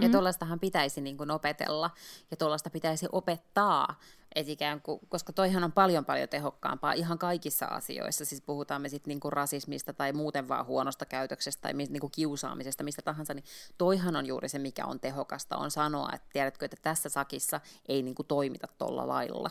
ja 0.00 0.08
mm. 0.08 0.12
tuollaistahan 0.12 0.60
pitäisi 0.60 1.00
niin 1.00 1.16
kuin 1.16 1.30
opetella 1.30 1.90
ja 2.30 2.36
tuollaista 2.36 2.70
pitäisi 2.70 3.06
opettaa, 3.12 4.00
et 4.34 4.48
ikään 4.48 4.82
kuin, 4.82 5.00
koska 5.08 5.32
toihan 5.32 5.64
on 5.64 5.72
paljon 5.72 6.04
paljon 6.04 6.28
tehokkaampaa 6.28 6.92
ihan 6.92 7.18
kaikissa 7.18 7.66
asioissa. 7.66 8.24
Siis 8.24 8.40
puhutaan 8.40 8.82
me 8.82 8.88
sitten 8.88 9.08
niin 9.08 9.20
kuin 9.20 9.32
rasismista 9.32 9.92
tai 9.92 10.12
muuten 10.12 10.48
vaan 10.48 10.66
huonosta 10.66 11.06
käytöksestä 11.06 11.62
tai 11.62 11.72
niin 11.72 12.00
kuin 12.00 12.12
kiusaamisesta, 12.12 12.84
mistä 12.84 13.02
tahansa, 13.02 13.34
niin 13.34 13.44
toihan 13.78 14.16
on 14.16 14.26
juuri 14.26 14.48
se, 14.48 14.58
mikä 14.58 14.84
on 14.84 15.00
tehokasta, 15.00 15.56
on 15.56 15.70
sanoa, 15.70 16.10
että 16.14 16.28
tiedätkö, 16.32 16.64
että 16.64 16.76
tässä 16.82 17.08
sakissa 17.08 17.60
ei 17.88 18.02
niin 18.02 18.14
kuin 18.14 18.26
toimita 18.26 18.68
tuolla 18.78 19.08
lailla. 19.08 19.50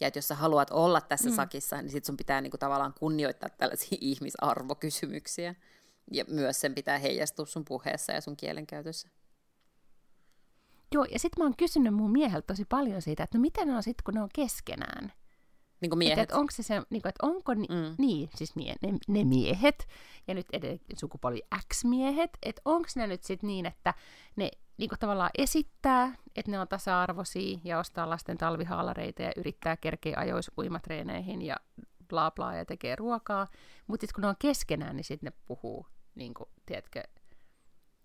Ja 0.00 0.06
että 0.06 0.18
jos 0.18 0.28
sä 0.28 0.34
haluat 0.34 0.70
olla 0.70 1.00
tässä 1.00 1.30
mm. 1.30 1.36
sakissa, 1.36 1.82
niin 1.82 1.90
sit 1.90 2.04
sun 2.04 2.16
pitää 2.16 2.40
niin 2.40 2.50
kuin 2.50 2.60
tavallaan 2.60 2.94
kunnioittaa 2.98 3.48
tällaisia 3.48 3.98
ihmisarvokysymyksiä. 4.12 5.54
Ja 6.12 6.24
myös 6.28 6.60
sen 6.60 6.74
pitää 6.74 6.98
heijastua 6.98 7.46
sun 7.46 7.64
puheessa 7.64 8.12
ja 8.12 8.20
sun 8.20 8.36
kielenkäytössä. 8.36 9.08
Joo, 10.92 11.04
ja 11.04 11.18
sitten 11.18 11.42
mä 11.42 11.44
oon 11.44 11.56
kysynyt 11.56 11.94
mun 11.94 12.12
mieheltä 12.12 12.46
tosi 12.46 12.64
paljon 12.64 13.02
siitä, 13.02 13.22
että 13.22 13.38
no 13.38 13.42
miten 13.42 13.68
ne 13.68 13.76
on 13.76 13.82
sitten, 13.82 14.04
kun 14.04 14.14
ne 14.14 14.22
on 14.22 14.28
keskenään. 14.34 15.12
Niin 15.80 15.90
kuin 15.90 15.98
miehet? 15.98 16.12
Että, 16.18 16.22
että 16.22 16.36
onko 16.36 16.50
se 16.50 16.62
se, 16.62 16.82
niin 16.90 17.02
kuin, 17.02 17.08
että 17.08 17.26
onko, 17.26 17.54
ni, 17.54 17.66
mm. 17.70 17.94
niin, 17.98 18.30
siis 18.34 18.56
mie, 18.56 18.74
ne, 18.82 18.92
ne 19.08 19.24
miehet, 19.24 19.88
ja 20.28 20.34
nyt 20.34 20.46
edelleen 20.52 20.80
sukupolvi 20.96 21.40
X-miehet, 21.72 22.30
että 22.42 22.62
onko 22.64 22.88
ne 22.96 23.06
nyt 23.06 23.24
sitten 23.24 23.48
niin, 23.48 23.66
että 23.66 23.94
ne 24.36 24.50
niin 24.76 24.88
kuin 24.88 24.98
tavallaan 24.98 25.30
esittää, 25.38 26.14
että 26.36 26.50
ne 26.50 26.60
on 26.60 26.68
tasa-arvoisia 26.68 27.58
ja 27.64 27.78
ostaa 27.78 28.10
lasten 28.10 28.38
talvihaalareita 28.38 29.22
ja 29.22 29.32
yrittää 29.36 29.76
kerkeä 29.76 30.14
ajois 30.16 30.50
uimatreeneihin 30.58 31.42
ja 31.42 31.56
bla 32.08 32.30
bla 32.30 32.54
ja 32.54 32.64
tekee 32.64 32.96
ruokaa, 32.96 33.46
mutta 33.86 34.02
sitten 34.02 34.14
kun 34.14 34.22
ne 34.22 34.28
on 34.28 34.36
keskenään, 34.38 34.96
niin 34.96 35.04
sitten 35.04 35.32
ne 35.32 35.38
puhuu, 35.46 35.86
niin 36.14 36.34
kuin, 36.34 36.48
tiedätkö, 36.66 37.02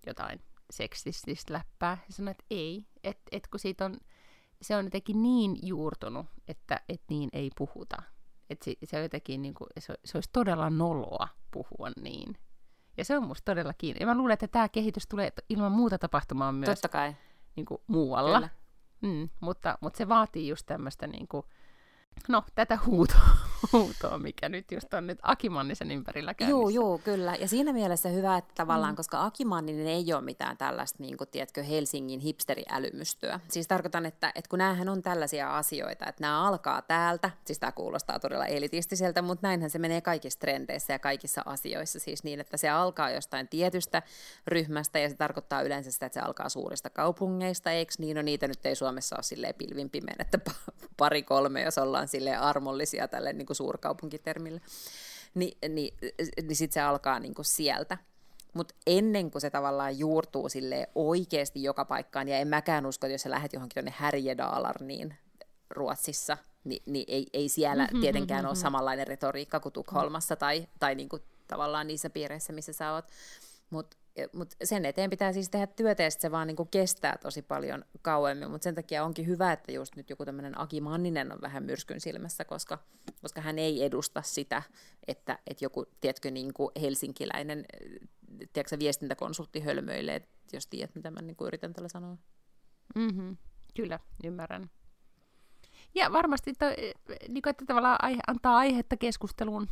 jotain 0.06 0.42
seksististä 0.72 1.54
läppää. 1.54 1.98
Ja 2.08 2.14
sanoin, 2.14 2.32
että 2.32 2.46
ei, 2.50 2.86
että 3.04 3.24
et 3.32 3.48
kun 3.48 3.60
siitä 3.60 3.86
on, 3.86 3.98
se 4.62 4.76
on 4.76 4.86
jotenkin 4.86 5.22
niin 5.22 5.58
juurtunut, 5.64 6.26
että 6.48 6.82
et 6.90 7.02
niin 7.10 7.30
ei 7.34 7.50
puhuta. 7.58 8.04
Että 8.50 8.66
se, 8.66 8.76
se, 8.84 8.98
on 8.98 9.04
jotenkin, 9.04 9.42
niin 9.42 9.54
kuin, 9.54 9.68
se, 9.80 9.94
se 10.06 10.18
olisi 10.18 10.30
todella 10.34 10.70
noloa 10.70 11.28
puhua 11.52 11.90
niin. 12.02 12.38
Ja 12.98 13.06
se 13.06 13.18
on 13.18 13.28
musta 13.28 13.46
todella 13.46 13.74
kiinni. 13.74 14.00
Ja 14.00 14.06
mä 14.06 14.18
luulen, 14.18 14.34
että 14.34 14.48
tämä 14.48 14.70
kehitys 14.70 15.08
tulee 15.08 15.34
ilman 15.50 15.72
muuta 15.72 15.98
tapahtumaan 15.98 16.56
myös 16.56 16.70
Totta 16.70 16.90
kai. 16.90 17.16
Niin 17.56 17.66
kuin, 17.66 17.82
muualla. 17.88 18.50
Mm, 19.02 19.30
mutta, 19.40 19.78
mutta 19.82 19.98
se 19.98 20.10
vaatii 20.10 20.48
just 20.48 20.66
tämmöistä 20.66 21.08
niin 21.08 21.28
kuin, 21.28 21.46
no, 22.30 22.44
tätä 22.56 22.80
huutoa, 22.86 23.30
huutoa, 23.74 24.18
mikä 24.18 24.50
nyt 24.50 24.72
just 24.72 24.94
on 24.94 25.08
nyt 25.08 25.20
Akimannisen 25.22 25.92
ympärillä 25.92 26.34
käynnissä. 26.34 26.60
Joo, 26.60 26.70
joo, 26.70 26.98
kyllä. 26.98 27.36
Ja 27.36 27.48
siinä 27.48 27.74
mielessä 27.74 28.10
hyvä, 28.10 28.38
että 28.38 28.52
tavallaan, 28.56 28.94
mm. 28.94 28.98
koska 28.98 29.26
Akimanninen 29.26 29.88
ei 29.88 30.14
ole 30.14 30.22
mitään 30.22 30.58
tällaista, 30.58 31.04
niin 31.04 31.18
kuin, 31.18 31.30
tiedätkö, 31.30 31.64
Helsingin 31.64 32.20
hipsteriälymystöä. 32.20 33.40
Siis 33.48 33.68
tarkoitan, 33.68 34.06
että, 34.06 34.32
että 34.36 34.50
kun 34.50 34.60
näähän 34.60 34.90
on 34.90 35.02
tällaisia 35.02 35.58
asioita, 35.58 36.06
että 36.06 36.22
nämä 36.22 36.48
alkaa 36.48 36.82
täältä, 36.82 37.32
siis 37.46 37.60
tämä 37.60 37.72
kuulostaa 37.72 38.20
todella 38.20 38.46
elitistiseltä, 38.46 39.22
mutta 39.22 39.48
näinhän 39.48 39.70
se 39.70 39.80
menee 39.80 40.02
kaikissa 40.02 40.40
trendeissä 40.40 40.94
ja 40.94 41.00
kaikissa 41.00 41.42
asioissa, 41.46 42.00
siis 42.00 42.24
niin, 42.24 42.40
että 42.40 42.58
se 42.58 42.70
alkaa 42.70 43.10
jostain 43.10 43.48
tietystä 43.48 44.02
ryhmästä 44.48 45.00
ja 45.00 45.10
se 45.10 45.16
tarkoittaa 45.16 45.62
yleensä 45.62 45.92
sitä, 45.92 46.06
että 46.06 46.20
se 46.20 46.26
alkaa 46.26 46.50
suurista 46.50 46.90
kaupungeista, 46.90 47.72
eikö 47.72 47.94
niin? 47.98 48.16
No 48.16 48.22
niitä 48.22 48.48
nyt 48.48 48.66
ei 48.66 48.76
Suomessa 48.76 49.16
ole 49.16 49.24
silleen 49.24 49.56
pilvin 49.56 49.90
pimeän, 49.90 50.22
että 50.22 50.40
pari 50.98 51.24
kolme, 51.24 51.62
jos 51.62 51.78
ollaan 51.78 52.08
sille 52.08 52.36
armollisia 52.36 53.08
tälle 53.08 53.34
niin 53.34 53.51
kuin 53.52 53.58
suurkaupunkitermille, 53.58 54.62
Ni, 55.34 55.58
niin, 55.70 55.94
niin 56.42 56.56
sitten 56.56 56.74
se 56.74 56.82
alkaa 56.82 57.20
niin 57.20 57.34
kuin 57.34 57.46
sieltä. 57.46 57.98
Mutta 58.54 58.76
ennen 58.88 59.32
kuin 59.32 59.42
se 59.42 59.50
tavallaan 59.50 60.00
juurtuu 60.00 60.50
sille 60.50 60.90
oikeasti 60.96 61.64
joka 61.64 61.86
paikkaan, 61.86 62.28
ja 62.28 62.38
en 62.38 62.48
mäkään 62.48 62.86
usko, 62.86 63.08
että 63.08 63.14
jos 63.14 63.22
sä 63.22 63.30
lähdet 63.30 63.54
johonkin 63.54 63.74
tuonne 63.74 63.94
Härjedaalarniin 63.98 65.16
Ruotsissa, 65.70 66.38
niin, 66.64 66.84
niin 66.86 67.06
ei, 67.08 67.28
ei 67.34 67.50
siellä 67.50 67.84
mm-hmm, 67.84 68.02
tietenkään 68.02 68.40
mm-hmm. 68.40 68.50
ole 68.50 68.56
samanlainen 68.56 69.08
retoriikka 69.08 69.60
kuin 69.60 69.74
Tukholmassa 69.74 70.36
tai, 70.36 70.68
tai 70.80 70.96
niin 70.96 71.10
kuin 71.10 71.22
tavallaan 71.48 71.88
niissä 71.88 72.10
piireissä, 72.10 72.54
missä 72.54 72.74
sä 72.74 72.94
oot. 72.94 73.06
Mutta 73.70 73.98
mutta 74.34 74.56
sen 74.64 74.86
eteen 74.86 75.10
pitää 75.10 75.34
siis 75.34 75.50
tehdä 75.50 75.68
työtä 75.68 76.04
ja 76.04 76.12
se 76.12 76.32
vaan 76.32 76.48
niinku 76.48 76.66
kestää 76.66 77.18
tosi 77.18 77.42
paljon 77.42 77.86
kauemmin, 78.02 78.52
mutta 78.52 78.64
sen 78.64 78.76
takia 78.76 79.04
onkin 79.04 79.28
hyvä, 79.28 79.52
että 79.52 79.72
just 79.72 79.96
nyt 79.96 80.10
joku 80.10 80.26
tämmöinen 80.26 80.60
Aki 80.60 80.82
Manninen 80.82 81.32
on 81.32 81.42
vähän 81.42 81.64
myrskyn 81.64 82.02
silmässä, 82.02 82.46
koska, 82.46 82.80
koska 83.22 83.42
hän 83.42 83.60
ei 83.60 83.84
edusta 83.84 84.22
sitä, 84.22 84.64
että, 85.08 85.40
että 85.48 85.66
joku, 85.66 85.86
tiedätkö, 86.02 86.32
niinku 86.32 86.72
helsinkiläinen 86.82 87.66
tiedätkö, 88.54 88.80
viestintäkonsultti 88.80 89.60
hölmöilee, 89.60 90.28
jos 90.54 90.68
tiedät, 90.68 90.96
mitä 90.96 91.12
mä 91.12 91.22
niinku 91.22 91.48
yritän 91.48 91.74
tällä 91.74 91.90
sanoa. 91.90 92.18
Mm-hmm. 92.96 93.38
Kyllä, 93.76 94.00
ymmärrän. 94.24 94.70
Ja 95.96 96.12
varmasti 96.12 96.54
to, 96.54 96.66
niin 97.28 97.42
kuin, 97.42 97.52
että 97.52 97.66
tavallaan 97.68 97.98
aihe, 98.02 98.20
antaa 98.28 98.58
aihetta 98.58 98.98
keskusteluun 98.98 99.68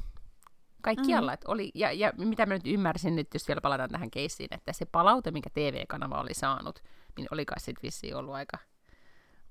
kaikkialla. 0.82 1.32
Mm. 1.32 1.38
oli, 1.46 1.72
ja, 1.76 1.92
ja 1.92 2.14
mitä 2.18 2.46
mä 2.46 2.54
nyt 2.54 2.68
ymmärsin 2.68 3.16
nyt, 3.16 3.28
jos 3.34 3.48
vielä 3.48 3.62
palataan 3.62 3.90
tähän 3.90 4.12
keissiin, 4.12 4.54
että 4.54 4.74
se 4.74 4.86
palaute, 4.86 5.32
minkä 5.32 5.50
TV-kanava 5.54 6.22
oli 6.22 6.34
saanut, 6.34 6.84
niin 7.18 7.28
oli 7.32 7.46
kai 7.46 7.60
sitten 7.60 7.84
vissiin 7.84 8.16
ollut 8.16 8.34
aika, 8.34 8.58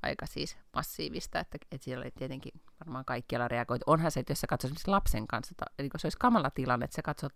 aika 0.02 0.26
siis 0.26 0.58
massiivista, 0.74 1.40
että, 1.40 1.58
että 1.72 1.84
siellä 1.84 2.02
oli 2.02 2.10
tietenkin 2.10 2.52
varmaan 2.80 3.04
kaikkialla 3.04 3.48
reagoitu. 3.48 3.84
Onhan 3.86 4.10
se, 4.10 4.20
että 4.20 4.30
jos 4.30 4.40
sä 4.40 4.46
katsot 4.46 4.72
lapsen 4.86 5.26
kanssa, 5.26 5.54
eli 5.78 5.88
kun 5.88 6.00
se 6.00 6.06
olisi 6.06 6.18
kamala 6.18 6.50
tilanne, 6.50 6.84
että 6.84 6.96
sä 6.96 7.02
katsot, 7.02 7.32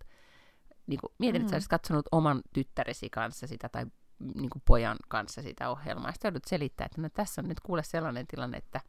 niin 0.87 1.01
kuin, 1.01 1.13
mietin, 1.19 1.43
mm. 1.43 1.45
että 1.45 1.51
sä 1.51 1.55
mm. 1.55 1.57
olisit 1.57 1.71
katsonut 1.71 2.07
oman 2.13 2.43
tyttäresi 2.55 3.11
kanssa 3.11 3.47
sitä 3.47 3.69
tai 3.69 3.87
niin 4.35 4.51
kuin 4.51 4.63
pojan 4.67 4.97
kanssa 5.09 5.43
sitä 5.43 5.71
ohjelmaa, 5.71 6.09
ja 6.09 6.13
sitten 6.13 6.29
joudut 6.29 6.45
selittää, 6.45 6.85
että 6.85 7.01
no, 7.01 7.09
tässä 7.09 7.41
on 7.41 7.49
nyt 7.49 7.61
kuule 7.61 7.83
sellainen 7.83 8.27
tilanne, 8.27 8.59
että 8.59 8.81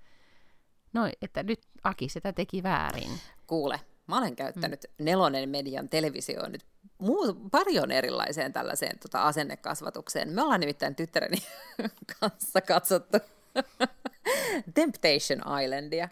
no, 0.93 1.09
että 1.21 1.43
nyt 1.43 1.59
Aki 1.83 2.09
sitä 2.09 2.33
teki 2.33 2.63
väärin. 2.63 3.19
Kuule, 3.47 3.79
Mä 4.07 4.17
olen 4.17 4.35
käyttänyt 4.35 4.83
mm. 4.83 5.05
nelonen 5.05 5.49
median 5.49 5.89
televisioon 5.89 6.51
nyt 6.51 6.65
muu, 6.97 7.33
paljon 7.51 7.91
erilaiseen 7.91 8.53
tällaiseen 8.53 8.99
tota, 8.99 9.23
asennekasvatukseen. 9.23 10.29
Me 10.29 10.41
ollaan 10.41 10.59
nimittäin 10.59 10.95
tyttäreni 10.95 11.37
kanssa 12.19 12.61
katsottu 12.61 13.17
Temptation 14.75 15.61
Islandia. 15.63 16.09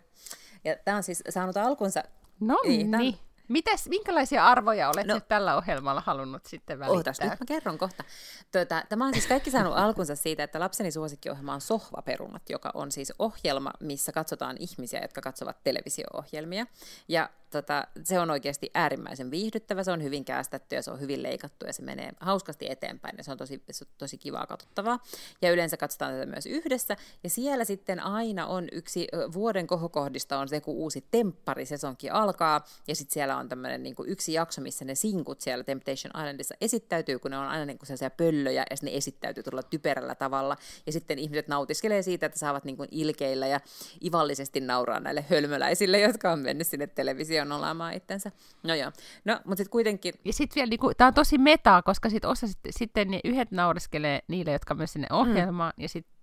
Ja 0.63 0.75
tämä 0.85 0.97
on 0.97 1.03
siis 1.03 1.23
saanut 1.29 1.57
alkunsa... 1.57 2.03
No 2.39 2.59
niin. 2.63 2.91
niin. 2.91 3.15
Mitäs, 3.51 3.87
minkälaisia 3.87 4.45
arvoja 4.45 4.89
olet 4.89 5.07
no, 5.07 5.13
nyt 5.13 5.27
tällä 5.27 5.57
ohjelmalla 5.57 6.03
halunnut 6.05 6.45
sitten 6.45 6.79
välittää? 6.79 6.97
Ootas, 6.97 7.19
nyt 7.19 7.29
mä 7.29 7.45
kerron 7.47 7.77
kohta. 7.77 8.03
Tuota, 8.51 8.83
tämä 8.89 9.05
on 9.05 9.13
siis 9.13 9.27
kaikki 9.27 9.51
saanut 9.51 9.77
alkunsa 9.77 10.15
siitä, 10.15 10.43
että 10.43 10.59
lapseni 10.59 10.91
suosikkiohjelma 10.91 11.53
on 11.53 11.61
Sohvaperunat, 11.61 12.49
joka 12.49 12.71
on 12.73 12.91
siis 12.91 13.13
ohjelma, 13.19 13.71
missä 13.79 14.11
katsotaan 14.11 14.57
ihmisiä, 14.59 15.01
jotka 15.01 15.21
katsovat 15.21 15.63
televisio-ohjelmia. 15.63 16.65
Ja 17.07 17.29
tota, 17.51 17.87
se 18.03 18.19
on 18.19 18.31
oikeasti 18.31 18.71
äärimmäisen 18.73 19.31
viihdyttävä, 19.31 19.83
se 19.83 19.91
on 19.91 20.03
hyvin 20.03 20.25
käästetty 20.25 20.75
ja 20.75 20.81
se 20.81 20.91
on 20.91 20.99
hyvin 20.99 21.23
leikattu 21.23 21.65
ja 21.65 21.73
se 21.73 21.81
menee 21.81 22.11
hauskasti 22.19 22.71
eteenpäin 22.71 23.15
ja 23.17 23.23
se 23.23 23.31
on 23.31 23.37
tosi, 23.37 23.63
tosi 23.97 24.17
kivaa 24.17 24.47
katsottavaa. 24.47 24.99
Ja 25.41 25.51
yleensä 25.51 25.77
katsotaan 25.77 26.13
tätä 26.13 26.25
myös 26.25 26.45
yhdessä 26.45 26.95
ja 27.23 27.29
siellä 27.29 27.65
sitten 27.65 27.99
aina 27.99 28.47
on 28.47 28.67
yksi 28.71 29.07
vuoden 29.33 29.67
kohokohdista 29.67 30.39
on 30.39 30.47
se, 30.47 30.61
kun 30.61 30.75
uusi 30.75 31.05
tempparisesonki 31.11 32.09
alkaa 32.09 32.65
ja 32.87 32.95
sitten 32.95 33.13
siellä 33.13 33.37
on 33.37 33.40
tämmöinen 33.49 33.83
niin 33.83 33.95
yksi 34.05 34.33
jakso, 34.33 34.61
missä 34.61 34.85
ne 34.85 34.95
sinkut 34.95 35.41
siellä 35.41 35.63
Temptation 35.63 36.11
Islandissa 36.17 36.55
esittäytyy, 36.61 37.19
kun 37.19 37.31
ne 37.31 37.37
on 37.37 37.47
aina 37.47 37.65
niin 37.65 37.77
kuin 37.77 37.87
sellaisia 37.87 38.09
pöllöjä 38.09 38.65
ja 38.69 38.75
ne 38.81 38.91
esittäytyy 38.93 39.43
tuolla 39.43 39.63
typerällä 39.63 40.15
tavalla 40.15 40.57
ja 40.85 40.91
sitten 40.91 41.19
ihmiset 41.19 41.47
nautiskelee 41.47 42.01
siitä, 42.01 42.25
että 42.25 42.39
saavat 42.39 42.63
niin 42.63 42.77
kuin 42.77 42.89
ilkeillä 42.91 43.47
ja 43.47 43.59
ivallisesti 44.05 44.59
nauraa 44.59 44.99
näille 44.99 45.25
hölmöläisille, 45.29 45.99
jotka 45.99 46.31
on 46.31 46.39
mennyt 46.39 46.67
sinne 46.67 46.87
televisioon 46.87 47.41
on 47.41 47.47
nolaamaan 47.49 47.93
itsensä. 47.93 48.31
No 48.63 48.75
joo, 48.75 48.91
no, 49.25 49.39
mutta 49.45 49.55
sitten 49.55 49.71
kuitenkin... 49.71 50.13
Ja 50.25 50.33
sitten 50.33 50.55
vielä, 50.55 50.69
niinku, 50.69 50.91
tämä 50.97 51.07
on 51.07 51.13
tosi 51.13 51.37
metaa, 51.37 51.81
koska 51.81 52.09
sit 52.09 52.25
osa 52.25 52.47
sit, 52.47 52.59
sitten 52.69 53.11
ne 53.11 53.19
yhdet 53.23 53.51
naureskelee 53.51 54.21
niille, 54.27 54.51
jotka 54.51 54.75
myös 54.75 54.93
sinne 54.93 55.07
ohjelmaan, 55.11 55.73
mm. 55.77 55.81
ja 55.81 55.89
sitten 55.89 56.13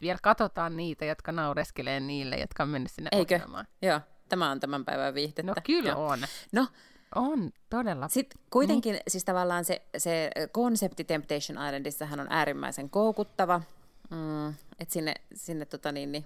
vielä 0.00 0.18
katsotaan 0.22 0.76
niitä, 0.76 1.04
jotka 1.04 1.32
naureskelee 1.32 2.00
niille, 2.00 2.36
jotka 2.36 2.62
on 2.62 2.68
mennyt 2.68 2.92
sinne 2.92 3.08
Eikö? 3.12 3.34
ohjelmaan. 3.34 3.66
Joo, 3.82 4.00
tämä 4.28 4.50
on 4.50 4.60
tämän 4.60 4.84
päivän 4.84 5.14
viihdettä. 5.14 5.42
No 5.42 5.54
kyllä 5.64 5.90
joo. 5.90 6.06
on. 6.06 6.18
No, 6.52 6.66
on, 7.14 7.50
todella. 7.70 8.08
Sitten 8.08 8.40
kuitenkin 8.50 8.92
niin. 8.92 9.02
siis 9.08 9.24
tavallaan 9.24 9.64
se, 9.64 9.82
se 9.96 10.30
konsepti 10.52 11.04
Temptation 11.04 11.66
Islandissahan 11.66 12.20
on 12.20 12.26
äärimmäisen 12.30 12.90
koukuttava, 12.90 13.62
mm, 14.10 14.48
että 14.48 14.92
sinne, 14.92 15.14
sinne 15.34 15.64
tota 15.64 15.92
niin, 15.92 16.12
niin, 16.12 16.24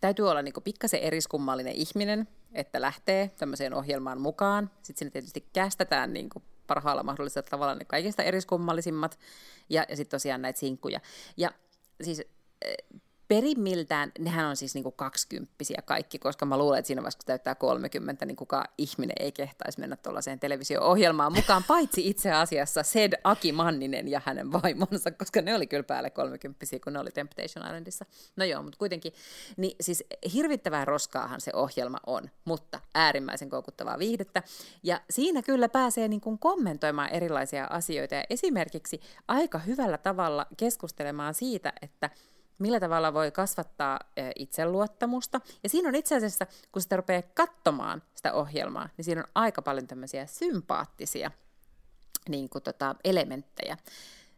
täytyy 0.00 0.30
olla 0.30 0.42
niin 0.42 0.54
pikkasen 0.64 1.00
eriskummallinen 1.00 1.74
ihminen, 1.74 2.28
että 2.52 2.80
lähtee 2.80 3.30
tämmöiseen 3.38 3.74
ohjelmaan 3.74 4.20
mukaan. 4.20 4.70
Sitten 4.82 4.98
sinne 4.98 5.10
tietysti 5.10 5.48
kästetään 5.52 6.12
niin 6.12 6.30
kuin 6.30 6.42
parhaalla 6.66 7.02
mahdollisella 7.02 7.48
tavalla 7.50 7.74
ne 7.74 7.84
kaikista 7.84 8.22
eriskummallisimmat 8.22 9.18
ja, 9.68 9.86
ja 9.88 9.96
sitten 9.96 10.16
tosiaan 10.16 10.42
näitä 10.42 10.58
sinkkuja. 10.58 11.00
Ja 11.36 11.50
siis 12.02 12.22
perimmiltään, 13.28 14.12
nehän 14.18 14.46
on 14.46 14.56
siis 14.56 14.74
niinku 14.74 14.90
kaksikymppisiä 14.90 15.82
kaikki, 15.84 16.18
koska 16.18 16.46
mä 16.46 16.58
luulen, 16.58 16.78
että 16.78 16.86
siinä 16.86 17.02
vaiheessa, 17.02 17.18
kun 17.18 17.26
täyttää 17.26 17.54
30, 17.54 18.26
niin 18.26 18.36
kukaan 18.36 18.68
ihminen 18.78 19.16
ei 19.20 19.32
kehtaisi 19.32 19.80
mennä 19.80 19.96
tuollaiseen 19.96 20.40
televisio-ohjelmaan 20.40 21.32
mukaan, 21.32 21.64
paitsi 21.68 22.08
itse 22.08 22.32
asiassa 22.32 22.82
Sed 22.82 23.12
Aki 23.24 23.52
Manninen 23.52 24.08
ja 24.08 24.22
hänen 24.24 24.52
vaimonsa, 24.52 25.10
koska 25.10 25.42
ne 25.42 25.54
oli 25.54 25.66
kyllä 25.66 25.82
päälle 25.82 26.10
30 26.10 26.66
kun 26.84 26.92
ne 26.92 26.98
oli 26.98 27.10
Temptation 27.10 27.66
Islandissa. 27.66 28.04
No 28.36 28.44
joo, 28.44 28.62
mutta 28.62 28.78
kuitenkin, 28.78 29.12
niin 29.56 29.76
siis 29.80 30.04
hirvittävää 30.34 30.84
roskaahan 30.84 31.40
se 31.40 31.50
ohjelma 31.54 31.98
on, 32.06 32.30
mutta 32.44 32.80
äärimmäisen 32.94 33.50
koukuttavaa 33.50 33.98
viihdettä. 33.98 34.42
Ja 34.82 35.00
siinä 35.10 35.42
kyllä 35.42 35.68
pääsee 35.68 36.08
niin 36.08 36.20
kuin 36.20 36.38
kommentoimaan 36.38 37.10
erilaisia 37.10 37.64
asioita 37.64 38.14
ja 38.14 38.24
esimerkiksi 38.30 39.00
aika 39.28 39.58
hyvällä 39.58 39.98
tavalla 39.98 40.46
keskustelemaan 40.56 41.34
siitä, 41.34 41.72
että 41.82 42.10
millä 42.58 42.80
tavalla 42.80 43.14
voi 43.14 43.30
kasvattaa 43.30 44.00
itseluottamusta. 44.36 45.40
Ja 45.62 45.68
siinä 45.68 45.88
on 45.88 45.94
itse 45.94 46.16
asiassa, 46.16 46.46
kun 46.72 46.82
sitä 46.82 46.96
rupeaa 46.96 47.22
katsomaan 47.34 48.02
sitä 48.14 48.32
ohjelmaa, 48.32 48.88
niin 48.96 49.04
siinä 49.04 49.20
on 49.20 49.30
aika 49.34 49.62
paljon 49.62 49.86
tämmöisiä 49.86 50.26
sympaattisia 50.26 51.30
niin 52.28 52.48
kuin 52.48 52.62
tota, 52.62 52.94
elementtejä. 53.04 53.76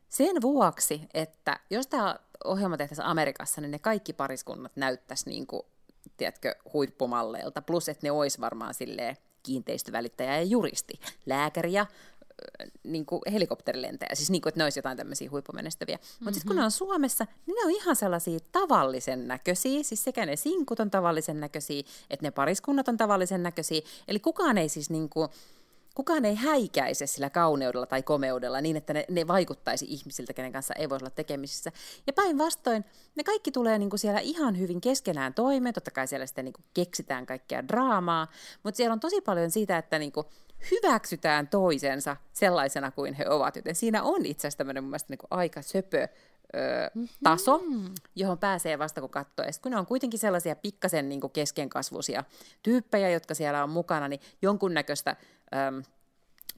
Sen 0.09 0.43
vuoksi, 0.43 1.03
että 1.15 1.61
jos 1.71 1.87
tämä 1.87 2.17
ohjelma 2.45 2.77
tehtäisiin 2.77 3.07
Amerikassa, 3.07 3.61
niin 3.61 3.71
ne 3.71 3.79
kaikki 3.79 4.13
pariskunnat 4.13 4.77
näyttäisi 4.77 5.31
niin 5.31 5.47
kuin, 5.47 5.63
tiedätkö, 6.17 6.55
huippumalleilta, 6.73 7.63
plus 7.63 7.89
että 7.89 8.07
ne 8.07 8.11
olisi 8.11 8.41
varmaan 8.41 8.75
silleen 8.75 9.17
kiinteistövälittäjä 9.43 10.37
ja 10.37 10.43
juristi, 10.43 11.01
lääkäri 11.27 11.73
ja 11.73 11.87
niin 12.85 13.07
kuin 13.07 13.23
helikopterilentäjä, 13.33 14.15
siis 14.15 14.31
niin 14.31 14.43
kuin, 14.43 14.49
että 14.49 14.61
ne 14.61 14.65
olisi 14.65 14.79
jotain 14.79 14.97
tämmöisiä 14.97 15.31
huippumenestäviä. 15.31 15.97
Mm-hmm. 15.97 16.25
Mutta 16.25 16.35
sitten 16.35 16.49
kun 16.49 16.57
ne 16.57 16.65
on 16.65 16.71
Suomessa, 16.71 17.27
niin 17.47 17.55
ne 17.55 17.65
on 17.65 17.71
ihan 17.71 17.97
sellaisia 17.97 18.39
tavallisen 18.53 19.29
näköisiä, 19.29 19.83
siis 19.83 20.05
sekä 20.05 20.27
ne 20.27 20.37
sinkut 20.37 20.81
on 20.81 20.91
tavallisen 20.91 21.41
näköisiä, 21.41 21.83
että 22.11 22.27
ne 22.27 22.31
pariskunnat 22.31 22.89
on 22.89 22.97
tavallisen 22.97 23.43
näköisiä, 23.43 23.81
eli 24.09 24.21
kukaan 24.21 24.59
ei 24.59 24.69
siis 24.69 24.91
niin 24.91 25.09
kuin, 25.09 25.29
kukaan 25.95 26.25
ei 26.25 26.35
häikäise 26.35 27.07
sillä 27.07 27.31
kauneudella 27.31 27.87
tai 27.87 28.03
komeudella 28.03 28.61
niin, 28.61 28.77
että 28.77 28.93
ne, 28.93 29.05
ne 29.11 29.27
vaikuttaisi 29.27 29.87
ihmisiltä, 29.89 30.33
kenen 30.33 30.53
kanssa 30.53 30.75
ei 30.75 30.91
voisi 30.91 31.05
olla 31.05 31.15
tekemisissä. 31.15 31.73
Ja 32.07 32.13
päinvastoin, 32.13 32.85
ne 33.15 33.25
kaikki 33.25 33.53
tulee 33.53 33.79
niin 33.79 33.91
kuin 33.91 34.01
siellä 34.01 34.21
ihan 34.21 34.59
hyvin 34.59 34.81
keskenään 34.81 35.35
toimeen, 35.35 35.75
totta 35.75 35.91
kai 35.91 36.07
siellä 36.07 36.27
sitten 36.27 36.45
niin 36.45 36.53
kuin 36.53 36.65
keksitään 36.75 37.27
kaikkea 37.27 37.69
draamaa, 37.69 38.31
mutta 38.63 38.77
siellä 38.77 38.93
on 38.93 39.01
tosi 39.01 39.21
paljon 39.21 39.51
siitä, 39.51 39.79
että 39.79 39.99
niin 39.99 40.13
kuin 40.13 40.27
hyväksytään 40.71 41.49
toisensa 41.49 42.17
sellaisena 42.33 42.91
kuin 42.91 43.15
he 43.15 43.25
ovat, 43.29 43.57
joten 43.57 43.75
siinä 43.75 44.03
on 44.03 44.27
itse 44.27 44.41
asiassa 44.41 44.59
tämmöinen 44.59 44.85
mun 44.85 44.91
mielestä 44.91 45.13
niin 45.13 45.29
aika 45.31 45.63
söpö 45.63 46.03
ö, 46.03 46.09
taso, 47.23 47.59
mm-hmm. 47.59 47.95
johon 48.17 48.39
pääsee 48.39 48.79
vasta 48.79 49.01
kun 49.01 49.11
katsoo. 49.11 49.47
Ja 49.47 49.53
kun 49.63 49.73
ne 49.73 49.79
on 49.79 49.87
kuitenkin 49.87 50.19
sellaisia 50.19 50.57
pikkasen 50.57 51.09
niin 51.09 51.21
keskenkasvuisia 51.33 52.25
tyyppejä, 52.63 53.11
jotka 53.11 53.35
siellä 53.35 53.65
on 53.65 53.71
mukana, 53.71 54.09
niin 54.09 54.21
jonkunnäköistä... 54.43 55.17
Ö, 55.55 55.96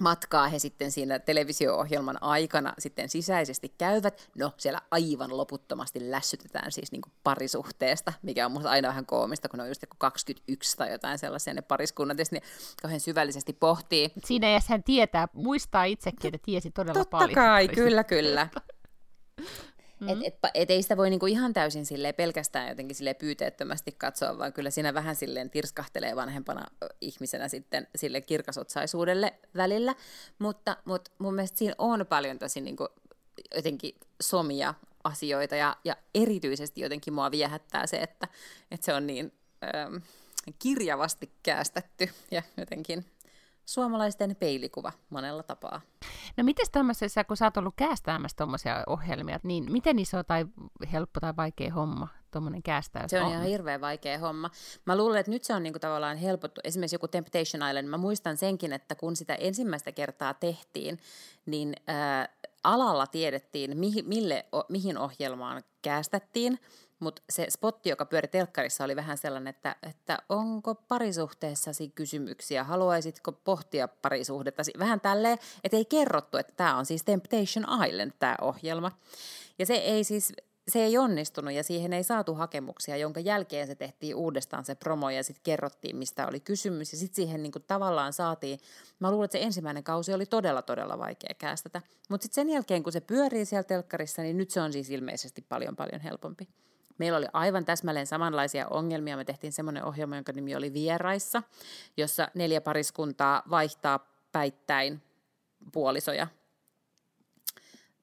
matkaa 0.00 0.48
he 0.48 0.58
sitten 0.58 0.92
siinä 0.92 1.18
televisio-ohjelman 1.18 2.22
aikana 2.22 2.74
sitten 2.78 3.08
sisäisesti 3.08 3.74
käyvät. 3.78 4.30
No, 4.38 4.52
siellä 4.56 4.80
aivan 4.90 5.36
loputtomasti 5.36 6.10
lässytetään 6.10 6.72
siis 6.72 6.92
niin 6.92 7.02
parisuhteesta, 7.24 8.12
mikä 8.22 8.46
on 8.46 8.52
musta 8.52 8.70
aina 8.70 8.88
vähän 8.88 9.06
koomista, 9.06 9.48
kun 9.48 9.58
ne 9.58 9.62
on 9.62 9.68
just 9.68 9.84
21 9.98 10.76
tai 10.76 10.92
jotain 10.92 11.18
sellaisia 11.18 11.54
ne 11.54 11.62
pariskunnat, 11.62 12.18
ja 12.18 12.24
ne 12.30 12.40
kauhean 12.82 13.00
syvällisesti 13.00 13.52
pohtii. 13.52 14.10
Siinä 14.24 14.50
ja 14.50 14.60
hän 14.68 14.82
tietää, 14.82 15.28
muistaa 15.32 15.84
itsekin, 15.84 16.34
että 16.34 16.44
tiesi 16.44 16.70
todella 16.70 16.94
Totta 16.94 17.10
paljon. 17.10 17.28
Totta 17.28 17.40
kai, 17.40 17.68
kyllä, 17.68 18.04
kyllä. 18.04 18.48
Mm. 20.00 20.08
Et, 20.08 20.18
et, 20.24 20.34
et 20.54 20.70
ei 20.70 20.82
sitä 20.82 20.96
voi 20.96 21.10
niinku 21.10 21.26
ihan 21.26 21.52
täysin 21.52 21.86
silleen 21.86 22.14
pelkästään 22.14 22.68
jotenkin 22.68 22.96
sille 22.96 23.14
pyyteettömästi 23.14 23.92
katsoa, 23.92 24.38
vaan 24.38 24.52
kyllä 24.52 24.70
siinä 24.70 24.94
vähän 24.94 25.16
silleen 25.16 25.50
tirskahtelee 25.50 26.16
vanhempana 26.16 26.66
ihmisenä 27.00 27.48
sitten 27.48 27.86
sille 27.96 28.20
kirkasotsaisuudelle 28.20 29.34
välillä. 29.56 29.94
Mutta, 30.38 30.76
mutta 30.84 31.10
mun 31.18 31.34
mielestä 31.34 31.58
siinä 31.58 31.74
on 31.78 32.06
paljon 32.06 32.38
tosi 32.38 32.60
niinku 32.60 32.88
jotenkin 33.54 33.94
somia 34.22 34.74
asioita 35.04 35.56
ja, 35.56 35.76
ja 35.84 35.96
erityisesti 36.14 36.80
jotenkin 36.80 37.14
mua 37.14 37.30
viehättää 37.30 37.86
se, 37.86 37.96
että, 37.96 38.28
että 38.70 38.84
se 38.84 38.94
on 38.94 39.06
niin 39.06 39.32
äm, 39.86 40.02
kirjavasti 40.58 41.30
käästetty 41.42 42.08
ja 42.30 42.42
jotenkin 42.56 43.04
suomalaisten 43.68 44.36
peilikuva 44.36 44.92
monella 45.10 45.42
tapaa. 45.42 45.80
No 46.36 46.44
miten 46.44 46.66
tämmöisessä, 46.72 47.24
kun 47.24 47.36
sä 47.36 47.44
oot 47.44 47.56
ollut 47.56 47.74
käästäämässä 47.76 48.36
tuommoisia 48.36 48.84
ohjelmia, 48.86 49.40
niin 49.42 49.72
miten 49.72 49.98
iso 49.98 50.22
tai 50.22 50.46
helppo 50.92 51.20
tai 51.20 51.36
vaikea 51.36 51.72
homma 51.74 52.08
tuommoinen 52.30 52.62
käästäys 52.62 53.10
Se 53.10 53.20
on, 53.20 53.26
on 53.26 53.32
ihan 53.32 53.44
hirveän 53.44 53.80
vaikea 53.80 54.18
homma. 54.18 54.50
Mä 54.84 54.96
luulen, 54.96 55.20
että 55.20 55.32
nyt 55.32 55.44
se 55.44 55.54
on 55.54 55.62
niinku 55.62 55.78
tavallaan 55.78 56.16
helpottu. 56.16 56.60
Esimerkiksi 56.64 56.94
joku 56.94 57.08
Temptation 57.08 57.68
Island, 57.68 57.88
mä 57.88 57.96
muistan 57.96 58.36
senkin, 58.36 58.72
että 58.72 58.94
kun 58.94 59.16
sitä 59.16 59.34
ensimmäistä 59.34 59.92
kertaa 59.92 60.34
tehtiin, 60.34 60.98
niin 61.46 61.74
ää, 61.86 62.28
alalla 62.64 63.06
tiedettiin, 63.06 63.76
mihin, 63.76 64.08
mille, 64.08 64.46
o, 64.54 64.62
mihin 64.68 64.98
ohjelmaan 64.98 65.62
käästettiin– 65.82 66.58
mutta 67.00 67.22
se 67.30 67.46
spotti, 67.50 67.88
joka 67.88 68.06
pyöri 68.06 68.28
telkkarissa, 68.28 68.84
oli 68.84 68.96
vähän 68.96 69.18
sellainen, 69.18 69.50
että, 69.50 69.76
että 69.82 70.18
onko 70.28 70.74
parisuhteessasi 70.74 71.88
kysymyksiä, 71.88 72.64
haluaisitko 72.64 73.32
pohtia 73.32 73.88
parisuhdettasi? 73.88 74.72
Vähän 74.78 75.00
tälleen, 75.00 75.38
että 75.64 75.76
ei 75.76 75.84
kerrottu, 75.84 76.36
että 76.36 76.52
tämä 76.56 76.76
on 76.76 76.86
siis 76.86 77.04
Temptation 77.04 77.84
Island, 77.88 78.12
tämä 78.18 78.36
ohjelma. 78.40 78.92
Ja 79.58 79.66
se 79.66 79.74
ei 79.74 80.04
siis, 80.04 80.32
se 80.68 80.84
ei 80.84 80.98
onnistunut 80.98 81.54
ja 81.54 81.62
siihen 81.62 81.92
ei 81.92 82.02
saatu 82.04 82.34
hakemuksia, 82.34 82.96
jonka 82.96 83.20
jälkeen 83.20 83.66
se 83.66 83.74
tehtiin 83.74 84.14
uudestaan 84.14 84.64
se 84.64 84.74
promo 84.74 85.10
ja 85.10 85.24
sitten 85.24 85.42
kerrottiin, 85.42 85.96
mistä 85.96 86.26
oli 86.26 86.40
kysymys. 86.40 86.92
Ja 86.92 86.98
sitten 86.98 87.16
siihen 87.16 87.42
niinku 87.42 87.60
tavallaan 87.60 88.12
saatiin, 88.12 88.58
mä 89.00 89.10
luulen, 89.10 89.24
että 89.24 89.38
se 89.38 89.44
ensimmäinen 89.44 89.84
kausi 89.84 90.12
oli 90.12 90.26
todella, 90.26 90.62
todella 90.62 90.98
vaikea 90.98 91.34
käästätä. 91.38 91.82
Mutta 92.08 92.22
sitten 92.24 92.34
sen 92.34 92.50
jälkeen, 92.50 92.82
kun 92.82 92.92
se 92.92 93.00
pyörii 93.00 93.44
siellä 93.44 93.64
telkkarissa, 93.64 94.22
niin 94.22 94.36
nyt 94.36 94.50
se 94.50 94.60
on 94.60 94.72
siis 94.72 94.90
ilmeisesti 94.90 95.44
paljon, 95.48 95.76
paljon 95.76 96.00
helpompi. 96.00 96.48
Meillä 96.98 97.18
oli 97.18 97.26
aivan 97.32 97.64
täsmälleen 97.64 98.06
samanlaisia 98.06 98.68
ongelmia. 98.68 99.16
Me 99.16 99.24
tehtiin 99.24 99.52
semmoinen 99.52 99.84
ohjelma, 99.84 100.16
jonka 100.16 100.32
nimi 100.32 100.56
oli 100.56 100.72
Vieraissa, 100.72 101.42
jossa 101.96 102.28
neljä 102.34 102.60
pariskuntaa 102.60 103.42
vaihtaa 103.50 103.98
päittäin 104.32 105.02
puolisoja 105.72 106.26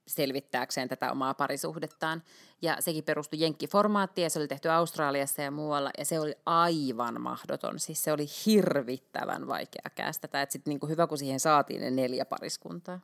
selvittääkseen 0.07 0.89
tätä 0.89 1.11
omaa 1.11 1.33
parisuhdettaan. 1.33 2.23
Ja 2.61 2.77
sekin 2.79 3.03
perustui 3.03 3.39
jenkkiformaattiin 3.39 4.23
ja 4.23 4.29
se 4.29 4.39
oli 4.39 4.47
tehty 4.47 4.69
Australiassa 4.69 5.41
ja 5.41 5.51
muualla 5.51 5.91
ja 5.97 6.05
se 6.05 6.19
oli 6.19 6.35
aivan 6.45 7.21
mahdoton. 7.21 7.79
Siis 7.79 8.03
se 8.03 8.11
oli 8.11 8.25
hirvittävän 8.45 9.47
vaikea 9.47 9.89
kästetä. 9.95 10.41
Että 10.41 10.53
sitten 10.53 10.71
niinku 10.71 10.87
hyvä, 10.87 11.07
kun 11.07 11.17
siihen 11.17 11.39
saatiin 11.39 11.81
ne 11.81 11.91
neljä 11.91 12.25
pariskuntaa. 12.25 12.99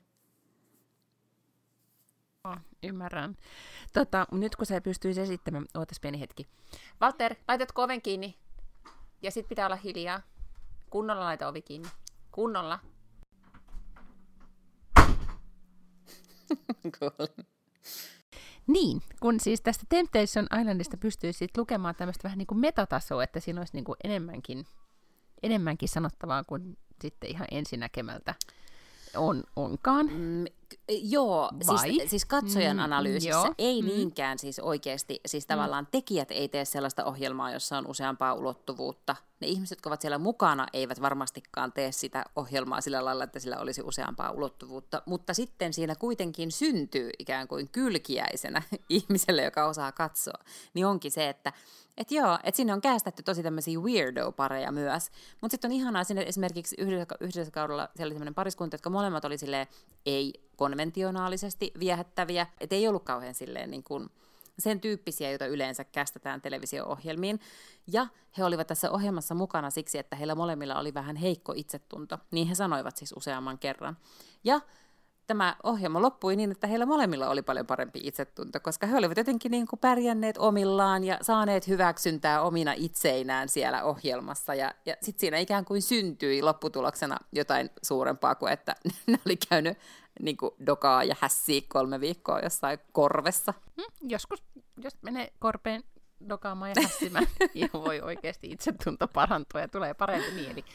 Oh, 2.43 2.57
ymmärrän. 2.83 3.37
Tota, 3.93 4.27
nyt 4.31 4.55
kun 4.55 4.65
sä 4.65 4.81
pystyisi 4.81 5.21
esittämään, 5.21 5.65
ootas 5.77 5.99
pieni 5.99 6.19
hetki. 6.19 6.47
Walter, 7.01 7.35
laitat 7.47 7.71
koven 7.71 8.01
kiinni. 8.01 8.37
Ja 9.21 9.31
sit 9.31 9.47
pitää 9.47 9.65
olla 9.65 9.75
hiljaa. 9.75 10.21
Kunnolla 10.89 11.23
laita 11.23 11.47
ovi 11.47 11.61
kiinni. 11.61 11.89
Kunnolla. 12.31 12.79
cool. 16.99 17.27
Niin, 18.67 19.01
kun 19.19 19.39
siis 19.39 19.61
tästä 19.61 19.83
Temptation 19.89 20.47
Islandista 20.59 20.97
pystyy 20.97 21.33
sitten 21.33 21.61
lukemaan 21.61 21.95
tämmöistä 21.95 22.23
vähän 22.23 22.37
niin 22.37 22.47
kuin 22.47 22.59
metatasoa, 22.59 23.23
että 23.23 23.39
siinä 23.39 23.61
olisi 23.61 23.73
niin 23.73 23.85
kuin 23.85 23.97
enemmänkin, 24.03 24.65
enemmänkin 25.43 25.89
sanottavaa 25.89 26.43
kuin 26.43 26.77
sitten 27.01 27.29
ihan 27.29 27.47
ensinäkemältä 27.51 28.35
on, 29.15 29.43
onkaan. 29.55 30.05
Mm, 30.13 30.45
joo, 30.89 31.49
siis, 31.81 32.09
siis 32.09 32.25
katsojan 32.25 32.77
mm, 32.77 32.83
analyysissä 32.83 33.29
joo, 33.29 33.53
ei 33.57 33.81
mm. 33.81 33.87
niinkään 33.87 34.39
siis 34.39 34.59
oikeasti, 34.59 35.21
siis 35.25 35.45
tavallaan 35.45 35.83
mm. 35.83 35.87
tekijät 35.91 36.31
ei 36.31 36.49
tee 36.49 36.65
sellaista 36.65 37.05
ohjelmaa, 37.05 37.51
jossa 37.51 37.77
on 37.77 37.87
useampaa 37.87 38.33
ulottuvuutta. 38.33 39.15
Ne 39.39 39.47
ihmiset, 39.47 39.75
jotka 39.75 39.89
ovat 39.89 40.01
siellä 40.01 40.17
mukana, 40.17 40.67
eivät 40.73 41.01
varmastikaan 41.01 41.71
tee 41.73 41.91
sitä 41.91 42.25
ohjelmaa 42.35 42.81
sillä 42.81 43.05
lailla, 43.05 43.23
että 43.23 43.39
sillä 43.39 43.57
olisi 43.57 43.81
useampaa 43.81 44.31
ulottuvuutta, 44.31 45.01
mutta 45.05 45.33
sitten 45.33 45.73
siinä 45.73 45.95
kuitenkin 45.95 46.51
syntyy 46.51 47.09
ikään 47.19 47.47
kuin 47.47 47.69
kylkiäisenä 47.69 48.61
ihmiselle, 48.89 49.43
joka 49.43 49.65
osaa 49.65 49.91
katsoa, 49.91 50.43
niin 50.73 50.85
onkin 50.85 51.11
se, 51.11 51.29
että 51.29 51.53
et 51.97 52.11
joo, 52.11 52.39
että 52.43 52.57
sinne 52.57 52.73
on 52.73 52.81
käästetty 52.81 53.23
tosi 53.23 53.43
tämmöisiä 53.43 53.79
weirdo-pareja 53.79 54.71
myös. 54.71 55.09
Mutta 55.41 55.53
sitten 55.53 55.71
on 55.71 55.75
ihanaa 55.77 56.03
sinne 56.03 56.23
esimerkiksi 56.27 56.75
yhdessä, 56.79 57.15
yhdessä 57.19 57.51
kaudella 57.51 57.89
siellä 57.95 58.09
oli 58.09 58.13
semmoinen 58.13 58.35
pariskunta, 58.35 58.75
jotka 58.75 58.89
molemmat 58.89 59.25
oli 59.25 59.37
silleen 59.37 59.67
ei-konventionaalisesti 60.51 61.71
viehättäviä. 61.79 62.47
Että 62.59 62.75
ei 62.75 62.87
ollut 62.87 63.03
kauhean 63.03 63.33
silleen 63.33 63.71
niin 63.71 63.83
kuin, 63.83 64.09
sen 64.59 64.81
tyyppisiä, 64.81 65.29
joita 65.29 65.45
yleensä 65.45 65.83
kästetään 65.83 66.41
televisio-ohjelmiin. 66.41 67.39
Ja 67.87 68.07
he 68.37 68.43
olivat 68.43 68.67
tässä 68.67 68.91
ohjelmassa 68.91 69.35
mukana 69.35 69.69
siksi, 69.69 69.97
että 69.97 70.15
heillä 70.15 70.35
molemmilla 70.35 70.79
oli 70.79 70.93
vähän 70.93 71.15
heikko 71.15 71.53
itsetunto. 71.55 72.17
Niin 72.31 72.47
he 72.47 72.55
sanoivat 72.55 72.97
siis 72.97 73.13
useamman 73.17 73.59
kerran. 73.59 73.97
Ja 74.43 74.61
tämä 75.27 75.55
ohjelma 75.63 76.01
loppui 76.01 76.35
niin, 76.35 76.51
että 76.51 76.67
heillä 76.67 76.85
molemmilla 76.85 77.29
oli 77.29 77.41
paljon 77.41 77.65
parempi 77.65 77.99
itsetunto, 78.03 78.59
koska 78.59 78.87
he 78.87 78.97
olivat 78.97 79.17
jotenkin 79.17 79.51
niin 79.51 79.67
kuin 79.67 79.79
pärjänneet 79.79 80.37
omillaan 80.37 81.03
ja 81.03 81.17
saaneet 81.21 81.67
hyväksyntää 81.67 82.41
omina 82.41 82.73
itseinään 82.77 83.49
siellä 83.49 83.83
ohjelmassa. 83.83 84.55
Ja, 84.55 84.73
ja 84.85 84.95
sitten 85.01 85.19
siinä 85.19 85.37
ikään 85.37 85.65
kuin 85.65 85.81
syntyi 85.81 86.41
lopputuloksena 86.41 87.17
jotain 87.31 87.69
suurempaa 87.83 88.35
kuin, 88.35 88.53
että 88.53 88.75
ne 89.07 89.19
oli 89.25 89.37
käynyt 89.49 89.77
niin 90.19 90.37
kuin 90.37 90.51
dokaa 90.65 91.03
ja 91.03 91.15
hässiä 91.19 91.61
kolme 91.67 91.99
viikkoa 91.99 92.39
jossain 92.39 92.79
korvessa. 92.91 93.53
Hmm, 93.81 94.09
joskus, 94.09 94.43
jos 94.77 94.97
menee 95.01 95.33
korpeen 95.39 95.83
dokaamaan 96.29 96.71
ja 96.75 96.81
hässimään, 96.81 97.27
niin 97.53 97.69
voi 97.73 98.01
oikeasti 98.01 98.51
itsetunto 98.51 99.07
parantua 99.07 99.61
ja 99.61 99.67
tulee 99.67 99.93
parempi 99.93 100.31
mieli. 100.31 100.65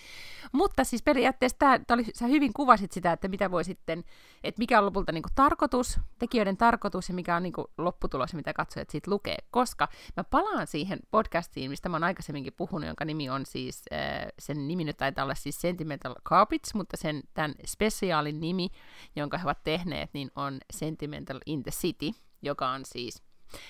Mutta 0.52 0.84
siis 0.84 1.02
periaatteessa 1.02 1.58
tämä, 1.58 1.78
tämä 1.78 1.96
oli, 1.96 2.04
sä 2.14 2.26
hyvin 2.26 2.52
kuvasit 2.52 2.92
sitä, 2.92 3.12
että 3.12 3.28
mitä 3.28 3.50
voi 3.50 3.64
sitten, 3.64 4.04
että 4.44 4.58
mikä 4.58 4.78
on 4.78 4.86
lopulta 4.86 5.12
niin 5.12 5.22
kuin 5.22 5.34
tarkoitus, 5.34 6.00
tekijöiden 6.18 6.56
tarkoitus 6.56 7.08
ja 7.08 7.14
mikä 7.14 7.36
on 7.36 7.42
niin 7.42 7.52
kuin 7.52 7.66
lopputulos 7.78 8.32
ja 8.32 8.36
mitä 8.36 8.52
katsojat 8.52 8.90
siitä 8.90 9.10
lukee. 9.10 9.36
Koska 9.50 9.88
mä 10.16 10.24
palaan 10.24 10.66
siihen 10.66 10.98
podcastiin, 11.10 11.70
mistä 11.70 11.88
mä 11.88 11.96
oon 11.96 12.04
aikaisemminkin 12.04 12.52
puhunut, 12.56 12.86
jonka 12.86 13.04
nimi 13.04 13.30
on 13.30 13.46
siis, 13.46 13.82
äh, 13.92 14.26
sen 14.38 14.68
nimi 14.68 14.84
nyt 14.84 14.96
taitaa 14.96 15.24
olla 15.24 15.34
siis 15.34 15.60
Sentimental 15.60 16.14
Carpets, 16.24 16.74
mutta 16.74 16.96
sen 16.96 17.22
tämän 17.34 17.54
spesiaalin 17.66 18.40
nimi, 18.40 18.68
jonka 19.16 19.38
he 19.38 19.44
ovat 19.44 19.64
tehneet, 19.64 20.10
niin 20.12 20.30
on 20.36 20.58
Sentimental 20.72 21.40
in 21.46 21.62
the 21.62 21.70
City, 21.70 22.10
joka 22.42 22.68
on 22.68 22.80
siis 22.84 23.22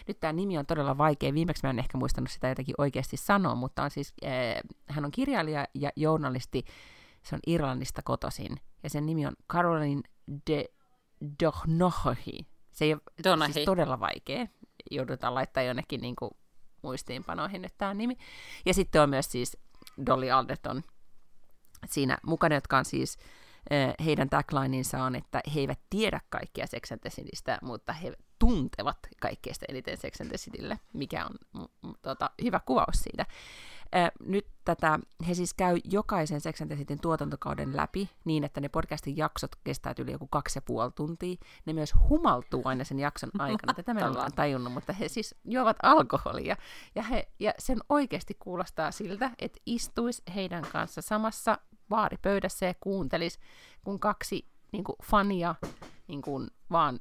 nyt 0.09 0.21
tämä 0.21 0.33
nimi 0.33 0.59
on 0.59 0.67
todella 0.67 0.99
vaikea. 0.99 1.35
Viimeksi 1.35 1.67
mä 1.67 1.71
en 1.71 1.79
ehkä 1.79 1.99
muistanut 1.99 2.31
sitä 2.31 2.49
jotenkin 2.49 2.75
oikeasti 2.79 3.17
sanoa, 3.17 3.55
mutta 3.55 3.83
on 3.83 3.91
siis, 3.91 4.15
äh, 4.25 4.31
hän 4.89 5.05
on 5.05 5.11
kirjailija 5.11 5.67
ja 5.75 5.91
journalisti. 5.97 6.65
Se 7.23 7.35
on 7.35 7.41
Irlannista 7.47 8.03
kotoisin. 8.03 8.57
Ja 8.83 8.91
sen 8.91 9.07
nimi 9.07 9.27
on 9.27 9.33
Caroline 9.53 10.03
de 10.51 10.65
Dohnohi. 11.45 12.47
Se 12.73 12.85
ei 12.85 12.95
ole 12.95 13.53
siis 13.53 13.65
todella 13.65 14.01
vaikea. 14.01 14.47
Joudutaan 14.91 15.35
laittaa 15.35 15.63
jonnekin 15.63 16.01
niin 16.01 16.17
kuin, 16.17 16.31
muistiinpanoihin 16.83 17.63
nyt 17.63 17.75
tämä 17.79 17.95
nimi. 17.95 18.17
Ja 18.67 18.75
sitten 18.75 19.03
on 19.03 19.11
myös 19.11 19.33
siis 19.33 19.57
Dolly 20.07 20.31
Alderton 20.31 20.83
siinä 21.87 22.19
mukana, 22.27 22.55
jotka 22.55 22.79
on 22.79 22.85
siis 22.85 23.19
heidän 24.05 24.29
taglineinsa 24.29 25.03
on, 25.03 25.15
että 25.15 25.41
he 25.55 25.61
eivät 25.61 25.79
tiedä 25.91 26.21
kaikkia 26.29 26.67
Sex 26.67 26.91
mutta 27.63 27.93
he 27.93 28.13
tuntevat 28.39 28.99
kaikkein 29.21 29.57
eniten 29.69 29.97
Sex 29.97 30.21
and 30.21 30.29
the 30.29 30.37
Citylle, 30.37 30.81
mikä 30.93 31.25
on 31.25 31.35
mm, 31.55 31.67
mm, 31.83 31.95
tota, 32.03 32.31
hyvä 32.43 32.61
kuvaus 32.61 33.03
siitä. 33.03 33.27
Ää, 33.93 34.11
nyt 34.21 34.47
tätä, 34.65 34.99
he 35.29 35.35
siis 35.35 35.55
käy 35.55 35.79
jokaisen 35.85 36.41
Sex 36.41 36.61
and 36.61 36.69
the 36.71 36.77
Cityn 36.77 37.01
tuotantokauden 37.01 37.77
läpi 37.77 38.11
niin, 38.25 38.45
että 38.45 38.61
ne 38.61 38.69
podcastin 38.69 39.17
jaksot 39.17 39.51
kestää 39.65 39.95
yli 39.99 40.13
joku 40.13 40.27
kaksi 40.27 40.59
ja 40.59 40.63
puoli 40.63 40.91
tuntia. 40.95 41.37
Ne 41.67 41.73
myös 41.73 41.95
humaltuu 42.09 42.63
aina 42.65 42.85
sen 42.85 42.99
jakson 42.99 43.31
aikana. 43.39 43.75
Tätä 43.75 43.95
mä 43.95 44.01
en 44.01 44.07
ole 44.07 44.31
tajunnut, 44.37 44.73
mutta 44.73 44.93
he 44.93 45.09
siis 45.09 45.35
juovat 45.45 45.77
alkoholia. 45.83 46.57
Ja, 46.95 47.03
he, 47.03 47.29
ja 47.41 47.53
sen 47.59 47.79
oikeasti 47.89 48.37
kuulostaa 48.39 48.91
siltä, 48.91 49.31
että 49.39 49.61
istuisi 49.67 50.23
heidän 50.35 50.67
kanssa 50.73 51.03
samassa 51.03 51.59
baaripöydässä 51.89 52.67
ja 52.67 52.75
kuuntelis, 52.81 53.39
kun 53.85 54.01
kaksi 54.01 54.49
niin 54.73 54.85
kuin, 54.85 54.97
fania 55.05 55.55
niin 56.09 56.23
kuin, 56.23 56.49
vaan 56.71 57.01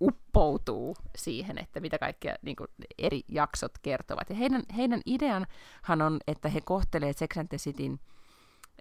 uppoutuu 0.00 0.96
siihen, 1.16 1.58
että 1.58 1.80
mitä 1.80 1.98
kaikkea 1.98 2.34
niin 2.42 2.56
kuin, 2.56 2.68
eri 2.98 3.20
jaksot 3.28 3.72
kertovat. 3.82 4.30
Ja 4.30 4.36
heidän, 4.36 4.62
heidän 4.76 5.00
ideanhan 5.06 6.02
on, 6.02 6.18
että 6.26 6.48
he 6.48 6.60
kohtelevat 6.60 7.18
Sex 7.18 7.36
and 7.36 7.48
the 7.48 7.56
Cityn 7.56 8.00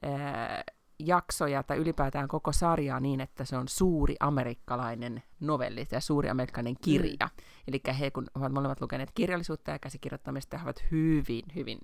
ää, 0.01 0.63
jaksoja 0.99 1.63
tai 1.63 1.77
ylipäätään 1.77 2.27
koko 2.27 2.51
sarjaa 2.51 2.99
niin, 2.99 3.21
että 3.21 3.45
se 3.45 3.57
on 3.57 3.67
suuri 3.67 4.15
amerikkalainen 4.19 5.23
novelli 5.39 5.87
ja 5.91 5.99
suuri 5.99 6.29
amerikkalainen 6.29 6.75
kirja. 6.81 7.25
Mm. 7.25 7.43
Eli 7.67 7.81
he, 7.99 8.11
kun 8.11 8.27
ovat 8.35 8.51
molemmat 8.51 8.81
lukeneet 8.81 9.11
kirjallisuutta 9.13 9.71
ja 9.71 9.79
käsikirjoittamista, 9.79 10.57
he 10.57 10.63
ovat 10.63 10.83
hyvin, 10.91 11.45
hyvin 11.55 11.79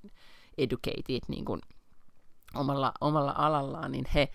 educated 0.57 1.21
niin 1.27 1.45
kuin 1.45 1.61
omalla, 2.55 2.93
omalla 3.01 3.33
alallaan, 3.37 3.91
niin 3.91 4.05
he 4.13 4.31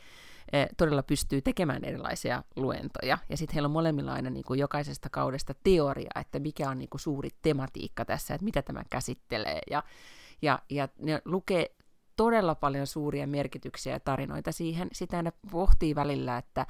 todella 0.76 1.02
pystyy 1.02 1.40
tekemään 1.40 1.84
erilaisia 1.84 2.42
luentoja. 2.56 3.18
Ja 3.28 3.36
sitten 3.36 3.54
heillä 3.54 3.66
on 3.66 3.72
molemmilla 3.72 4.12
aina 4.12 4.30
niin 4.30 4.44
kuin 4.44 4.60
jokaisesta 4.60 5.08
kaudesta 5.10 5.54
teoria, 5.64 6.10
että 6.20 6.38
mikä 6.38 6.70
on 6.70 6.78
niin 6.78 6.88
kuin 6.88 7.00
suuri 7.00 7.30
tematiikka 7.42 8.04
tässä, 8.04 8.34
että 8.34 8.44
mitä 8.44 8.62
tämä 8.62 8.82
käsittelee. 8.90 9.60
Ja, 9.70 9.82
ja, 10.42 10.58
ja 10.70 10.88
ne 10.98 11.22
lukee 11.24 11.70
todella 12.16 12.54
paljon 12.54 12.86
suuria 12.86 13.26
merkityksiä 13.26 13.92
ja 13.92 14.00
tarinoita 14.00 14.52
siihen. 14.52 14.88
Sitä 14.92 15.22
ne 15.22 15.32
pohtii 15.50 15.94
välillä, 15.94 16.38
että 16.38 16.66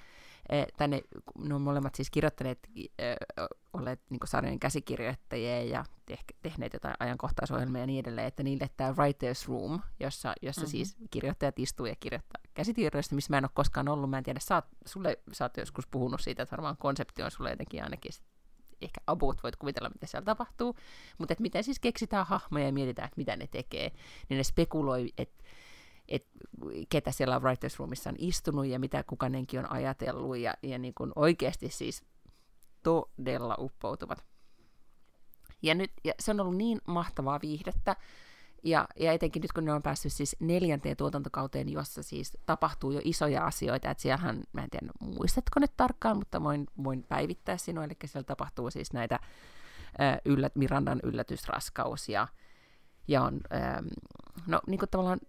Eh, 0.48 0.66
tänne, 0.76 1.02
ne 1.38 1.54
on 1.54 1.62
molemmat 1.62 1.94
siis 1.94 2.10
kirjoittaneet, 2.10 2.58
äh, 2.78 3.46
olleet 3.72 4.00
niin 4.10 4.20
sarjojen 4.24 4.58
käsikirjoittajia 4.58 5.62
ja 5.62 5.84
te- 6.06 6.18
tehneet 6.42 6.72
jotain 6.72 6.94
ajankohtaisohjelmia 6.98 7.80
ja 7.80 7.86
niin 7.86 8.00
edelleen, 8.00 8.26
että 8.26 8.42
niille 8.42 8.70
tämä 8.76 8.90
Writer's 8.90 9.48
Room, 9.48 9.80
jossa, 10.00 10.34
jossa 10.42 10.60
mm-hmm. 10.60 10.70
siis 10.70 10.96
kirjoittajat 11.10 11.58
istuu 11.58 11.86
ja 11.86 11.94
kirjoittaa 12.00 12.42
käsikirjoista, 12.56 13.14
missä 13.14 13.32
mä 13.32 13.38
en 13.38 13.44
ole 13.44 13.50
koskaan 13.54 13.88
ollut, 13.88 14.10
mä 14.10 14.18
en 14.18 14.24
tiedä, 14.24 14.40
sä 14.40 14.54
oot, 14.54 14.64
sulle, 14.86 15.18
sä 15.32 15.44
oot 15.44 15.56
joskus 15.56 15.86
puhunut 15.86 16.20
siitä, 16.20 16.42
että 16.42 16.56
varmaan 16.56 16.76
konsepti 16.76 17.22
on 17.22 17.30
sulle 17.30 17.50
jotenkin 17.50 17.82
ainakin 17.82 18.12
ehkä 18.82 19.00
about 19.06 19.42
voit 19.42 19.56
kuvitella, 19.56 19.88
mitä 19.88 20.06
siellä 20.06 20.24
tapahtuu, 20.24 20.76
mutta 21.18 21.32
että 21.32 21.42
miten 21.42 21.64
siis 21.64 21.80
keksitään 21.80 22.26
hahmoja 22.26 22.66
ja 22.66 22.72
mietitään, 22.72 23.06
että 23.06 23.20
mitä 23.20 23.36
ne 23.36 23.46
tekee, 23.46 23.92
niin 24.28 24.36
ne 24.36 24.44
spekuloi, 24.44 25.12
että 25.18 25.44
että 26.08 26.28
ketä 26.88 27.12
siellä 27.12 27.38
Writers 27.38 27.78
Roomissa 27.78 28.10
on 28.10 28.16
istunut 28.18 28.66
ja 28.66 28.78
mitä 28.78 29.02
kukanenkin 29.02 29.60
on 29.60 29.70
ajatellut. 29.70 30.36
Ja, 30.36 30.54
ja 30.62 30.78
niin 30.78 30.94
kuin 30.94 31.12
oikeasti 31.16 31.68
siis 31.68 32.04
todella 32.82 33.56
uppoutuvat. 33.58 34.24
Ja, 35.62 35.74
nyt, 35.74 35.92
ja 36.04 36.12
se 36.20 36.30
on 36.30 36.40
ollut 36.40 36.56
niin 36.56 36.80
mahtavaa 36.86 37.38
viihdettä, 37.42 37.96
ja, 38.62 38.88
ja 39.00 39.12
etenkin 39.12 39.42
nyt 39.42 39.52
kun 39.52 39.64
ne 39.64 39.72
on 39.72 39.82
päässyt 39.82 40.12
siis 40.12 40.36
neljänteen 40.40 40.96
tuotantokauteen, 40.96 41.68
jossa 41.68 42.02
siis 42.02 42.36
tapahtuu 42.46 42.90
jo 42.90 43.00
isoja 43.04 43.44
asioita, 43.46 43.90
että 43.90 44.02
siellähän, 44.02 44.42
mä 44.52 44.62
en 44.62 44.70
tiedä 44.70 44.86
muistatko 45.00 45.60
nyt 45.60 45.76
tarkkaan, 45.76 46.16
mutta 46.16 46.42
voin, 46.42 46.66
voin 46.84 47.02
päivittää 47.02 47.56
sinua, 47.56 47.84
eli 47.84 47.96
siellä 48.04 48.26
tapahtuu 48.26 48.70
siis 48.70 48.92
näitä 48.92 49.18
äh, 50.00 50.18
yllät, 50.24 50.56
Mirandan 50.56 51.00
yllätysraskaus 51.02 52.08
ja, 52.08 52.28
ja 53.08 53.22
on, 53.22 53.40
ähm, 53.54 53.86
no 54.46 54.60
niin 54.66 54.78
kuin 54.78 54.90
tavallaan 54.90 55.20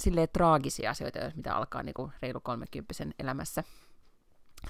silleen 0.00 0.28
traagisia 0.32 0.90
asioita, 0.90 1.18
mitä 1.36 1.56
alkaa 1.56 1.82
niin 1.82 1.94
kuin 1.94 2.12
reilu 2.22 2.40
kolmekymppisen 2.40 3.14
elämässä. 3.18 3.64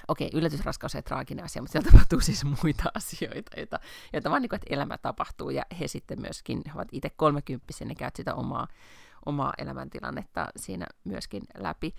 Okei, 0.07 0.29
yllätysraskaus 0.33 0.95
on 0.95 1.03
traaginen 1.03 1.45
asia, 1.45 1.61
mutta 1.61 1.71
siellä 1.71 1.91
tapahtuu 1.91 2.19
siis 2.19 2.45
muita 2.45 2.83
asioita, 2.97 3.57
joita, 3.57 3.79
joita 4.13 4.29
vaan 4.29 4.41
niin 4.41 4.49
kuin, 4.49 4.57
että 4.57 4.73
elämä 4.75 4.97
tapahtuu, 4.97 5.49
ja 5.49 5.63
he 5.79 5.87
sitten 5.87 6.21
myöskin, 6.21 6.61
he 6.65 6.71
ovat 6.75 6.87
itse 6.91 7.09
kolmekymppisiä, 7.09 7.87
ne 7.87 7.95
käyvät 7.95 8.15
sitä 8.15 8.35
omaa, 8.35 8.67
omaa 9.25 9.53
elämäntilannetta 9.57 10.47
siinä 10.55 10.85
myöskin 11.03 11.43
läpi, 11.57 11.95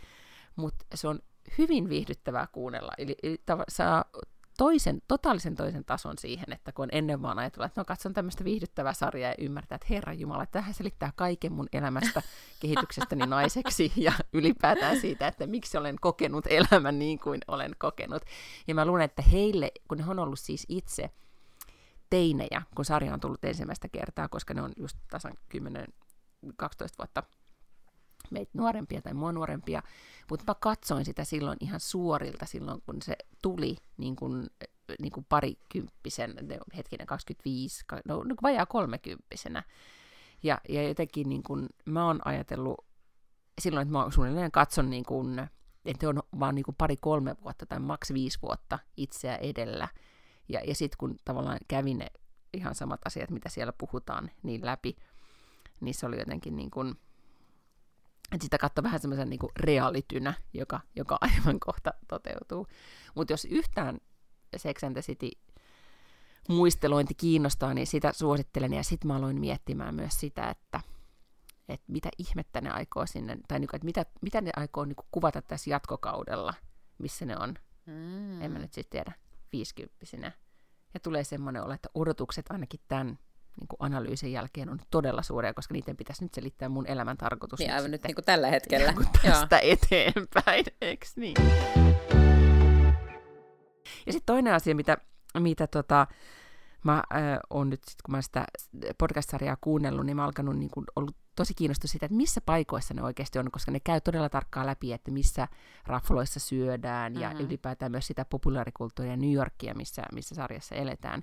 mutta 0.56 0.84
se 0.94 1.08
on 1.08 1.18
hyvin 1.58 1.88
viihdyttävää 1.88 2.46
kuunnella, 2.52 2.92
eli, 2.98 3.16
eli 3.22 3.40
saa 3.68 4.04
toisen, 4.58 5.02
totaalisen 5.08 5.54
toisen 5.54 5.84
tason 5.84 6.18
siihen, 6.18 6.52
että 6.52 6.72
kun 6.72 6.88
ennen 6.92 7.22
vaan 7.22 7.38
ajatellut, 7.38 7.66
että 7.66 7.80
no 7.80 7.84
katson 7.84 8.14
tämmöistä 8.14 8.44
viihdyttävää 8.44 8.92
sarjaa 8.92 9.30
ja 9.30 9.34
ymmärtää, 9.38 9.76
että 9.76 9.86
Herra 9.90 10.12
Jumala, 10.12 10.46
tähän 10.46 10.74
selittää 10.74 11.12
kaiken 11.16 11.52
mun 11.52 11.68
elämästä, 11.72 12.22
kehityksestäni 12.60 13.26
naiseksi 13.26 13.92
ja 13.96 14.12
ylipäätään 14.32 15.00
siitä, 15.00 15.28
että 15.28 15.46
miksi 15.46 15.78
olen 15.78 15.96
kokenut 16.00 16.44
elämän 16.46 16.98
niin 16.98 17.18
kuin 17.18 17.40
olen 17.48 17.72
kokenut. 17.78 18.22
Ja 18.66 18.74
mä 18.74 18.84
luulen, 18.84 19.04
että 19.04 19.22
heille, 19.22 19.72
kun 19.88 19.98
ne 19.98 20.04
on 20.08 20.18
ollut 20.18 20.38
siis 20.38 20.66
itse 20.68 21.10
teinejä, 22.10 22.62
kun 22.74 22.84
sarja 22.84 23.14
on 23.14 23.20
tullut 23.20 23.44
ensimmäistä 23.44 23.88
kertaa, 23.88 24.28
koska 24.28 24.54
ne 24.54 24.62
on 24.62 24.72
just 24.76 24.96
tasan 25.10 25.32
10-12 25.56 25.58
vuotta 26.98 27.22
meitä 28.34 28.50
nuorempia 28.54 29.02
tai 29.02 29.14
mua 29.14 29.32
nuorempia, 29.32 29.82
mutta 30.30 30.44
mä 30.46 30.54
katsoin 30.60 31.04
sitä 31.04 31.24
silloin 31.24 31.58
ihan 31.60 31.80
suorilta 31.80 32.46
silloin, 32.46 32.82
kun 32.86 33.02
se 33.02 33.16
tuli 33.42 33.76
niin 33.96 34.16
kuin, 34.16 34.46
niin 34.98 35.12
kuin 35.12 35.26
parikymppisen, 35.28 36.34
hetkinen 36.76 37.06
25, 37.06 37.84
no 38.04 38.24
niin 38.24 38.36
vajaa 38.42 38.66
kolmekymppisenä. 38.66 39.62
Ja, 40.42 40.60
ja 40.68 40.88
jotenkin 40.88 41.28
niin 41.28 41.42
kuin, 41.42 41.68
mä 41.84 42.06
oon 42.06 42.20
ajatellut 42.24 42.86
silloin, 43.60 43.88
että 43.88 43.98
mä 43.98 44.10
suunnilleen 44.10 44.50
katson, 44.50 44.90
niin 44.90 45.04
kuin, 45.04 45.48
että 45.84 46.08
on 46.08 46.22
vaan 46.40 46.54
niin 46.54 46.64
kuin 46.64 46.74
pari-kolme 46.78 47.36
vuotta 47.44 47.66
tai 47.66 47.78
maks 47.78 48.12
viisi 48.12 48.38
vuotta 48.42 48.78
itseä 48.96 49.36
edellä. 49.36 49.88
Ja, 50.48 50.60
ja 50.60 50.74
sitten 50.74 50.98
kun 50.98 51.16
tavallaan 51.24 51.58
kävin 51.68 51.98
ne 51.98 52.06
ihan 52.54 52.74
samat 52.74 53.00
asiat, 53.04 53.30
mitä 53.30 53.48
siellä 53.48 53.72
puhutaan, 53.78 54.30
niin 54.42 54.66
läpi, 54.66 54.96
niin 55.80 55.94
se 55.94 56.06
oli 56.06 56.18
jotenkin 56.18 56.56
niin 56.56 56.70
kuin, 56.70 56.94
että 58.32 58.44
sitä 58.44 58.58
katsoo 58.58 58.82
vähän 58.82 59.00
semmoisen 59.00 59.30
niin 59.30 59.40
realitynä, 59.56 60.34
joka, 60.52 60.80
joka 60.96 61.18
aivan 61.20 61.60
kohta 61.60 61.94
toteutuu. 62.08 62.66
Mutta 63.14 63.32
jos 63.32 63.44
yhtään 63.44 63.98
Sex 64.56 64.84
and 64.84 64.92
the 64.92 65.02
City 65.02 65.30
muistelointi 66.48 67.14
kiinnostaa, 67.14 67.74
niin 67.74 67.86
sitä 67.86 68.12
suosittelen. 68.12 68.72
Ja 68.72 68.84
sitten 68.84 69.08
mä 69.08 69.16
aloin 69.16 69.40
miettimään 69.40 69.94
myös 69.94 70.20
sitä, 70.20 70.50
että, 70.50 70.80
että 71.68 71.92
mitä 71.92 72.08
ihmettä 72.18 72.60
ne 72.60 72.70
aikoo 72.70 73.06
sinne, 73.06 73.38
tai 73.48 73.60
niin 73.60 73.68
kuin, 73.68 73.76
että 73.76 73.84
mitä, 73.84 74.06
mitä 74.22 74.40
ne 74.40 74.50
aikoo 74.56 74.84
niin 74.84 74.96
kuin 74.96 75.06
kuvata 75.10 75.42
tässä 75.42 75.70
jatkokaudella, 75.70 76.54
missä 76.98 77.24
ne 77.24 77.36
on, 77.38 77.54
mm. 77.86 78.42
en 78.42 78.52
mä 78.52 78.58
nyt 78.58 78.72
sitten 78.72 78.90
tiedä, 78.90 79.12
viisikymppisinä. 79.52 80.32
Ja 80.94 81.00
tulee 81.00 81.24
semmoinen 81.24 81.62
olo, 81.62 81.72
että 81.72 81.88
odotukset 81.94 82.46
ainakin 82.50 82.80
tämän 82.88 83.18
niin 83.60 83.68
kuin 83.68 83.76
analyysin 83.78 84.32
jälkeen 84.32 84.70
on 84.70 84.78
todella 84.90 85.22
suuria, 85.22 85.54
koska 85.54 85.74
niiden 85.74 85.96
pitäisi 85.96 86.24
nyt 86.24 86.34
selittää 86.34 86.68
mun 86.68 86.86
elämän 86.86 87.16
tarkoitus. 87.16 87.58
Niin, 87.58 87.74
aivan 87.74 87.90
nyt 87.90 88.02
niin 88.02 88.14
kuin 88.14 88.24
tällä 88.24 88.48
hetkellä. 88.48 88.92
Niin 88.92 89.08
tästä 89.22 89.58
Joo. 89.58 89.72
eteenpäin, 89.72 90.64
eikö 90.80 91.06
niin? 91.16 91.36
Ja 94.06 94.12
sitten 94.12 94.26
toinen 94.26 94.54
asia, 94.54 94.74
mitä, 94.74 94.98
mitä 95.38 95.66
tota, 95.66 96.06
mä 96.84 97.02
äh, 97.14 97.22
on 97.50 97.70
nyt, 97.70 97.80
sit, 97.84 98.02
kun 98.02 98.12
mä 98.12 98.22
sitä 98.22 98.44
podcast-sarjaa 98.98 99.56
kuunnellut, 99.60 100.06
niin 100.06 100.16
mä 100.16 100.22
oon 100.22 100.26
alkanut 100.26 100.58
niin 100.58 100.70
kuin, 100.70 100.86
ollut 100.96 101.16
tosi 101.36 101.54
kiinnostunut 101.54 101.90
siitä, 101.90 102.06
että 102.06 102.16
missä 102.16 102.40
paikoissa 102.40 102.94
ne 102.94 103.02
oikeasti 103.02 103.38
on, 103.38 103.50
koska 103.50 103.70
ne 103.70 103.80
käy 103.80 104.00
todella 104.00 104.28
tarkkaan 104.28 104.66
läpi, 104.66 104.92
että 104.92 105.10
missä 105.10 105.48
rafloissa 105.86 106.40
syödään 106.40 107.12
mm-hmm. 107.12 107.22
ja 107.22 107.44
ylipäätään 107.46 107.92
myös 107.92 108.06
sitä 108.06 108.24
populaarikulttuuria 108.24 109.16
New 109.16 109.32
Yorkia, 109.32 109.74
missä, 109.74 110.02
missä 110.12 110.34
sarjassa 110.34 110.74
eletään. 110.74 111.22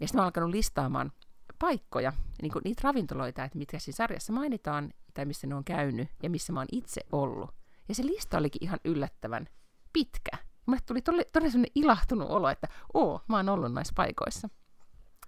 Ja 0.00 0.06
sitten 0.06 0.18
mä 0.18 0.22
oon 0.22 0.26
alkanut 0.26 0.50
listaamaan 0.50 1.12
paikkoja, 1.58 2.12
niin 2.42 2.52
kuin 2.52 2.62
niitä 2.64 2.80
ravintoloita, 2.84 3.44
että 3.44 3.58
mitkä 3.58 3.78
siinä 3.78 3.96
sarjassa 3.96 4.32
mainitaan, 4.32 4.90
tai 5.14 5.24
missä 5.24 5.46
ne 5.46 5.54
on 5.54 5.64
käynyt, 5.64 6.08
ja 6.22 6.30
missä 6.30 6.52
mä 6.52 6.60
oon 6.60 6.68
itse 6.72 7.00
ollut. 7.12 7.54
Ja 7.88 7.94
se 7.94 8.06
lista 8.06 8.38
olikin 8.38 8.64
ihan 8.64 8.80
yllättävän 8.84 9.48
pitkä. 9.92 10.30
Mulle 10.66 10.80
tuli 10.86 11.02
todella 11.02 11.50
sellainen 11.50 11.72
ilahtunut 11.74 12.30
olo, 12.30 12.48
että 12.48 12.68
oo, 12.94 13.20
mä 13.28 13.36
oon 13.36 13.48
ollut 13.48 13.72
näissä 13.72 13.92
paikoissa. 13.96 14.48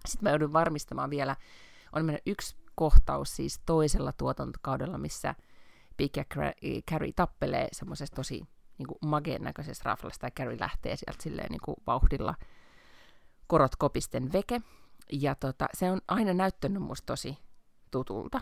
Sitten 0.09 0.27
mä 0.27 0.31
joudun 0.31 0.53
varmistamaan 0.53 1.11
vielä, 1.11 1.37
on 1.93 2.05
mennyt 2.05 2.23
yksi 2.27 2.57
kohtaus 2.75 3.37
siis 3.37 3.61
toisella 3.67 4.13
tuotantokaudella, 4.13 4.99
missä 4.99 5.35
Big 5.97 6.17
ja 6.17 6.25
Carrie 6.91 7.13
tappelee 7.17 7.69
semmoisessa 7.73 8.17
tosi 8.17 8.43
niin 8.79 8.87
kuin 8.87 8.99
mageen 9.07 9.43
näköisessä 9.43 9.83
raflasta, 9.85 10.27
ja 10.27 10.31
Carrie 10.31 10.61
lähtee 10.61 10.97
sieltä 10.97 11.23
silleen 11.23 11.51
niin 11.51 11.61
kuin 11.65 11.77
vauhdilla 11.87 12.35
korot 13.47 13.77
kopisten 13.77 14.33
veke, 14.33 14.61
ja 15.13 15.35
tota, 15.35 15.69
se 15.75 15.91
on 15.91 16.01
aina 16.09 16.35
näyttänyt 16.35 16.83
musta 16.83 17.07
tosi 17.07 17.39
tutulta. 17.91 18.41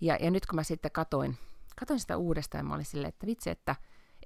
Ja, 0.00 0.16
ja 0.20 0.30
nyt 0.30 0.46
kun 0.46 0.56
mä 0.56 0.62
sitten 0.62 0.90
katoin, 0.90 1.38
katoin 1.80 2.00
sitä 2.00 2.16
uudestaan, 2.16 2.66
mä 2.66 2.74
olin 2.74 2.84
silleen, 2.84 3.08
että 3.08 3.26
vitsi, 3.26 3.50
että, 3.50 3.76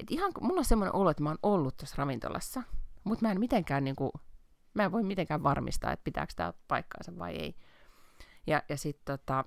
että 0.01 0.15
ihan, 0.15 0.33
mulla 0.41 0.59
on 0.59 0.65
semmoinen 0.65 0.95
olo, 0.95 1.11
että 1.11 1.23
mä 1.23 1.29
oon 1.29 1.39
ollut 1.43 1.77
tuossa 1.77 1.95
ravintolassa, 1.99 2.63
mutta 3.05 3.25
mä 3.25 3.33
en 3.33 3.41
mitenkään 3.41 3.85
niin 3.85 3.97
kuin, 3.97 4.11
mä 4.75 4.85
en 4.85 4.93
voi 4.93 5.03
mitenkään 5.03 5.43
varmistaa, 5.43 5.93
että 5.93 6.05
pitääkö 6.05 6.33
tämä 6.37 6.53
paikkaansa 6.69 7.19
vai 7.19 7.37
ei. 7.37 7.55
Ja, 8.47 8.63
ja 8.69 8.77
sitten 8.77 9.19
tota, 9.19 9.45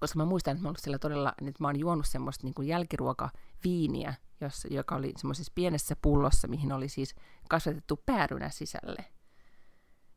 koska 0.00 0.18
mä 0.18 0.24
muistan, 0.24 0.52
että 0.52 0.62
mä 0.62 0.68
ollut 0.68 0.80
siellä 0.80 0.98
todella, 0.98 1.34
että 1.46 1.62
mä 1.62 1.68
oon 1.68 1.78
juonut 1.78 2.06
semmoista 2.06 2.46
niin 2.46 2.68
jälkiruokaviiniä, 2.68 4.14
jossa, 4.40 4.68
joka 4.70 4.96
oli 4.96 5.12
semmoisessa 5.16 5.52
pienessä 5.54 5.96
pullossa, 6.02 6.48
mihin 6.48 6.72
oli 6.72 6.88
siis 6.88 7.14
kasvatettu 7.48 8.02
päärynä 8.06 8.50
sisälle 8.50 9.04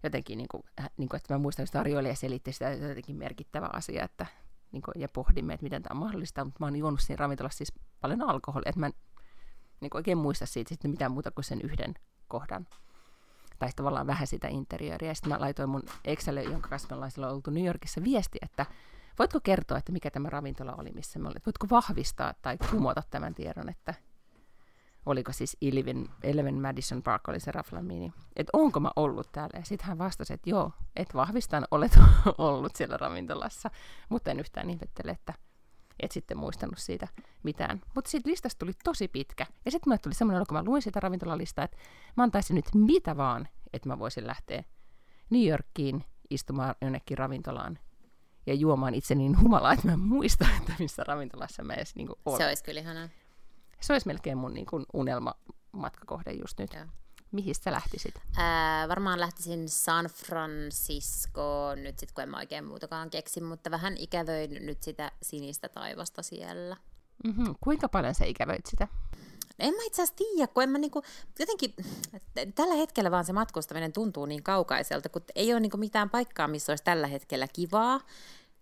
jotenkin, 0.03 0.37
niin 0.37 0.47
kuin, 0.51 0.63
äh, 0.79 0.89
niin 0.97 1.09
kuin, 1.09 1.17
että 1.17 1.33
mä 1.33 1.37
muistan, 1.37 1.63
että 1.63 1.79
tarjoilija 1.79 2.15
selitti 2.15 2.51
sitä 2.51 2.69
jotenkin 2.69 3.15
merkittävä 3.15 3.69
asia, 3.73 4.03
että, 4.03 4.25
niin 4.71 4.81
kuin, 4.81 5.01
ja 5.01 5.09
pohdimme, 5.09 5.53
että 5.53 5.63
miten 5.63 5.83
tämä 5.83 5.93
on 5.93 6.03
mahdollista, 6.03 6.45
mutta 6.45 6.59
mä 6.59 6.65
oon 6.65 6.75
juonut 6.75 6.99
siinä 6.99 7.19
ravintolassa 7.19 7.57
siis 7.57 7.73
paljon 8.01 8.21
alkoholia, 8.21 8.69
että 8.69 8.79
mä 8.79 8.85
en 8.85 8.93
niin 9.81 9.89
kuin 9.89 9.99
oikein 9.99 10.17
muista 10.17 10.45
siitä 10.45 10.69
sitten 10.69 10.91
mitään 10.91 11.11
muuta 11.11 11.31
kuin 11.31 11.45
sen 11.45 11.61
yhden 11.61 11.93
kohdan. 12.27 12.67
Tai 13.59 13.69
tavallaan 13.75 14.07
vähän 14.07 14.27
sitä 14.27 14.47
interiööriä. 14.47 15.09
Ja 15.09 15.15
sitten 15.15 15.33
mä 15.33 15.39
laitoin 15.39 15.69
mun 15.69 15.83
Excelle, 16.05 16.43
jonka 16.43 16.69
kanssa 16.69 16.87
me 16.91 16.95
ollaan 16.95 17.33
oltu 17.33 17.51
New 17.51 17.65
Yorkissa, 17.65 18.03
viesti, 18.03 18.39
että 18.41 18.65
voitko 19.19 19.39
kertoa, 19.43 19.77
että 19.77 19.91
mikä 19.91 20.11
tämä 20.11 20.29
ravintola 20.29 20.75
oli, 20.77 20.91
missä 20.91 21.19
me 21.19 21.27
olimme. 21.27 21.41
Voitko 21.45 21.67
vahvistaa 21.69 22.33
tai 22.41 22.57
kumota 22.71 23.03
tämän 23.09 23.35
tiedon, 23.35 23.69
että 23.69 23.93
oliko 25.05 25.31
siis 25.31 25.57
Eleven, 25.61 26.09
Eleven 26.23 26.61
Madison 26.61 27.03
Park 27.03 27.27
oli 27.27 27.39
se 27.39 27.51
raflamini, 27.51 28.13
että 28.35 28.49
onko 28.53 28.79
mä 28.79 28.91
ollut 28.95 29.31
täällä. 29.31 29.59
Ja 29.59 29.65
sitten 29.65 29.87
hän 29.87 29.97
vastasi, 29.97 30.33
että 30.33 30.49
joo, 30.49 30.71
et 30.95 31.13
vahvistan, 31.13 31.67
olet 31.71 31.91
ollut 32.37 32.75
siellä 32.75 32.97
ravintolassa, 32.97 33.69
mutta 34.09 34.31
en 34.31 34.39
yhtään 34.39 34.69
ihmettele, 34.69 35.11
että 35.11 35.33
et 35.99 36.11
sitten 36.11 36.37
muistanut 36.37 36.77
siitä 36.77 37.07
mitään. 37.43 37.81
Mutta 37.95 38.11
siitä 38.11 38.29
listasta 38.29 38.59
tuli 38.59 38.71
tosi 38.83 39.07
pitkä. 39.07 39.45
Ja 39.65 39.71
sitten 39.71 39.89
mulle 39.89 39.97
tuli 39.97 40.13
semmoinen, 40.13 40.45
kun 40.47 40.57
mä 40.57 40.63
luin 40.63 40.81
sitä 40.81 40.99
ravintolalistaa, 40.99 41.65
että 41.65 41.77
mä 42.17 42.23
antaisin 42.23 42.55
nyt 42.55 42.65
mitä 42.73 43.17
vaan, 43.17 43.47
että 43.73 43.89
mä 43.89 43.99
voisin 43.99 44.27
lähteä 44.27 44.63
New 45.29 45.47
Yorkiin 45.47 46.03
istumaan 46.29 46.75
jonnekin 46.81 47.17
ravintolaan 47.17 47.79
ja 48.45 48.53
juomaan 48.53 48.93
itse 48.93 49.15
niin 49.15 49.41
humalaa, 49.41 49.73
että 49.73 49.87
mä 49.87 49.93
en 49.93 49.99
muista, 49.99 50.47
että 50.57 50.73
missä 50.79 51.03
ravintolassa 51.07 51.63
mä 51.63 51.73
edes 51.73 51.95
niin 51.95 52.09
olen. 52.25 52.37
Se 52.37 52.47
olisi 52.47 52.63
kyllä 52.63 52.81
ihanaa. 52.81 53.09
Se 53.81 53.93
olisi 53.93 54.07
melkein 54.07 54.37
mun 54.37 54.53
niin 54.53 54.65
kuin 54.65 54.85
unelmamatkakohde 54.93 56.31
just 56.31 56.59
nyt. 56.59 56.73
Joo. 56.73 56.85
Mihin 57.31 57.55
sä 57.55 57.71
lähtisit? 57.71 58.15
Ää, 58.37 58.87
varmaan 58.87 59.19
lähtisin 59.19 59.69
San 59.69 60.05
Francisco 60.05 61.75
nyt 61.75 61.99
sit, 61.99 62.11
kun 62.11 62.23
en 62.23 62.29
mä 62.29 62.37
oikein 62.37 62.65
muutakaan 62.65 63.09
keksi, 63.09 63.41
mutta 63.41 63.71
vähän 63.71 63.97
ikävöin 63.97 64.65
nyt 64.65 64.83
sitä 64.83 65.11
sinistä 65.21 65.69
taivasta 65.69 66.23
siellä. 66.23 66.77
Mm-hmm. 67.23 67.55
Kuinka 67.61 67.89
paljon 67.89 68.15
sä 68.15 68.25
ikävöit 68.25 68.65
sitä? 68.65 68.87
En 69.59 69.73
mä 69.73 69.83
itse 69.83 70.03
asiassa 70.03 70.15
tiedä, 70.15 70.47
kun 70.47 70.63
en 70.63 70.69
mä 70.69 70.77
niinku, 70.77 71.03
jotenkin, 71.39 71.75
tällä 72.55 72.75
hetkellä 72.75 73.11
vaan 73.11 73.25
se 73.25 73.33
matkustaminen 73.33 73.93
tuntuu 73.93 74.25
niin 74.25 74.43
kaukaiselta, 74.43 75.09
kun 75.09 75.21
ei 75.35 75.53
ole 75.53 75.59
niinku 75.59 75.77
mitään 75.77 76.09
paikkaa, 76.09 76.47
missä 76.47 76.71
olisi 76.71 76.83
tällä 76.83 77.07
hetkellä 77.07 77.47
kivaa 77.47 77.99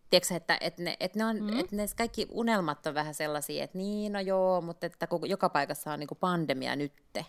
tiedätkö, 0.09 0.35
että, 0.35 0.57
että, 0.61 0.83
ne, 0.83 0.97
että, 0.99 1.19
ne 1.19 1.25
on, 1.25 1.41
mm. 1.41 1.59
että 1.59 1.75
ne 1.75 1.85
kaikki 1.97 2.27
unelmat 2.31 2.87
on 2.87 2.93
vähän 2.93 3.13
sellaisia, 3.13 3.63
että 3.63 3.77
niin, 3.77 4.13
no 4.13 4.19
joo, 4.19 4.61
mutta 4.61 4.85
että 4.85 5.07
koko, 5.07 5.25
joka 5.25 5.49
paikassa 5.49 5.93
on 5.93 5.99
niin 5.99 6.07
kuin 6.07 6.17
pandemia 6.17 6.75
nytte. 6.75 7.25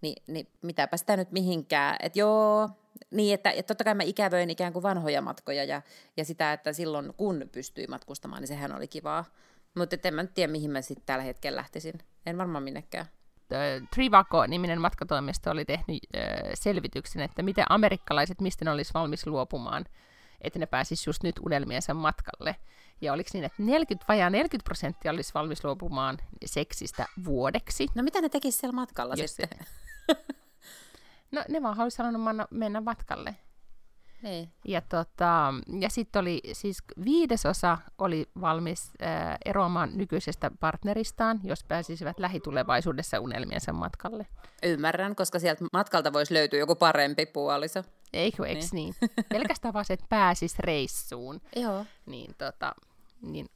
Ni, 0.00 0.14
niin 0.26 0.48
mitäpä 0.62 0.96
sitä 0.96 1.16
nyt 1.16 1.32
mihinkään. 1.32 1.96
Että 2.00 2.18
joo, 2.18 2.70
niin, 3.10 3.34
että, 3.34 3.50
että 3.50 3.74
totta 3.74 3.84
kai 3.84 3.94
mä 3.94 4.02
ikävöin 4.02 4.50
ikään 4.50 4.72
kuin 4.72 4.82
vanhoja 4.82 5.22
matkoja 5.22 5.64
ja, 5.64 5.82
ja 6.16 6.24
sitä, 6.24 6.52
että 6.52 6.72
silloin 6.72 7.14
kun 7.16 7.48
pystyi 7.52 7.86
matkustamaan, 7.86 8.42
niin 8.42 8.48
sehän 8.48 8.76
oli 8.76 8.88
kivaa. 8.88 9.24
Mutta 9.76 9.96
en 10.04 10.14
mä 10.14 10.22
nyt 10.22 10.34
tiedä, 10.34 10.52
mihin 10.52 10.70
mä 10.70 10.82
sitten 10.82 11.06
tällä 11.06 11.24
hetkellä 11.24 11.56
lähtisin. 11.56 11.94
En 12.26 12.38
varmaan 12.38 12.62
minnekään. 12.62 13.06
Trivaco-niminen 13.94 14.80
matkatoimisto 14.80 15.50
oli 15.50 15.64
tehnyt 15.64 16.02
äh, 16.16 16.22
selvityksen, 16.54 17.22
että 17.22 17.42
miten 17.42 17.64
amerikkalaiset, 17.68 18.40
mistä 18.40 18.64
ne 18.64 18.70
olisi 18.70 18.94
valmis 18.94 19.26
luopumaan– 19.26 19.84
että 20.46 20.58
ne 20.58 20.66
pääsis 20.66 21.06
just 21.06 21.22
nyt 21.22 21.38
unelmiensa 21.38 21.94
matkalle. 21.94 22.56
Ja 23.00 23.12
oliko 23.12 23.30
niin, 23.32 23.44
että 23.44 23.62
40, 23.62 24.04
vajaa 24.08 24.30
40 24.30 24.64
prosenttia 24.64 25.12
olisi 25.12 25.34
valmis 25.34 25.64
luopumaan 25.64 26.18
seksistä 26.44 27.06
vuodeksi. 27.24 27.86
No 27.94 28.02
mitä 28.02 28.20
ne 28.20 28.28
tekisi 28.28 28.58
siellä 28.58 28.74
matkalla 28.74 29.14
Jos 29.16 29.36
sitten? 29.36 29.66
No 31.32 31.44
ne 31.48 31.62
vaan 31.62 31.76
halusi 31.76 31.98
halunnut 32.02 32.48
mennä 32.50 32.80
matkalle. 32.80 33.36
Niin. 34.22 34.52
Ja, 34.64 34.80
tota, 34.80 35.54
ja 35.80 35.90
sitten 35.90 36.20
oli 36.20 36.40
siis 36.52 36.78
viidesosa 37.04 37.78
oli 37.98 38.28
valmis 38.40 38.92
ää, 39.00 39.38
eroamaan 39.44 39.90
nykyisestä 39.94 40.50
partneristaan, 40.60 41.40
jos 41.44 41.64
pääsisivät 41.64 42.18
lähitulevaisuudessa 42.18 43.20
unelmiensa 43.20 43.72
matkalle. 43.72 44.26
Ymmärrän, 44.62 45.16
koska 45.16 45.38
sieltä 45.38 45.64
matkalta 45.72 46.12
voisi 46.12 46.34
löytyä 46.34 46.58
joku 46.58 46.74
parempi 46.74 47.26
puoliso. 47.26 47.82
Eikö, 48.16 48.46
eikö 48.46 48.66
niin? 48.72 48.94
niin? 49.00 49.10
Pelkästään 49.28 49.74
vaan 49.74 49.84
se, 49.84 49.92
että 49.94 50.06
pääsis 50.08 50.58
reissuun. 50.58 51.40
Joo. 51.56 51.86
Niin, 52.06 52.34
tota, 52.38 52.74
niin 53.22 53.46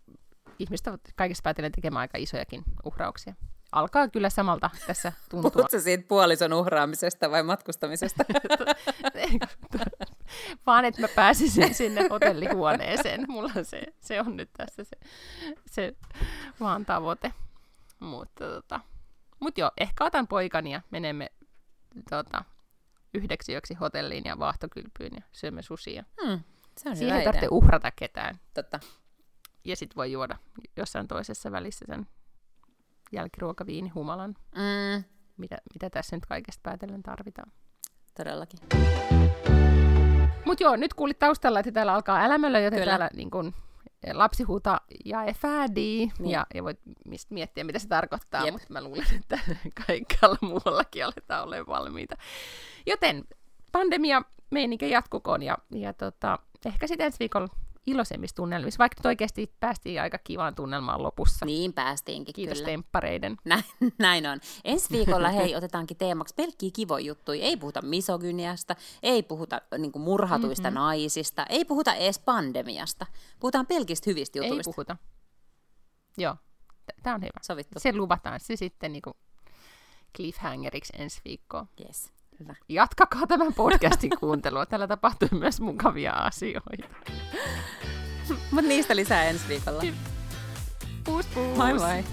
ihmiset 0.58 0.86
ovat 0.86 1.00
kaikessa 1.16 1.42
päätellen 1.42 1.72
tekemään 1.72 2.00
aika 2.00 2.18
isojakin 2.18 2.62
uhrauksia. 2.84 3.34
Alkaa 3.72 4.08
kyllä 4.08 4.30
samalta 4.30 4.70
tässä 4.86 5.12
tuntua. 5.30 5.50
Puhutko 5.50 5.78
siitä 5.78 6.04
puolison 6.08 6.52
uhraamisesta 6.52 7.30
vai 7.30 7.42
matkustamisesta? 7.42 8.24
vaan 10.66 10.84
että 10.84 11.00
mä 11.00 11.08
pääsisin 11.08 11.74
sinne 11.74 12.06
hotellihuoneeseen. 12.10 13.24
Mulla 13.28 13.52
se, 13.62 13.82
se 14.00 14.20
on 14.20 14.36
nyt 14.36 14.50
tässä 14.56 14.84
se, 14.84 14.96
se 15.70 15.94
vaan 16.60 16.86
tavoite. 16.86 17.32
Mutta 18.00 18.44
tota, 18.44 18.80
mut 19.40 19.58
joo, 19.58 19.70
ehkä 19.78 20.04
otan 20.04 20.26
poikani 20.26 20.72
ja 20.72 20.80
menemme 20.90 21.30
tota, 22.10 22.44
yhdeksi 23.14 23.52
yöksi 23.52 23.74
hotelliin 23.74 24.24
ja 24.24 24.38
vaahtokylpyyn 24.38 25.10
ja 25.16 25.22
syömme 25.32 25.62
susia. 25.62 26.04
Hmm, 26.26 26.40
se 26.78 26.88
on 26.88 26.96
Siihen 26.96 27.16
ei 27.16 27.24
tarvitse 27.24 27.46
idea. 27.46 27.56
uhrata 27.56 27.90
ketään. 27.90 28.40
Totta. 28.54 28.80
Ja 29.64 29.76
sitten 29.76 29.96
voi 29.96 30.12
juoda 30.12 30.36
jossain 30.76 31.08
toisessa 31.08 31.52
välissä 31.52 31.84
sen 31.88 32.06
jälkiruokaviini 33.12 33.88
humalan, 33.88 34.34
Mm, 34.54 35.04
mitä, 35.36 35.58
mitä 35.74 35.90
tässä 35.90 36.16
nyt 36.16 36.26
kaikesta 36.26 36.60
päätellen 36.62 37.02
tarvitaan. 37.02 37.52
todellakin. 38.16 38.58
Mutta 40.44 40.62
joo, 40.64 40.76
nyt 40.76 40.94
kuulit 40.94 41.18
taustalla, 41.18 41.60
että 41.60 41.72
täällä 41.72 41.94
alkaa 41.94 42.18
älämölö, 42.24 42.60
joten 42.60 42.78
Kyllä. 42.78 42.90
täällä 42.90 43.10
niin 43.16 43.30
kun, 43.30 43.54
lapsi 44.12 44.42
huutaa 44.42 44.80
ja 45.04 45.24
efädi, 45.24 46.08
Niin. 46.18 46.30
ja, 46.30 46.46
ja 46.54 46.64
voit 46.64 46.80
mist- 47.08 47.26
miettiä, 47.30 47.64
mitä 47.64 47.78
se 47.78 47.88
tarkoittaa, 47.88 48.44
Jep. 48.44 48.52
mutta 48.52 48.66
mä 48.70 48.82
luulen, 48.84 49.06
että 49.20 49.38
kaikkialla 49.86 50.38
muuallakin 50.40 51.04
aletaan 51.04 51.44
olemaan 51.44 51.66
valmiita. 51.66 52.16
Joten 52.86 53.24
pandemia 53.72 54.22
meininki 54.50 54.90
jatkukoon, 54.90 55.42
ja, 55.42 55.58
ja 55.70 55.92
tota, 55.92 56.38
ehkä 56.66 56.86
sitten 56.86 57.04
ensi 57.06 57.18
viikolla 57.20 57.48
iloisemmissa 57.86 58.36
tunnelmissa, 58.36 58.78
vaikka 58.78 59.00
nyt 59.00 59.06
oikeasti 59.06 59.54
päästiin 59.60 60.02
aika 60.02 60.18
kivaan 60.18 60.54
tunnelmaan 60.54 61.02
lopussa. 61.02 61.46
Niin 61.46 61.72
päästiinkin 61.72 62.34
Kiitos 62.34 62.58
kyllä. 62.58 62.66
temppareiden. 62.70 63.36
Näin, 63.44 63.64
näin 63.98 64.26
on. 64.26 64.40
Ensi 64.64 64.90
viikolla 64.90 65.28
hei, 65.28 65.56
otetaankin 65.56 65.96
teemaksi 65.96 66.34
pelkkiä 66.34 66.70
kivoja 66.74 67.04
juttuja. 67.04 67.44
Ei 67.44 67.56
puhuta 67.56 67.82
misogyniasta, 67.82 68.76
ei 69.02 69.22
puhuta 69.22 69.60
niin 69.78 69.92
kuin 69.92 70.02
murhatuista 70.02 70.70
mm-hmm. 70.70 70.80
naisista, 70.80 71.46
ei 71.48 71.64
puhuta 71.64 71.94
edes 71.94 72.18
pandemiasta. 72.18 73.06
Puhutaan 73.40 73.66
pelkistä 73.66 74.10
hyvistä 74.10 74.38
Ei 74.38 74.48
jutuista. 74.48 74.70
puhuta. 74.70 74.96
Joo, 76.18 76.36
tämä 77.02 77.14
on 77.14 77.20
hyvä. 77.20 77.40
Sovittu. 77.42 77.80
Se 77.80 77.92
luvataan 77.92 78.40
se 78.40 78.56
sitten 78.56 78.92
niin 78.92 79.02
cliffhangeriksi 80.16 80.92
ensi 80.98 81.20
viikkoon. 81.24 81.68
Yes. 81.84 82.12
Hyvä. 82.40 82.54
Jatkakaa 82.68 83.26
tämän 83.26 83.54
podcastin 83.54 84.10
kuuntelua. 84.20 84.66
Täällä 84.66 84.86
tapahtuu 84.86 85.28
myös 85.32 85.60
mukavia 85.60 86.12
asioita. 86.12 86.70
Mutta 88.28 88.68
niistä 88.68 88.96
lisää 88.96 89.24
ensi 89.24 89.48
viikolla. 89.48 89.82
Puus 91.04 91.26
puus! 91.26 91.56
Moi 91.56 91.74
moi! 91.74 92.04